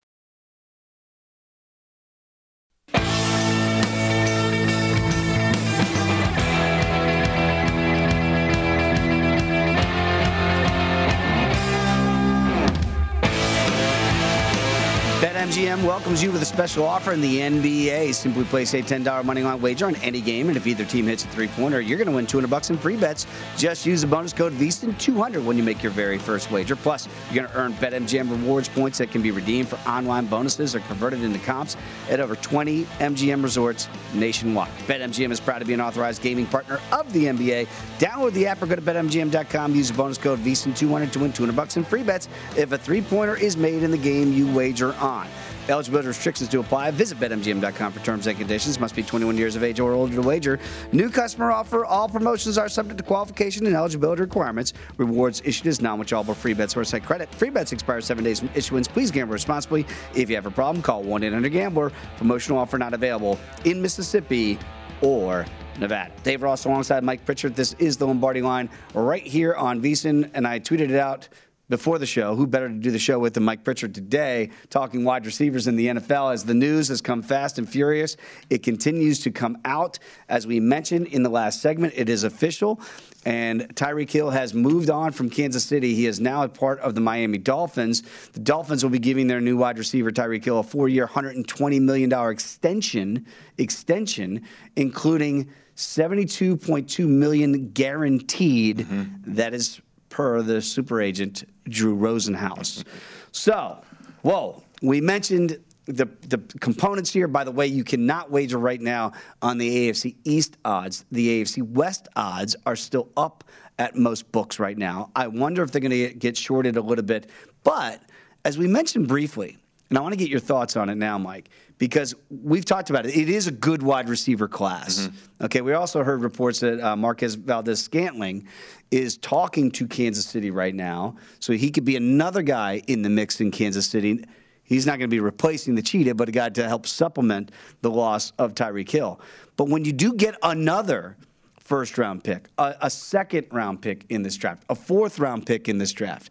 BetMGM 15.41 15.83
welcomes 15.83 16.21
you 16.21 16.31
with 16.31 16.43
a 16.43 16.45
special 16.45 16.85
offer 16.85 17.13
in 17.13 17.19
the 17.19 17.39
NBA. 17.39 18.13
Simply 18.13 18.43
place 18.43 18.75
a 18.75 18.83
$10 18.83 19.25
money 19.25 19.41
line 19.41 19.59
wager 19.59 19.87
on 19.87 19.95
any 19.95 20.21
game, 20.21 20.49
and 20.49 20.55
if 20.55 20.67
either 20.67 20.85
team 20.85 21.07
hits 21.07 21.25
a 21.25 21.27
three-pointer, 21.29 21.81
you're 21.81 21.97
going 21.97 22.07
to 22.07 22.13
win 22.13 22.27
200 22.27 22.47
bucks 22.47 22.69
in 22.69 22.77
free 22.77 22.95
bets. 22.95 23.25
Just 23.57 23.83
use 23.83 24.01
the 24.01 24.07
bonus 24.07 24.33
code 24.33 24.53
VSIN200 24.53 25.43
when 25.43 25.57
you 25.57 25.63
make 25.63 25.81
your 25.81 25.91
very 25.93 26.19
first 26.19 26.51
wager. 26.51 26.75
Plus, 26.75 27.09
you're 27.31 27.43
going 27.43 27.51
to 27.51 27.57
earn 27.57 27.73
BetMGM 27.73 28.29
rewards 28.29 28.69
points 28.69 28.99
that 28.99 29.09
can 29.09 29.23
be 29.23 29.31
redeemed 29.31 29.67
for 29.67 29.77
online 29.89 30.27
bonuses 30.27 30.75
or 30.75 30.81
converted 30.81 31.23
into 31.23 31.39
comps 31.39 31.75
at 32.11 32.19
over 32.19 32.35
20 32.35 32.83
MGM 32.99 33.41
resorts 33.41 33.89
nationwide. 34.13 34.69
BetMGM 34.85 35.31
is 35.31 35.39
proud 35.39 35.57
to 35.57 35.65
be 35.65 35.73
an 35.73 35.81
authorized 35.81 36.21
gaming 36.21 36.45
partner 36.45 36.79
of 36.91 37.11
the 37.13 37.25
NBA. 37.25 37.67
Download 37.97 38.31
the 38.33 38.45
app 38.45 38.61
or 38.61 38.67
go 38.67 38.75
to 38.75 38.81
BetMGM.com. 38.83 39.73
Use 39.73 39.89
the 39.89 39.97
bonus 39.97 40.19
code 40.19 40.37
VSIN200 40.41 41.11
to 41.13 41.19
win 41.19 41.33
200 41.33 41.55
bucks 41.55 41.77
in 41.77 41.83
free 41.83 42.03
bets 42.03 42.29
if 42.55 42.71
a 42.73 42.77
three-pointer 42.77 43.37
is 43.37 43.57
made 43.57 43.81
in 43.81 43.89
the 43.89 43.97
game 43.97 44.31
you 44.31 44.45
wager 44.53 44.93
on. 44.97 45.30
Eligibility 45.69 46.07
restrictions 46.07 46.49
to 46.49 46.59
apply. 46.59 46.91
Visit 46.91 47.19
BetMGM.com 47.19 47.91
for 47.91 47.99
terms 48.01 48.27
and 48.27 48.37
conditions. 48.37 48.79
Must 48.79 48.95
be 48.95 49.03
21 49.03 49.37
years 49.37 49.55
of 49.55 49.63
age 49.63 49.79
or 49.79 49.93
older 49.93 50.15
to 50.15 50.21
wager. 50.21 50.59
New 50.91 51.09
customer 51.09 51.51
offer. 51.51 51.85
All 51.85 52.09
promotions 52.09 52.57
are 52.57 52.67
subject 52.67 52.97
to 52.97 53.03
qualification 53.03 53.65
and 53.67 53.75
eligibility 53.75 54.21
requirements. 54.21 54.73
Rewards 54.97 55.41
issued 55.45 55.67
as 55.67 55.81
non-withdrawable 55.81 56.35
free 56.35 56.53
bets 56.53 56.75
or 56.75 56.83
site 56.83 57.03
credit. 57.03 57.33
Free 57.35 57.49
bets 57.49 57.71
expire 57.71 58.01
seven 58.01 58.23
days 58.23 58.39
from 58.39 58.49
issuance. 58.55 58.87
Please 58.87 59.11
gamble 59.11 59.33
responsibly. 59.33 59.85
If 60.15 60.29
you 60.29 60.35
have 60.35 60.45
a 60.45 60.51
problem, 60.51 60.81
call 60.81 61.03
1-800-GAMBLER. 61.03 61.91
Promotional 62.17 62.57
offer 62.57 62.77
not 62.77 62.93
available 62.93 63.39
in 63.63 63.81
Mississippi 63.81 64.57
or 65.01 65.45
Nevada. 65.79 66.11
Dave 66.23 66.41
Ross 66.41 66.65
alongside 66.65 67.03
Mike 67.03 67.25
Pritchard. 67.25 67.55
This 67.55 67.73
is 67.73 67.97
the 67.97 68.05
Lombardi 68.05 68.41
line 68.41 68.69
right 68.93 69.25
here 69.25 69.55
on 69.55 69.81
VSIN, 69.81 70.29
and 70.33 70.47
I 70.47 70.59
tweeted 70.59 70.89
it 70.89 70.99
out 70.99 71.27
before 71.71 71.97
the 71.97 72.05
show. 72.05 72.35
Who 72.35 72.45
better 72.45 72.67
to 72.67 72.75
do 72.75 72.91
the 72.91 72.99
show 72.99 73.17
with 73.17 73.33
than 73.33 73.43
Mike 73.43 73.63
Pritchard 73.63 73.95
today, 73.95 74.51
talking 74.69 75.03
wide 75.03 75.25
receivers 75.25 75.67
in 75.67 75.75
the 75.75 75.87
NFL 75.87 76.33
as 76.33 76.43
the 76.43 76.53
news 76.53 76.89
has 76.89 77.01
come 77.01 77.23
fast 77.23 77.57
and 77.57 77.67
furious. 77.67 78.17
It 78.51 78.61
continues 78.61 79.19
to 79.21 79.31
come 79.31 79.57
out. 79.65 79.97
As 80.29 80.45
we 80.45 80.59
mentioned 80.59 81.07
in 81.07 81.23
the 81.23 81.29
last 81.29 81.61
segment, 81.61 81.93
it 81.95 82.09
is 82.09 82.23
official. 82.23 82.79
And 83.25 83.73
Tyreek 83.75 84.11
Hill 84.11 84.31
has 84.31 84.53
moved 84.53 84.89
on 84.89 85.13
from 85.13 85.29
Kansas 85.29 85.63
City. 85.63 85.95
He 85.95 86.07
is 86.07 86.19
now 86.19 86.43
a 86.43 86.49
part 86.49 86.79
of 86.81 86.93
the 86.93 87.01
Miami 87.01 87.37
Dolphins. 87.37 88.03
The 88.33 88.39
Dolphins 88.39 88.83
will 88.83 88.91
be 88.91 88.99
giving 88.99 89.27
their 89.27 89.41
new 89.41 89.57
wide 89.57 89.77
receiver 89.77 90.11
Tyreek 90.11 90.43
Hill 90.43 90.59
a 90.59 90.63
four-year, 90.63 91.07
$120 91.07 91.81
million 91.81 92.11
extension, 92.29 93.25
extension, 93.57 94.43
including 94.75 95.49
72.2 95.77 97.07
million 97.07 97.69
guaranteed. 97.71 98.79
Mm-hmm. 98.79 99.35
That 99.35 99.53
is 99.53 99.81
per 100.11 100.43
the 100.43 100.61
super 100.61 101.01
agent 101.01 101.45
Drew 101.67 101.95
Rosenhaus. 101.95 102.83
So, 103.31 103.81
whoa, 104.21 104.61
we 104.83 105.01
mentioned 105.01 105.59
the, 105.85 106.05
the 106.27 106.37
components 106.59 107.11
here. 107.11 107.27
By 107.27 107.43
the 107.43 107.51
way, 107.51 107.65
you 107.65 107.83
cannot 107.83 108.29
wager 108.29 108.59
right 108.59 108.79
now 108.79 109.13
on 109.41 109.57
the 109.57 109.89
AFC 109.89 110.17
East 110.23 110.57
odds. 110.63 111.05
The 111.11 111.41
AFC 111.41 111.63
West 111.63 112.07
odds 112.15 112.55
are 112.67 112.75
still 112.75 113.09
up 113.17 113.43
at 113.79 113.95
most 113.95 114.31
books 114.31 114.59
right 114.59 114.77
now. 114.77 115.09
I 115.15 115.27
wonder 115.27 115.63
if 115.63 115.71
they're 115.71 115.81
going 115.81 115.91
to 115.91 116.13
get 116.13 116.37
shorted 116.37 116.77
a 116.77 116.81
little 116.81 117.03
bit. 117.03 117.29
But 117.63 118.03
as 118.45 118.57
we 118.57 118.67
mentioned 118.67 119.07
briefly, 119.07 119.57
and 119.89 119.97
I 119.97 120.01
want 120.01 120.13
to 120.13 120.17
get 120.17 120.29
your 120.29 120.39
thoughts 120.39 120.77
on 120.77 120.89
it 120.89 120.95
now, 120.95 121.17
Mike, 121.17 121.49
because 121.81 122.13
we've 122.29 122.63
talked 122.63 122.91
about 122.91 123.07
it. 123.07 123.17
It 123.17 123.27
is 123.27 123.47
a 123.47 123.51
good 123.51 123.81
wide 123.81 124.07
receiver 124.07 124.47
class. 124.47 124.99
Mm-hmm. 124.99 125.45
Okay, 125.45 125.61
we 125.61 125.73
also 125.73 126.03
heard 126.03 126.21
reports 126.21 126.59
that 126.59 126.79
uh, 126.79 126.95
Marquez 126.95 127.33
Valdes-Scantling 127.33 128.47
is 128.91 129.17
talking 129.17 129.71
to 129.71 129.87
Kansas 129.87 130.27
City 130.27 130.51
right 130.51 130.75
now, 130.75 131.15
so 131.39 131.53
he 131.53 131.71
could 131.71 131.83
be 131.83 131.95
another 131.95 132.43
guy 132.43 132.83
in 132.85 133.01
the 133.01 133.09
mix 133.09 133.41
in 133.41 133.49
Kansas 133.49 133.87
City. 133.87 134.23
He's 134.63 134.85
not 134.85 134.99
going 134.99 135.09
to 135.09 135.15
be 135.15 135.19
replacing 135.19 135.73
the 135.73 135.81
cheetah, 135.81 136.13
but 136.13 136.29
a 136.29 136.31
guy 136.31 136.49
to 136.49 136.67
help 136.67 136.85
supplement 136.85 137.49
the 137.81 137.89
loss 137.89 138.31
of 138.37 138.53
Tyreek 138.53 138.91
Hill. 138.91 139.19
But 139.55 139.67
when 139.67 139.83
you 139.83 139.91
do 139.91 140.13
get 140.13 140.35
another 140.43 141.17
first 141.59 141.97
round 141.97 142.23
pick, 142.23 142.47
a, 142.59 142.75
a 142.81 142.91
second 142.91 143.47
round 143.51 143.81
pick 143.81 144.05
in 144.09 144.21
this 144.21 144.35
draft, 144.35 144.65
a 144.69 144.75
fourth 144.75 145.17
round 145.17 145.47
pick 145.47 145.67
in 145.67 145.79
this 145.79 145.93
draft, 145.93 146.29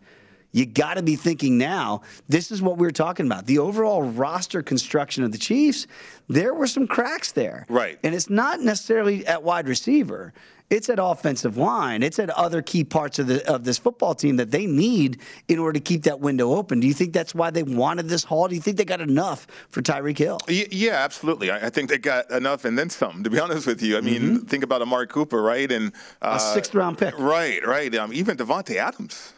you 0.53 0.66
got 0.66 0.94
to 0.94 1.03
be 1.03 1.16
thinking 1.16 1.59
now, 1.59 2.03
this 2.28 2.51
is 2.51 2.61
what 2.61 2.78
we 2.78 2.86
were 2.86 2.92
talking 2.92 3.26
about. 3.26 3.46
The 3.46 3.59
overall 3.59 4.03
roster 4.03 4.62
construction 4.62 5.22
of 5.24 5.32
the 5.32 5.38
Chiefs, 5.38 5.86
there 6.28 6.55
were 6.55 6.66
some 6.66 6.86
cracks 6.86 7.32
there. 7.32 7.66
Right. 7.68 7.98
And 8.03 8.14
it's 8.14 8.30
not 8.30 8.61
necessarily 8.61 9.26
at 9.26 9.42
wide 9.42 9.68
receiver. 9.68 10.32
It's 10.70 10.88
at 10.88 11.01
offensive 11.01 11.57
line. 11.57 12.05
It's 12.05 12.20
at 12.20 12.30
other 12.30 12.62
key 12.62 12.84
parts 12.84 13.18
of 13.18 13.26
the 13.26 13.44
of 13.53 13.64
this 13.64 13.76
football 13.76 14.14
team 14.14 14.36
that 14.36 14.53
they 14.53 14.66
need 14.66 15.20
in 15.48 15.59
order 15.59 15.72
to 15.72 15.80
keep 15.80 16.05
that 16.05 16.20
window 16.20 16.55
open. 16.55 16.78
Do 16.78 16.86
you 16.86 16.94
think 16.94 17.12
that's 17.12 17.34
why 17.34 17.51
they 17.51 17.64
wanted 17.64 18.09
this 18.09 18.22
haul? 18.22 18.46
Do 18.46 18.55
you 18.55 18.61
think 18.61 18.76
they 18.76 18.84
got 18.84 19.01
enough 19.01 19.48
for 19.68 19.82
Tyreek 19.82 20.16
Hill? 20.16 20.38
Yeah, 20.46 20.92
absolutely. 20.92 21.51
I 21.51 21.70
think 21.70 21.90
they 21.90 21.98
got 21.98 22.30
enough 22.30 22.64
and 22.64 22.78
then 22.78 22.88
some. 22.88 23.24
To 23.24 23.30
be 23.30 23.40
honest 23.40 23.66
with 23.66 23.82
you, 23.82 23.98
I 23.98 24.01
mean, 24.01 24.22
mm-hmm. 24.22 24.46
think 24.46 24.62
about 24.62 24.80
Amari 24.80 25.09
Cooper, 25.09 25.42
right? 25.42 25.70
And 25.70 25.92
uh, 26.22 26.38
a 26.38 26.55
sixth 26.55 26.72
round 26.72 26.98
pick, 26.98 27.18
right? 27.18 27.66
Right. 27.66 27.92
Um, 27.96 28.12
even 28.12 28.36
Davante 28.36 28.76
Adams. 28.76 29.32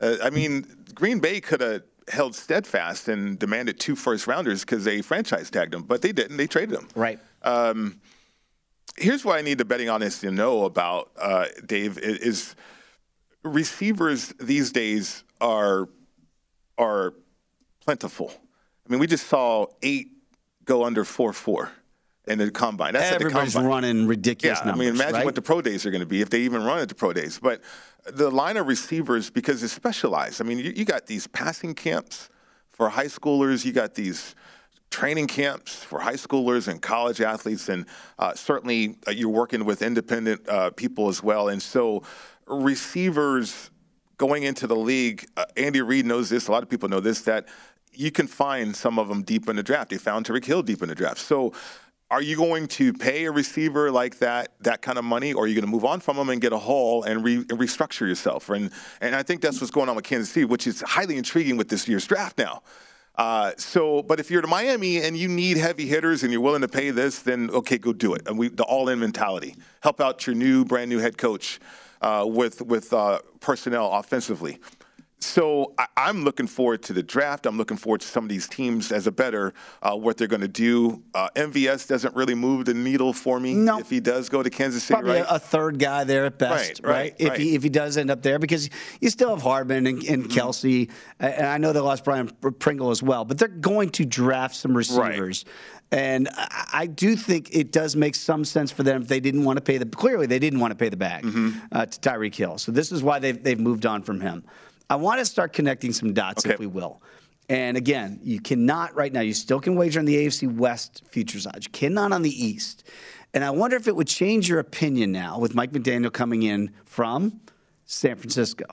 Uh, 0.00 0.16
I 0.22 0.30
mean, 0.30 0.66
Green 0.94 1.20
Bay 1.20 1.40
could 1.40 1.60
have 1.60 1.82
held 2.08 2.34
steadfast 2.34 3.08
and 3.08 3.38
demanded 3.38 3.80
two 3.80 3.96
first 3.96 4.26
rounders 4.26 4.60
because 4.60 4.84
they 4.84 5.02
franchise 5.02 5.50
tagged 5.50 5.72
them, 5.72 5.82
but 5.82 6.02
they 6.02 6.12
didn't. 6.12 6.36
They 6.36 6.46
traded 6.46 6.76
them. 6.76 6.88
Right. 6.94 7.18
Um, 7.42 8.00
here's 8.96 9.24
what 9.24 9.38
I 9.38 9.42
need 9.42 9.58
the 9.58 9.64
betting 9.64 9.88
honest 9.88 10.20
to 10.20 10.30
know 10.30 10.64
about 10.64 11.10
uh, 11.20 11.46
Dave 11.64 11.98
is 11.98 12.54
receivers 13.42 14.34
these 14.40 14.72
days 14.72 15.24
are 15.40 15.88
are 16.78 17.14
plentiful. 17.80 18.32
I 18.86 18.90
mean, 18.90 19.00
we 19.00 19.06
just 19.06 19.26
saw 19.26 19.66
eight 19.82 20.08
go 20.64 20.84
under 20.84 21.04
four 21.04 21.32
four 21.32 21.72
in 22.26 22.38
the 22.38 22.50
combine. 22.50 22.92
That's 22.92 23.12
Everybody's 23.12 23.52
the 23.52 23.60
combine. 23.60 23.84
running 23.84 24.06
ridiculous 24.06 24.58
yeah, 24.58 24.66
numbers. 24.66 24.88
I 24.88 24.90
mean, 24.90 24.94
imagine 25.00 25.14
right? 25.14 25.24
what 25.24 25.34
the 25.34 25.42
pro 25.42 25.60
days 25.62 25.86
are 25.86 25.90
going 25.90 26.00
to 26.00 26.06
be 26.06 26.20
if 26.20 26.30
they 26.30 26.40
even 26.40 26.64
run 26.64 26.80
at 26.80 26.88
the 26.88 26.94
pro 26.94 27.12
days. 27.12 27.38
But 27.38 27.60
the 28.06 28.30
line 28.30 28.56
of 28.56 28.66
receivers, 28.66 29.30
because 29.30 29.62
it's 29.62 29.72
specialized. 29.72 30.40
I 30.40 30.44
mean, 30.44 30.58
you, 30.58 30.72
you 30.74 30.84
got 30.84 31.06
these 31.06 31.26
passing 31.26 31.74
camps 31.74 32.28
for 32.70 32.88
high 32.88 33.06
schoolers. 33.06 33.64
You 33.64 33.72
got 33.72 33.94
these 33.94 34.34
training 34.90 35.26
camps 35.26 35.82
for 35.82 36.00
high 36.00 36.14
schoolers 36.14 36.68
and 36.68 36.80
college 36.82 37.20
athletes, 37.20 37.68
and 37.68 37.86
uh, 38.18 38.34
certainly 38.34 38.96
uh, 39.06 39.10
you're 39.10 39.28
working 39.28 39.64
with 39.64 39.82
independent 39.82 40.48
uh, 40.48 40.70
people 40.70 41.08
as 41.08 41.22
well. 41.22 41.48
And 41.48 41.62
so, 41.62 42.02
receivers 42.46 43.70
going 44.18 44.44
into 44.44 44.66
the 44.66 44.76
league, 44.76 45.26
uh, 45.36 45.44
Andy 45.56 45.80
Reid 45.80 46.06
knows 46.06 46.28
this. 46.28 46.48
A 46.48 46.52
lot 46.52 46.62
of 46.62 46.68
people 46.68 46.88
know 46.88 47.00
this 47.00 47.22
that 47.22 47.46
you 47.92 48.10
can 48.10 48.26
find 48.26 48.76
some 48.76 48.98
of 48.98 49.08
them 49.08 49.22
deep 49.22 49.48
in 49.48 49.56
the 49.56 49.62
draft. 49.62 49.90
They 49.90 49.98
found 49.98 50.26
Tyreek 50.26 50.44
Hill 50.44 50.62
deep 50.62 50.82
in 50.82 50.88
the 50.88 50.94
draft. 50.94 51.18
So 51.18 51.52
are 52.10 52.22
you 52.22 52.36
going 52.36 52.68
to 52.68 52.92
pay 52.92 53.24
a 53.24 53.32
receiver 53.32 53.90
like 53.90 54.18
that 54.18 54.52
that 54.60 54.80
kind 54.80 54.98
of 54.98 55.04
money, 55.04 55.32
or 55.32 55.44
are 55.44 55.46
you 55.46 55.54
going 55.54 55.64
to 55.64 55.70
move 55.70 55.84
on 55.84 56.00
from 56.00 56.16
them 56.16 56.28
and 56.28 56.40
get 56.40 56.52
a 56.52 56.58
haul 56.58 57.02
and, 57.02 57.24
re, 57.24 57.36
and 57.36 57.50
restructure 57.50 58.06
yourself? 58.06 58.48
And 58.48 58.70
and 59.00 59.14
I 59.16 59.22
think 59.22 59.40
that's 59.40 59.60
what's 59.60 59.72
going 59.72 59.88
on 59.88 59.96
with 59.96 60.04
Kansas 60.04 60.30
City, 60.30 60.44
which 60.44 60.66
is 60.66 60.82
highly 60.82 61.16
intriguing 61.16 61.56
with 61.56 61.68
this 61.68 61.88
year's 61.88 62.06
draft 62.06 62.38
now. 62.38 62.62
Uh, 63.16 63.52
so, 63.56 64.02
but 64.02 64.20
if 64.20 64.30
you're 64.30 64.42
to 64.42 64.48
Miami 64.48 64.98
and 64.98 65.16
you 65.16 65.26
need 65.26 65.56
heavy 65.56 65.86
hitters 65.86 66.22
and 66.22 66.30
you're 66.30 66.42
willing 66.42 66.60
to 66.60 66.68
pay 66.68 66.90
this, 66.90 67.20
then 67.20 67.50
okay, 67.50 67.78
go 67.78 67.92
do 67.92 68.14
it. 68.14 68.22
And 68.28 68.38
we 68.38 68.48
the 68.48 68.64
all-in 68.64 69.00
mentality. 69.00 69.56
Help 69.80 70.00
out 70.00 70.26
your 70.26 70.36
new, 70.36 70.64
brand 70.64 70.90
new 70.90 70.98
head 70.98 71.16
coach 71.18 71.58
uh, 72.02 72.24
with 72.28 72.62
with 72.62 72.92
uh, 72.92 73.20
personnel 73.40 73.90
offensively. 73.92 74.58
So 75.26 75.74
I, 75.76 76.08
am 76.08 76.22
looking 76.22 76.46
forward 76.46 76.82
to 76.84 76.92
the 76.92 77.02
draft. 77.02 77.46
I'm 77.46 77.58
looking 77.58 77.76
forward 77.76 78.00
to 78.02 78.06
some 78.06 78.24
of 78.24 78.30
these 78.30 78.46
teams 78.46 78.92
as 78.92 79.08
a 79.08 79.12
better 79.12 79.54
uh, 79.82 79.96
what 79.96 80.16
they're 80.16 80.28
going 80.28 80.40
to 80.40 80.48
do. 80.48 81.02
Uh, 81.14 81.28
MVS 81.34 81.88
doesn't 81.88 82.14
really 82.14 82.34
move 82.34 82.64
the 82.64 82.74
needle 82.74 83.12
for 83.12 83.40
me 83.40 83.52
no. 83.52 83.80
if 83.80 83.90
he 83.90 83.98
does 83.98 84.28
go 84.28 84.42
to 84.42 84.48
Kansas 84.48 84.84
City. 84.84 84.94
Probably 84.94 85.20
right? 85.20 85.26
a 85.28 85.38
third 85.40 85.80
guy 85.80 86.04
there 86.04 86.26
at 86.26 86.38
best, 86.38 86.80
right? 86.82 86.88
right, 86.88 86.94
right 86.94 87.14
if 87.18 87.36
he 87.36 87.54
if 87.56 87.64
he 87.64 87.68
does 87.68 87.96
end 87.96 88.10
up 88.10 88.22
there, 88.22 88.38
because 88.38 88.70
you 89.00 89.10
still 89.10 89.30
have 89.30 89.42
Hardman 89.42 89.86
and, 89.86 90.02
and 90.04 90.24
mm-hmm. 90.24 90.38
Kelce, 90.38 90.90
and 91.18 91.46
I 91.46 91.58
know 91.58 91.72
they 91.72 91.80
lost 91.80 92.04
Byron 92.04 92.30
Pringle 92.60 92.90
as 92.90 93.02
well, 93.02 93.24
but 93.24 93.36
they're 93.36 93.48
going 93.48 93.90
to 93.90 94.06
draft 94.06 94.54
some 94.54 94.76
receivers. 94.76 95.44
And 95.90 96.28
I 96.72 96.86
do 96.86 97.14
think 97.14 97.50
it 97.52 97.70
does 97.70 97.94
make 97.94 98.16
some 98.16 98.44
sense 98.44 98.72
for 98.72 98.82
them 98.82 99.02
if 99.02 99.08
they 99.08 99.20
didn't 99.20 99.44
want 99.44 99.56
to 99.56 99.60
pay 99.60 99.78
the. 99.78 99.86
Clearly, 99.86 100.26
they 100.26 100.38
didn't 100.38 100.60
want 100.60 100.70
to 100.72 100.76
pay 100.76 100.88
the 100.88 100.96
bag 100.96 101.24
mm-hmm. 101.24 101.58
uh, 101.72 101.86
to 101.86 102.00
Tyreek 102.00 102.34
Hill. 102.34 102.58
So 102.58 102.72
this 102.72 102.92
is 102.92 103.02
why 103.02 103.18
they've 103.18 103.42
they've 103.42 103.58
moved 103.58 103.86
on 103.86 104.02
from 104.02 104.20
him. 104.20 104.44
I 104.88 104.96
want 104.96 105.18
to 105.18 105.24
start 105.24 105.52
connecting 105.52 105.92
some 105.92 106.12
dots, 106.12 106.44
okay. 106.44 106.54
if 106.54 106.60
we 106.60 106.66
will. 106.66 107.02
And 107.48 107.76
again, 107.76 108.20
you 108.22 108.40
cannot 108.40 108.94
right 108.94 109.12
now. 109.12 109.20
You 109.20 109.34
still 109.34 109.60
can 109.60 109.76
wager 109.76 110.00
on 110.00 110.04
the 110.04 110.16
AFC 110.16 110.52
West 110.52 111.02
futures 111.10 111.46
odds. 111.46 111.66
You 111.66 111.72
cannot 111.72 112.12
on 112.12 112.22
the 112.22 112.44
East. 112.44 112.84
And 113.34 113.44
I 113.44 113.50
wonder 113.50 113.76
if 113.76 113.86
it 113.86 113.94
would 113.94 114.08
change 114.08 114.48
your 114.48 114.58
opinion 114.58 115.12
now 115.12 115.38
with 115.38 115.54
Mike 115.54 115.72
McDaniel 115.72 116.12
coming 116.12 116.42
in 116.42 116.72
from 116.84 117.40
San 117.84 118.16
Francisco. 118.16 118.64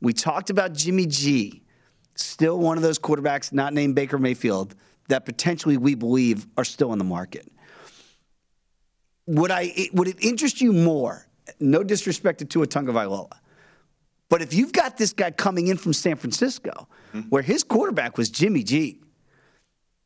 We 0.00 0.12
talked 0.12 0.50
about 0.50 0.74
Jimmy 0.74 1.06
G, 1.06 1.62
still 2.14 2.58
one 2.58 2.76
of 2.76 2.82
those 2.82 2.98
quarterbacks 2.98 3.52
not 3.52 3.72
named 3.72 3.94
Baker 3.94 4.18
Mayfield 4.18 4.74
that 5.08 5.24
potentially 5.24 5.76
we 5.76 5.94
believe 5.94 6.46
are 6.56 6.64
still 6.64 6.92
in 6.92 6.98
the 6.98 7.04
market. 7.04 7.50
Would 9.26 9.50
I? 9.50 9.88
Would 9.92 10.08
it 10.08 10.16
interest 10.20 10.60
you 10.60 10.72
more? 10.72 11.28
No 11.60 11.82
disrespect 11.82 12.40
to 12.40 12.44
Tua 12.44 12.66
Tagovailoa 12.66 13.30
but 14.32 14.40
if 14.40 14.54
you've 14.54 14.72
got 14.72 14.96
this 14.96 15.12
guy 15.12 15.30
coming 15.30 15.66
in 15.66 15.76
from 15.76 15.92
San 15.92 16.16
Francisco, 16.16 16.88
mm-hmm. 17.12 17.28
where 17.28 17.42
his 17.42 17.62
quarterback 17.62 18.16
was 18.16 18.30
Jimmy 18.30 18.62
G, 18.62 18.98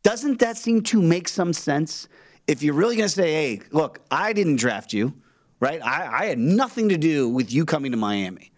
doesn't 0.02 0.40
that 0.40 0.56
seem 0.56 0.82
to 0.82 1.00
make 1.00 1.28
some 1.28 1.52
sense? 1.52 2.08
If 2.48 2.60
you're 2.60 2.74
really 2.74 2.96
going 2.96 3.08
to 3.08 3.14
say, 3.14 3.32
hey, 3.32 3.60
look, 3.70 4.00
I 4.10 4.32
didn't 4.32 4.56
draft 4.56 4.92
you, 4.92 5.14
right? 5.60 5.80
I, 5.80 6.22
I 6.22 6.26
had 6.26 6.40
nothing 6.40 6.88
to 6.88 6.98
do 6.98 7.28
with 7.28 7.52
you 7.52 7.64
coming 7.64 7.92
to 7.92 7.96
Miami. 7.96 8.50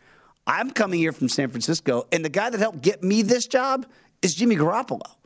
I'm 0.47 0.71
coming 0.71 1.01
here 1.01 1.13
from 1.13 1.29
San 1.29 1.51
Francisco, 1.51 2.07
and 2.13 2.25
the 2.25 2.31
guy 2.31 2.49
that 2.49 2.59
helped 2.59 2.81
get 2.81 3.03
me 3.03 3.21
this 3.21 3.47
job 3.47 3.85
is 4.23 4.35
Jimmy 4.35 4.57
Garoppolo, 4.57 5.17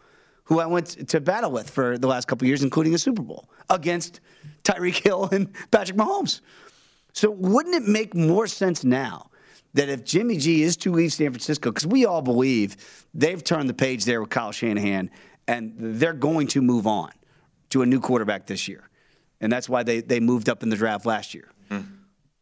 who 0.42 0.58
I 0.58 0.66
went 0.66 1.08
to 1.08 1.20
battle 1.20 1.52
with 1.52 1.70
for 1.70 1.98
the 1.98 2.08
last 2.08 2.26
couple 2.26 2.48
years, 2.48 2.64
including 2.64 2.96
a 2.96 2.98
Super 2.98 3.22
Bowl 3.22 3.48
against 3.70 4.18
Tyreek 4.64 5.04
Hill 5.04 5.28
and 5.30 5.52
Patrick 5.70 5.96
Mahomes. 5.96 6.40
So 7.12 7.30
wouldn't 7.30 7.76
it 7.76 7.86
make 7.86 8.16
more 8.16 8.48
sense 8.48 8.82
now 8.82 9.28
that 9.74 9.88
if 9.88 10.04
Jimmy 10.04 10.36
G 10.36 10.62
is 10.62 10.76
to 10.78 10.92
leave 10.92 11.12
San 11.12 11.30
Francisco, 11.30 11.70
because 11.70 11.86
we 11.86 12.04
all 12.04 12.22
believe 12.22 12.76
they've 13.14 13.42
turned 13.42 13.68
the 13.68 13.74
page 13.74 14.04
there 14.04 14.20
with 14.20 14.30
Kyle 14.30 14.52
Shanahan, 14.52 15.10
and 15.48 15.74
they're 15.76 16.12
going 16.12 16.46
to 16.48 16.62
move 16.62 16.86
on 16.86 17.10
to 17.70 17.82
a 17.82 17.86
new 17.86 18.00
quarterback 18.00 18.46
this 18.46 18.68
year. 18.68 18.88
And 19.40 19.52
that's 19.52 19.68
why 19.68 19.82
they, 19.82 20.00
they 20.00 20.20
moved 20.20 20.48
up 20.48 20.62
in 20.62 20.68
the 20.68 20.76
draft 20.76 21.06
last 21.06 21.34
year. 21.34 21.50
Hmm. 21.68 21.80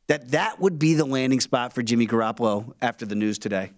That 0.08 0.32
that 0.32 0.60
would 0.60 0.78
be 0.78 0.94
the 0.94 1.04
landing 1.04 1.40
spot 1.40 1.72
for 1.72 1.82
Jimmy 1.82 2.06
Garoppolo 2.06 2.72
after 2.82 3.06
the 3.06 3.14
news 3.14 3.38
today. 3.38 3.72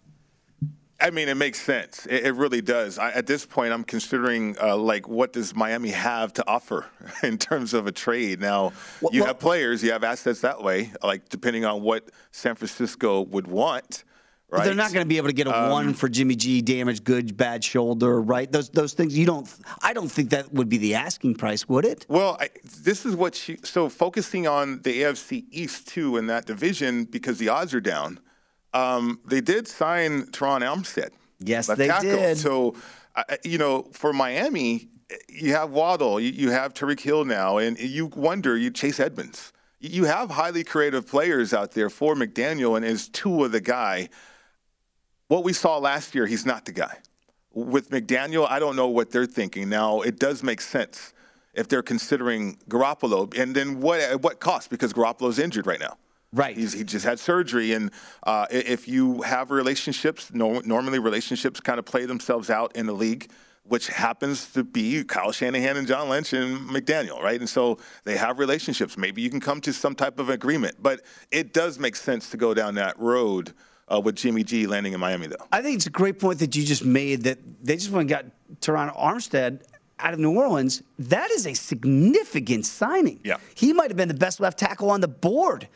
I 1.02 1.10
mean, 1.10 1.28
it 1.28 1.36
makes 1.36 1.60
sense. 1.60 2.06
It, 2.06 2.26
it 2.26 2.32
really 2.34 2.62
does. 2.62 2.96
I, 2.96 3.10
at 3.10 3.26
this 3.26 3.44
point, 3.44 3.72
I'm 3.72 3.82
considering 3.82 4.56
uh, 4.62 4.76
like 4.76 5.08
what 5.08 5.32
does 5.32 5.54
Miami 5.54 5.90
have 5.90 6.32
to 6.34 6.48
offer 6.48 6.86
in 7.24 7.38
terms 7.38 7.74
of 7.74 7.88
a 7.88 7.92
trade. 7.92 8.40
Now, 8.40 8.72
well, 9.00 9.12
you 9.12 9.22
well, 9.22 9.28
have 9.28 9.40
players, 9.40 9.82
you 9.82 9.90
have 9.90 10.04
assets 10.04 10.40
that 10.40 10.62
way. 10.62 10.92
Like 11.02 11.28
depending 11.28 11.64
on 11.64 11.82
what 11.82 12.08
San 12.30 12.54
Francisco 12.54 13.22
would 13.22 13.48
want. 13.48 14.04
Right. 14.48 14.66
They're 14.66 14.74
not 14.74 14.92
going 14.92 15.02
to 15.02 15.08
be 15.08 15.16
able 15.16 15.28
to 15.28 15.32
get 15.32 15.46
a 15.46 15.62
um, 15.64 15.70
one 15.70 15.94
for 15.94 16.10
Jimmy 16.10 16.36
G, 16.36 16.60
damaged 16.60 17.04
goods, 17.04 17.32
bad 17.32 17.64
shoulder, 17.64 18.20
right? 18.20 18.52
Those 18.52 18.68
those 18.68 18.92
things 18.92 19.16
you 19.16 19.24
don't. 19.24 19.48
I 19.80 19.94
don't 19.94 20.12
think 20.12 20.28
that 20.30 20.52
would 20.52 20.68
be 20.68 20.76
the 20.76 20.94
asking 20.94 21.36
price, 21.36 21.66
would 21.70 21.86
it? 21.86 22.04
Well, 22.06 22.36
I, 22.38 22.50
this 22.82 23.06
is 23.06 23.16
what 23.16 23.48
you. 23.48 23.56
So 23.64 23.88
focusing 23.88 24.46
on 24.46 24.82
the 24.82 25.04
AFC 25.04 25.46
East 25.50 25.88
too 25.88 26.18
in 26.18 26.26
that 26.26 26.44
division 26.44 27.04
because 27.04 27.38
the 27.38 27.48
odds 27.48 27.72
are 27.72 27.80
down. 27.80 28.20
Um, 28.74 29.20
they 29.26 29.40
did 29.40 29.68
sign 29.68 30.22
Terron 30.26 30.60
Armstead. 30.60 31.10
Yes, 31.38 31.66
they 31.66 31.88
tackle. 31.88 32.10
did. 32.10 32.38
So, 32.38 32.74
uh, 33.14 33.24
you 33.44 33.58
know, 33.58 33.88
for 33.92 34.12
Miami, 34.12 34.88
you 35.28 35.52
have 35.52 35.70
Waddle, 35.70 36.20
you, 36.20 36.30
you 36.30 36.50
have 36.50 36.74
Tyreek 36.74 37.00
Hill 37.00 37.24
now, 37.24 37.58
and 37.58 37.78
you 37.78 38.06
wonder, 38.06 38.56
you 38.56 38.70
Chase 38.70 39.00
Edmonds. 39.00 39.52
You 39.80 40.04
have 40.04 40.30
highly 40.30 40.64
creative 40.64 41.06
players 41.08 41.52
out 41.52 41.72
there 41.72 41.90
for 41.90 42.14
McDaniel, 42.14 42.76
and 42.76 42.84
is 42.84 43.08
Tua 43.08 43.48
the 43.48 43.60
guy? 43.60 44.08
What 45.28 45.44
we 45.44 45.52
saw 45.52 45.78
last 45.78 46.14
year, 46.14 46.26
he's 46.26 46.46
not 46.46 46.66
the 46.66 46.72
guy. 46.72 46.98
With 47.52 47.90
McDaniel, 47.90 48.46
I 48.48 48.58
don't 48.58 48.76
know 48.76 48.86
what 48.86 49.10
they're 49.10 49.26
thinking. 49.26 49.68
Now, 49.68 50.00
it 50.00 50.18
does 50.18 50.42
make 50.42 50.60
sense 50.60 51.12
if 51.52 51.68
they're 51.68 51.82
considering 51.82 52.56
Garoppolo, 52.68 53.36
and 53.36 53.54
then 53.54 53.80
what 53.80 54.00
at 54.00 54.22
what 54.22 54.40
cost? 54.40 54.70
Because 54.70 54.92
Garoppolo's 54.92 55.38
injured 55.38 55.66
right 55.66 55.80
now. 55.80 55.98
Right. 56.32 56.56
He's, 56.56 56.72
he 56.72 56.84
just 56.84 57.04
had 57.04 57.20
surgery. 57.20 57.72
And 57.72 57.90
uh, 58.22 58.46
if 58.50 58.88
you 58.88 59.22
have 59.22 59.50
relationships, 59.50 60.30
no, 60.32 60.60
normally 60.60 60.98
relationships 60.98 61.60
kind 61.60 61.78
of 61.78 61.84
play 61.84 62.06
themselves 62.06 62.48
out 62.48 62.74
in 62.74 62.86
the 62.86 62.92
league, 62.92 63.30
which 63.64 63.88
happens 63.88 64.50
to 64.52 64.64
be 64.64 65.04
Kyle 65.04 65.30
Shanahan 65.30 65.76
and 65.76 65.86
John 65.86 66.08
Lynch 66.08 66.32
and 66.32 66.68
McDaniel, 66.68 67.20
right? 67.20 67.38
And 67.38 67.48
so 67.48 67.78
they 68.04 68.16
have 68.16 68.38
relationships. 68.38 68.96
Maybe 68.96 69.20
you 69.20 69.28
can 69.30 69.40
come 69.40 69.60
to 69.60 69.72
some 69.72 69.94
type 69.94 70.18
of 70.18 70.30
agreement. 70.30 70.76
But 70.80 71.02
it 71.30 71.52
does 71.52 71.78
make 71.78 71.96
sense 71.96 72.30
to 72.30 72.36
go 72.36 72.54
down 72.54 72.74
that 72.76 72.98
road. 72.98 73.52
Uh, 73.92 74.00
with 74.00 74.14
Jimmy 74.14 74.42
G 74.42 74.66
landing 74.66 74.94
in 74.94 75.00
Miami, 75.00 75.26
though. 75.26 75.44
I 75.50 75.60
think 75.60 75.76
it's 75.76 75.86
a 75.86 75.90
great 75.90 76.18
point 76.18 76.38
that 76.38 76.56
you 76.56 76.64
just 76.64 76.84
made 76.84 77.24
that 77.24 77.38
they 77.62 77.74
just 77.74 77.90
went 77.90 78.02
and 78.02 78.08
got 78.08 78.24
Terron 78.60 78.96
Armstead 78.96 79.64
out 79.98 80.14
of 80.14 80.20
New 80.20 80.38
Orleans. 80.38 80.82
That 80.98 81.30
is 81.30 81.46
a 81.46 81.52
significant 81.52 82.64
signing. 82.64 83.20
Yeah. 83.22 83.36
He 83.54 83.74
might 83.74 83.90
have 83.90 83.96
been 83.96 84.08
the 84.08 84.14
best 84.14 84.40
left 84.40 84.58
tackle 84.58 84.90
on 84.90 85.02
the 85.02 85.08
board 85.08 85.68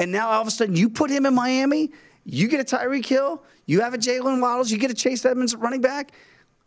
and 0.00 0.10
now 0.10 0.30
all 0.30 0.40
of 0.40 0.48
a 0.48 0.50
sudden 0.50 0.74
you 0.74 0.88
put 0.88 1.10
him 1.10 1.26
in 1.26 1.34
Miami, 1.34 1.90
you 2.24 2.48
get 2.48 2.58
a 2.58 2.76
Tyreek 2.76 3.04
Hill, 3.04 3.42
you 3.66 3.82
have 3.82 3.92
a 3.92 3.98
Jalen 3.98 4.40
Waddles, 4.40 4.70
you 4.70 4.78
get 4.78 4.90
a 4.90 4.94
Chase 4.94 5.26
Edmonds 5.26 5.54
running 5.54 5.82
back. 5.82 6.12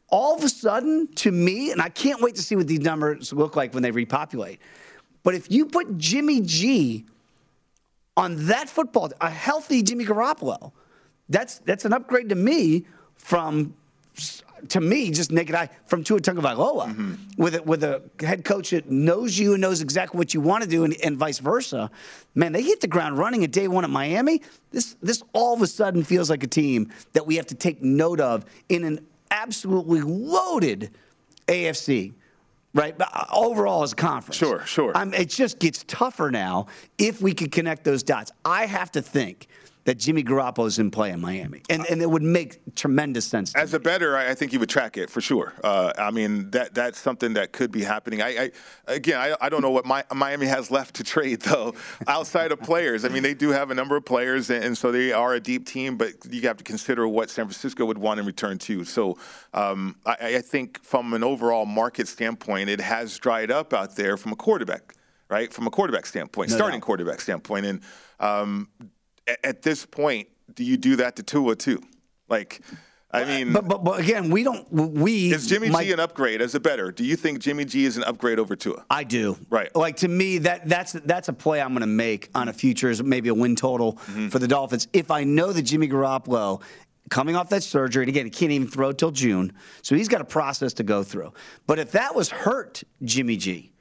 All 0.09 0.36
of 0.36 0.43
a 0.43 0.49
sudden, 0.49 1.07
to 1.15 1.31
me, 1.31 1.71
and 1.71 1.81
I 1.81 1.89
can't 1.89 2.21
wait 2.21 2.36
to 2.36 2.43
see 2.43 2.55
what 2.55 2.67
these 2.67 2.81
numbers 2.81 3.34
look 3.34 3.55
like 3.55 3.73
when 3.73 3.81
they 3.81 3.89
repopulate. 3.89 4.59
But 5.23 5.34
if 5.34 5.49
you 5.49 5.65
put 5.65 5.97
Jimmy 5.97 6.41
G 6.41 7.05
on 8.15 8.45
that 8.45 8.69
football, 8.69 9.09
a 9.19 9.31
healthy 9.31 9.81
Jimmy 9.81 10.05
Garoppolo, 10.05 10.71
that's 11.27 11.57
that's 11.59 11.86
an 11.86 11.93
upgrade 11.93 12.29
to 12.29 12.36
me 12.36 12.86
from 13.15 13.73
to 14.70 14.82
me, 14.82 15.11
just 15.11 15.32
naked 15.32 15.55
eye 15.55 15.70
from 15.86 16.03
Tua 16.03 16.20
Tagovailoa, 16.20 16.88
mm-hmm. 16.88 17.16
with 17.38 17.55
a, 17.55 17.64
with 17.64 17.84
a 17.84 18.01
head 18.20 18.43
coach 18.43 18.72
that 18.72 18.89
knows 18.89 19.38
you 19.38 19.53
and 19.53 19.61
knows 19.61 19.82
exactly 19.82 20.18
what 20.18 20.34
you 20.34 20.41
want 20.41 20.64
to 20.64 20.70
do, 20.70 20.84
and, 20.84 20.95
and, 21.03 21.18
vice 21.18 21.39
versa. 21.39 21.89
Man, 22.36 22.51
they 22.51 22.61
hit 22.61 22.82
the 22.82 22.88
ground 22.88 23.18
running 23.18 23.43
at 23.43 23.51
day 23.51 23.68
one 23.68 23.84
at 23.84 23.89
Miami. 23.89 24.41
This 24.72 24.95
this 25.01 25.24
all 25.34 25.53
of 25.53 25.61
a 25.61 25.68
sudden 25.68 26.03
feels 26.03 26.30
like 26.30 26.43
a 26.43 26.47
team 26.47 26.91
that 27.14 27.26
we 27.26 27.36
have 27.36 27.47
to 27.47 27.55
take 27.55 27.82
note 27.82 28.20
of 28.20 28.45
in 28.70 28.84
an 28.84 29.05
absolutely 29.32 30.01
loaded 30.01 30.91
AFC. 31.47 32.14
Right, 32.76 32.97
but 32.97 33.09
uh, 33.14 33.26
overall 33.32 33.84
as 33.84 33.91
a 33.93 33.95
conference, 33.95 34.36
sure, 34.36 34.66
sure. 34.66 34.97
Um, 34.97 35.14
it 35.14 35.30
just 35.30 35.59
gets 35.59 35.84
tougher 35.88 36.32
now 36.32 36.66
if 36.97 37.22
we 37.22 37.32
could 37.36 37.51
connect 37.51 37.84
those 37.84 38.01
dots. 38.01 38.32
I 38.43 38.66
have 38.66 38.91
to 38.93 39.01
think 39.03 39.47
that 39.86 39.97
Jimmy 39.97 40.23
Garoppolo 40.23 40.67
is 40.67 40.79
in 40.79 40.91
play 40.91 41.11
in 41.11 41.19
Miami, 41.19 41.61
and 41.69 41.86
and 41.89 42.01
it 42.01 42.09
would 42.09 42.23
make 42.23 42.75
tremendous 42.75 43.25
sense. 43.25 43.53
As 43.55 43.73
me. 43.73 43.77
a 43.77 43.79
better, 43.79 44.15
I 44.15 44.34
think 44.34 44.53
you 44.53 44.59
would 44.59 44.69
track 44.69 44.97
it 44.97 45.09
for 45.09 45.19
sure. 45.19 45.53
Uh, 45.63 45.91
I 45.97 46.11
mean 46.11 46.51
that 46.51 46.73
that's 46.73 46.99
something 46.99 47.34
that 47.34 47.51
could 47.51 47.71
be 47.71 47.84
happening. 47.84 48.21
I, 48.21 48.27
I 48.27 48.51
again, 48.88 49.19
I, 49.19 49.36
I 49.45 49.49
don't 49.49 49.61
know 49.61 49.71
what 49.71 49.86
my, 49.86 50.03
Miami 50.13 50.45
has 50.45 50.71
left 50.71 50.95
to 50.95 51.03
trade 51.03 51.41
though, 51.41 51.73
outside 52.07 52.51
of 52.51 52.61
players. 52.61 53.03
I 53.03 53.09
mean, 53.09 53.23
they 53.23 53.34
do 53.34 53.49
have 53.49 53.71
a 53.71 53.75
number 53.75 53.95
of 53.95 54.05
players, 54.05 54.49
and, 54.49 54.63
and, 54.63 54.77
so 54.77 54.91
they 54.91 55.11
are 55.11 55.34
a 55.36 55.39
deep 55.39 55.65
team, 55.65 55.97
but 55.97 56.13
you 56.29 56.41
have 56.41 56.57
to 56.57 56.63
consider 56.63 57.07
what 57.07 57.29
San 57.29 57.45
Francisco 57.45 57.86
would 57.86 57.97
want 57.97 58.19
in 58.19 58.25
return 58.25 58.57
too. 58.57 58.86
So 58.86 59.17
um, 59.53 59.95
I, 60.05 60.36
I 60.36 60.41
think 60.41 60.84
from 60.84 61.13
an 61.13 61.23
overall 61.23 61.65
market 61.65 62.07
standpoint, 62.07 62.69
it 62.69 62.79
has 62.81 63.17
dried 63.17 63.51
up 63.51 63.73
out 63.73 63.95
there 63.95 64.17
from 64.17 64.31
a 64.31 64.36
quarterback 64.36 64.95
right? 65.29 65.51
From 65.51 65.65
a 65.65 65.71
quarterback 65.71 66.05
standpoint, 66.05 66.51
no 66.51 66.55
starting 66.55 66.79
doubt. 66.79 66.86
quarterback 66.86 67.19
standpoint. 67.19 67.65
And 67.65 67.81
um, 68.19 68.69
at 69.43 69.61
this 69.61 69.86
point, 69.86 70.28
do 70.53 70.63
you 70.63 70.78
do 70.78 70.97
that 70.97 71.15
to 71.17 71.24
Tua 71.24 71.55
too? 71.55 71.82
Like, 72.30 72.61
I 73.11 73.26
mean, 73.26 73.53
but, 73.53 73.67
but, 73.67 73.84
but 73.84 73.99
again, 73.99 74.32
we 74.32 74.43
don't. 74.43 74.71
We 74.71 75.32
is 75.32 75.45
Jimmy 75.45 75.69
G 75.69 75.91
an 75.91 75.99
upgrade 75.99 76.41
as 76.41 76.55
a 76.55 76.59
better? 76.59 76.91
Do 76.91 77.05
you 77.05 77.15
think 77.15 77.39
Jimmy 77.39 77.63
G 77.63 77.86
is 77.86 77.95
an 77.95 78.03
upgrade 78.03 78.39
over 78.39 78.55
Tua? 78.55 78.86
I 78.89 79.03
do. 79.03 79.38
Right. 79.51 79.74
Like 79.76 79.97
to 79.97 80.07
me, 80.07 80.39
that 80.39 80.67
that's 80.67 80.93
that's 80.93 81.30
a 81.30 81.34
play 81.34 81.61
I'm 81.61 81.69
going 81.69 81.82
to 81.82 81.88
make 81.88 82.30
on 82.34 82.47
a 82.47 82.53
futures, 82.53 83.03
maybe 83.03 83.30
a 83.30 83.34
win 83.34 83.55
total 83.55 83.93
mm-hmm. 83.93 84.30
for 84.30 84.39
the 84.39 84.47
Dolphins. 84.47 84.88
If 84.93 85.11
I 85.11 85.24
know 85.26 85.53
that 85.53 85.61
Jimmy 85.61 85.88
Garoppolo 85.88 86.63
coming 87.11 87.36
off 87.36 87.49
that 87.49 87.61
surgery, 87.61 88.03
and 88.03 88.09
again, 88.09 88.26
he 88.26 88.32
can't 88.32 88.51
even 88.51 88.67
throw 88.67 88.91
till 88.91 89.11
June, 89.11 89.53
so 89.84 89.95
he's 89.95 90.07
got 90.07 90.21
a 90.21 90.26
process 90.26 90.74
to 90.74 90.84
go 90.84 91.03
through. 91.03 91.34
But 91.67 91.78
if 91.78 91.91
that 91.91 92.15
was 92.15 92.30
hurt 92.30 92.84
Jimmy 93.03 93.38
G, 93.38 93.74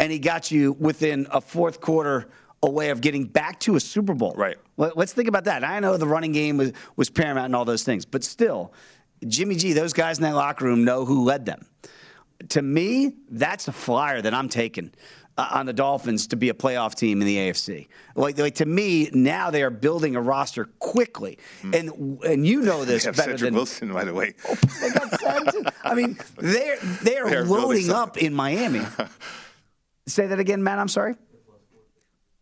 and 0.00 0.10
he 0.10 0.18
got 0.18 0.50
you 0.50 0.72
within 0.72 1.28
a 1.30 1.40
fourth 1.40 1.80
quarter 1.80 2.28
away 2.62 2.90
of 2.90 3.00
getting 3.00 3.24
back 3.24 3.58
to 3.60 3.76
a 3.76 3.80
Super 3.80 4.14
Bowl. 4.14 4.34
Right. 4.36 4.56
Let, 4.76 4.96
us 4.96 5.12
think 5.12 5.28
about 5.28 5.44
that. 5.44 5.64
I 5.64 5.80
know 5.80 5.96
the 5.96 6.06
running 6.06 6.32
game 6.32 6.56
was, 6.56 6.72
was 6.96 7.10
paramount 7.10 7.46
and 7.46 7.56
all 7.56 7.64
those 7.64 7.82
things, 7.82 8.04
but 8.04 8.24
still, 8.24 8.72
Jimmy 9.26 9.56
G, 9.56 9.72
those 9.72 9.92
guys 9.92 10.18
in 10.18 10.22
that 10.24 10.34
locker 10.34 10.64
room 10.64 10.84
know 10.84 11.04
who 11.04 11.24
led 11.24 11.46
them. 11.46 11.66
To 12.50 12.62
me, 12.62 13.14
that's 13.30 13.68
a 13.68 13.72
flyer 13.72 14.20
that 14.20 14.34
I'm 14.34 14.48
taking 14.48 14.92
uh, 15.38 15.48
on 15.52 15.66
the 15.66 15.72
Dolphins 15.72 16.26
to 16.28 16.36
be 16.36 16.48
a 16.48 16.54
playoff 16.54 16.94
team 16.94 17.20
in 17.20 17.26
the 17.26 17.36
AFC. 17.36 17.88
Like, 18.14 18.38
like 18.38 18.56
to 18.56 18.66
me, 18.66 19.10
now 19.12 19.50
they 19.50 19.62
are 19.62 19.70
building 19.70 20.16
a 20.16 20.20
roster 20.20 20.66
quickly, 20.78 21.38
mm. 21.62 21.74
and 21.74 22.22
and 22.24 22.46
you 22.46 22.62
know 22.62 22.84
this 22.84 23.04
better 23.04 23.22
Cedric 23.22 23.40
than 23.40 23.54
Wilson, 23.54 23.92
by 23.92 24.04
the 24.04 24.12
way. 24.12 24.34
Oh, 24.48 24.54
they 24.80 24.90
got 24.90 25.74
I 25.84 25.94
mean, 25.94 26.18
they're 26.36 26.78
they're, 27.02 27.30
they're 27.30 27.44
loading 27.44 27.90
up 27.90 28.18
in 28.18 28.34
Miami. 28.34 28.82
Say 30.06 30.26
that 30.26 30.40
again, 30.40 30.62
Matt. 30.62 30.78
I'm 30.80 30.88
sorry. 30.88 31.14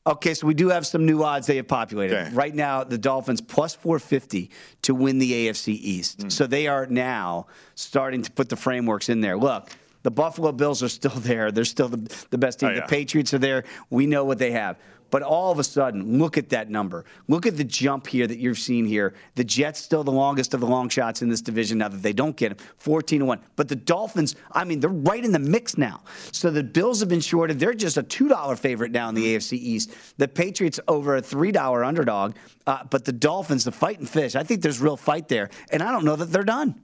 Okay, 0.06 0.32
so 0.32 0.46
we 0.46 0.54
do 0.54 0.68
have 0.70 0.86
some 0.86 1.04
new 1.04 1.22
odds 1.22 1.46
they 1.46 1.56
have 1.56 1.68
populated. 1.68 2.18
Okay. 2.18 2.34
Right 2.34 2.54
now, 2.54 2.84
the 2.84 2.96
Dolphins 2.96 3.40
plus 3.40 3.74
450 3.74 4.50
to 4.82 4.94
win 4.94 5.18
the 5.18 5.48
AFC 5.48 5.68
East. 5.68 6.20
Mm. 6.20 6.32
So 6.32 6.46
they 6.46 6.66
are 6.68 6.86
now 6.86 7.46
starting 7.74 8.22
to 8.22 8.30
put 8.30 8.48
the 8.48 8.56
frameworks 8.56 9.10
in 9.10 9.20
there. 9.20 9.36
Look, 9.36 9.70
the 10.02 10.10
Buffalo 10.10 10.52
Bills 10.52 10.82
are 10.82 10.88
still 10.88 11.10
there. 11.16 11.52
They're 11.52 11.66
still 11.66 11.88
the, 11.88 12.26
the 12.30 12.38
best 12.38 12.60
team. 12.60 12.70
Oh, 12.70 12.72
yeah. 12.72 12.80
The 12.80 12.86
Patriots 12.86 13.34
are 13.34 13.38
there. 13.38 13.64
We 13.90 14.06
know 14.06 14.24
what 14.24 14.38
they 14.38 14.52
have. 14.52 14.78
But 15.10 15.22
all 15.22 15.50
of 15.50 15.58
a 15.58 15.64
sudden, 15.64 16.18
look 16.18 16.38
at 16.38 16.48
that 16.50 16.70
number. 16.70 17.04
Look 17.28 17.46
at 17.46 17.56
the 17.56 17.64
jump 17.64 18.06
here 18.06 18.26
that 18.26 18.38
you've 18.38 18.58
seen 18.58 18.86
here. 18.86 19.14
The 19.34 19.44
Jets 19.44 19.80
still 19.80 20.04
the 20.04 20.12
longest 20.12 20.54
of 20.54 20.60
the 20.60 20.66
long 20.66 20.88
shots 20.88 21.22
in 21.22 21.28
this 21.28 21.40
division 21.40 21.78
now 21.78 21.88
that 21.88 22.02
they 22.02 22.12
don't 22.12 22.36
get 22.36 22.56
them, 22.56 22.66
14 22.78 23.20
to 23.20 23.26
1. 23.26 23.40
But 23.56 23.68
the 23.68 23.76
Dolphins, 23.76 24.36
I 24.52 24.64
mean, 24.64 24.80
they're 24.80 24.90
right 24.90 25.24
in 25.24 25.32
the 25.32 25.38
mix 25.38 25.76
now. 25.76 26.02
So 26.32 26.50
the 26.50 26.62
Bills 26.62 27.00
have 27.00 27.08
been 27.08 27.20
shorted. 27.20 27.58
They're 27.58 27.74
just 27.74 27.96
a 27.96 28.02
$2 28.02 28.58
favorite 28.58 28.92
now 28.92 29.08
in 29.08 29.14
the 29.14 29.36
AFC 29.36 29.54
East. 29.54 29.92
The 30.18 30.28
Patriots 30.28 30.78
over 30.88 31.16
a 31.16 31.22
$3 31.22 31.86
underdog. 31.86 32.36
Uh, 32.66 32.84
but 32.84 33.04
the 33.04 33.12
Dolphins, 33.12 33.64
the 33.64 33.72
fighting 33.72 34.06
fish, 34.06 34.36
I 34.36 34.42
think 34.42 34.62
there's 34.62 34.80
real 34.80 34.96
fight 34.96 35.28
there. 35.28 35.50
And 35.70 35.82
I 35.82 35.90
don't 35.90 36.04
know 36.04 36.16
that 36.16 36.26
they're 36.26 36.44
done. 36.44 36.80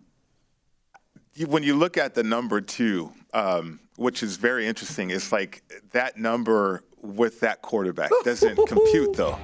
When 1.47 1.63
you 1.63 1.77
look 1.77 1.99
at 1.99 2.15
the 2.15 2.23
number 2.23 2.61
two, 2.61 3.13
um, 3.35 3.79
which 3.97 4.23
is 4.23 4.37
very 4.37 4.67
interesting, 4.67 5.11
it's 5.11 5.33
like 5.33 5.63
that 5.93 6.17
number 6.17 6.83
with 7.15 7.41
that 7.41 7.63
quarterback. 7.63 8.11
Doesn't 8.25 8.57
compute 8.67 9.15
though. 9.17 9.39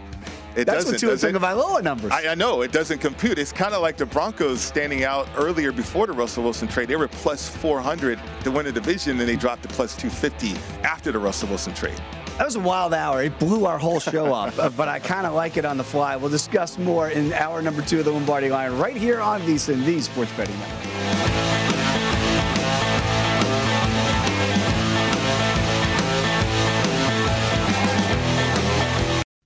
It 0.54 0.66
That's 0.66 0.84
doesn't. 0.84 1.08
What 1.08 1.20
Tua 1.20 1.82
numbers. 1.82 2.12
I, 2.12 2.32
I, 2.32 2.34
know 2.34 2.60
it 2.60 2.72
doesn't 2.72 2.98
compute. 2.98 3.38
It's 3.38 3.52
kind 3.52 3.74
of 3.74 3.80
like 3.80 3.96
the 3.96 4.04
Broncos 4.04 4.60
standing 4.60 5.02
out 5.02 5.26
earlier 5.36 5.72
before 5.72 6.06
the 6.06 6.12
Russell 6.12 6.44
Wilson 6.44 6.68
trade. 6.68 6.88
They 6.88 6.96
were 6.96 7.08
plus 7.08 7.48
400 7.48 8.20
to 8.44 8.50
win 8.50 8.66
the 8.66 8.72
division, 8.72 9.18
and 9.18 9.26
they 9.26 9.36
dropped 9.36 9.62
to 9.62 9.68
plus 9.68 9.96
250 9.96 10.54
after 10.84 11.10
the 11.10 11.18
Russell 11.18 11.48
Wilson 11.48 11.72
trade. 11.72 11.98
That 12.36 12.44
was 12.44 12.56
a 12.56 12.60
wild 12.60 12.92
hour. 12.92 13.22
It 13.22 13.38
blew 13.38 13.64
our 13.64 13.78
whole 13.78 14.00
show 14.00 14.34
up, 14.34 14.54
but 14.76 14.88
I 14.88 14.98
kind 14.98 15.26
of 15.26 15.32
like 15.32 15.56
it 15.56 15.64
on 15.64 15.78
the 15.78 15.84
fly. 15.84 16.16
We'll 16.16 16.30
discuss 16.30 16.78
more 16.78 17.08
in 17.08 17.32
hour 17.32 17.62
number 17.62 17.80
two 17.80 18.00
of 18.00 18.04
the 18.04 18.12
Lombardi 18.12 18.50
line 18.50 18.72
right 18.72 18.96
here 18.96 19.20
on 19.20 19.40
VSiN, 19.42 19.84
the 19.84 20.00
Sports 20.00 20.32
Betting 20.36 20.58
Network. 20.58 21.71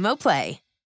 Xumo 0.00 0.16
Play. 0.16 0.69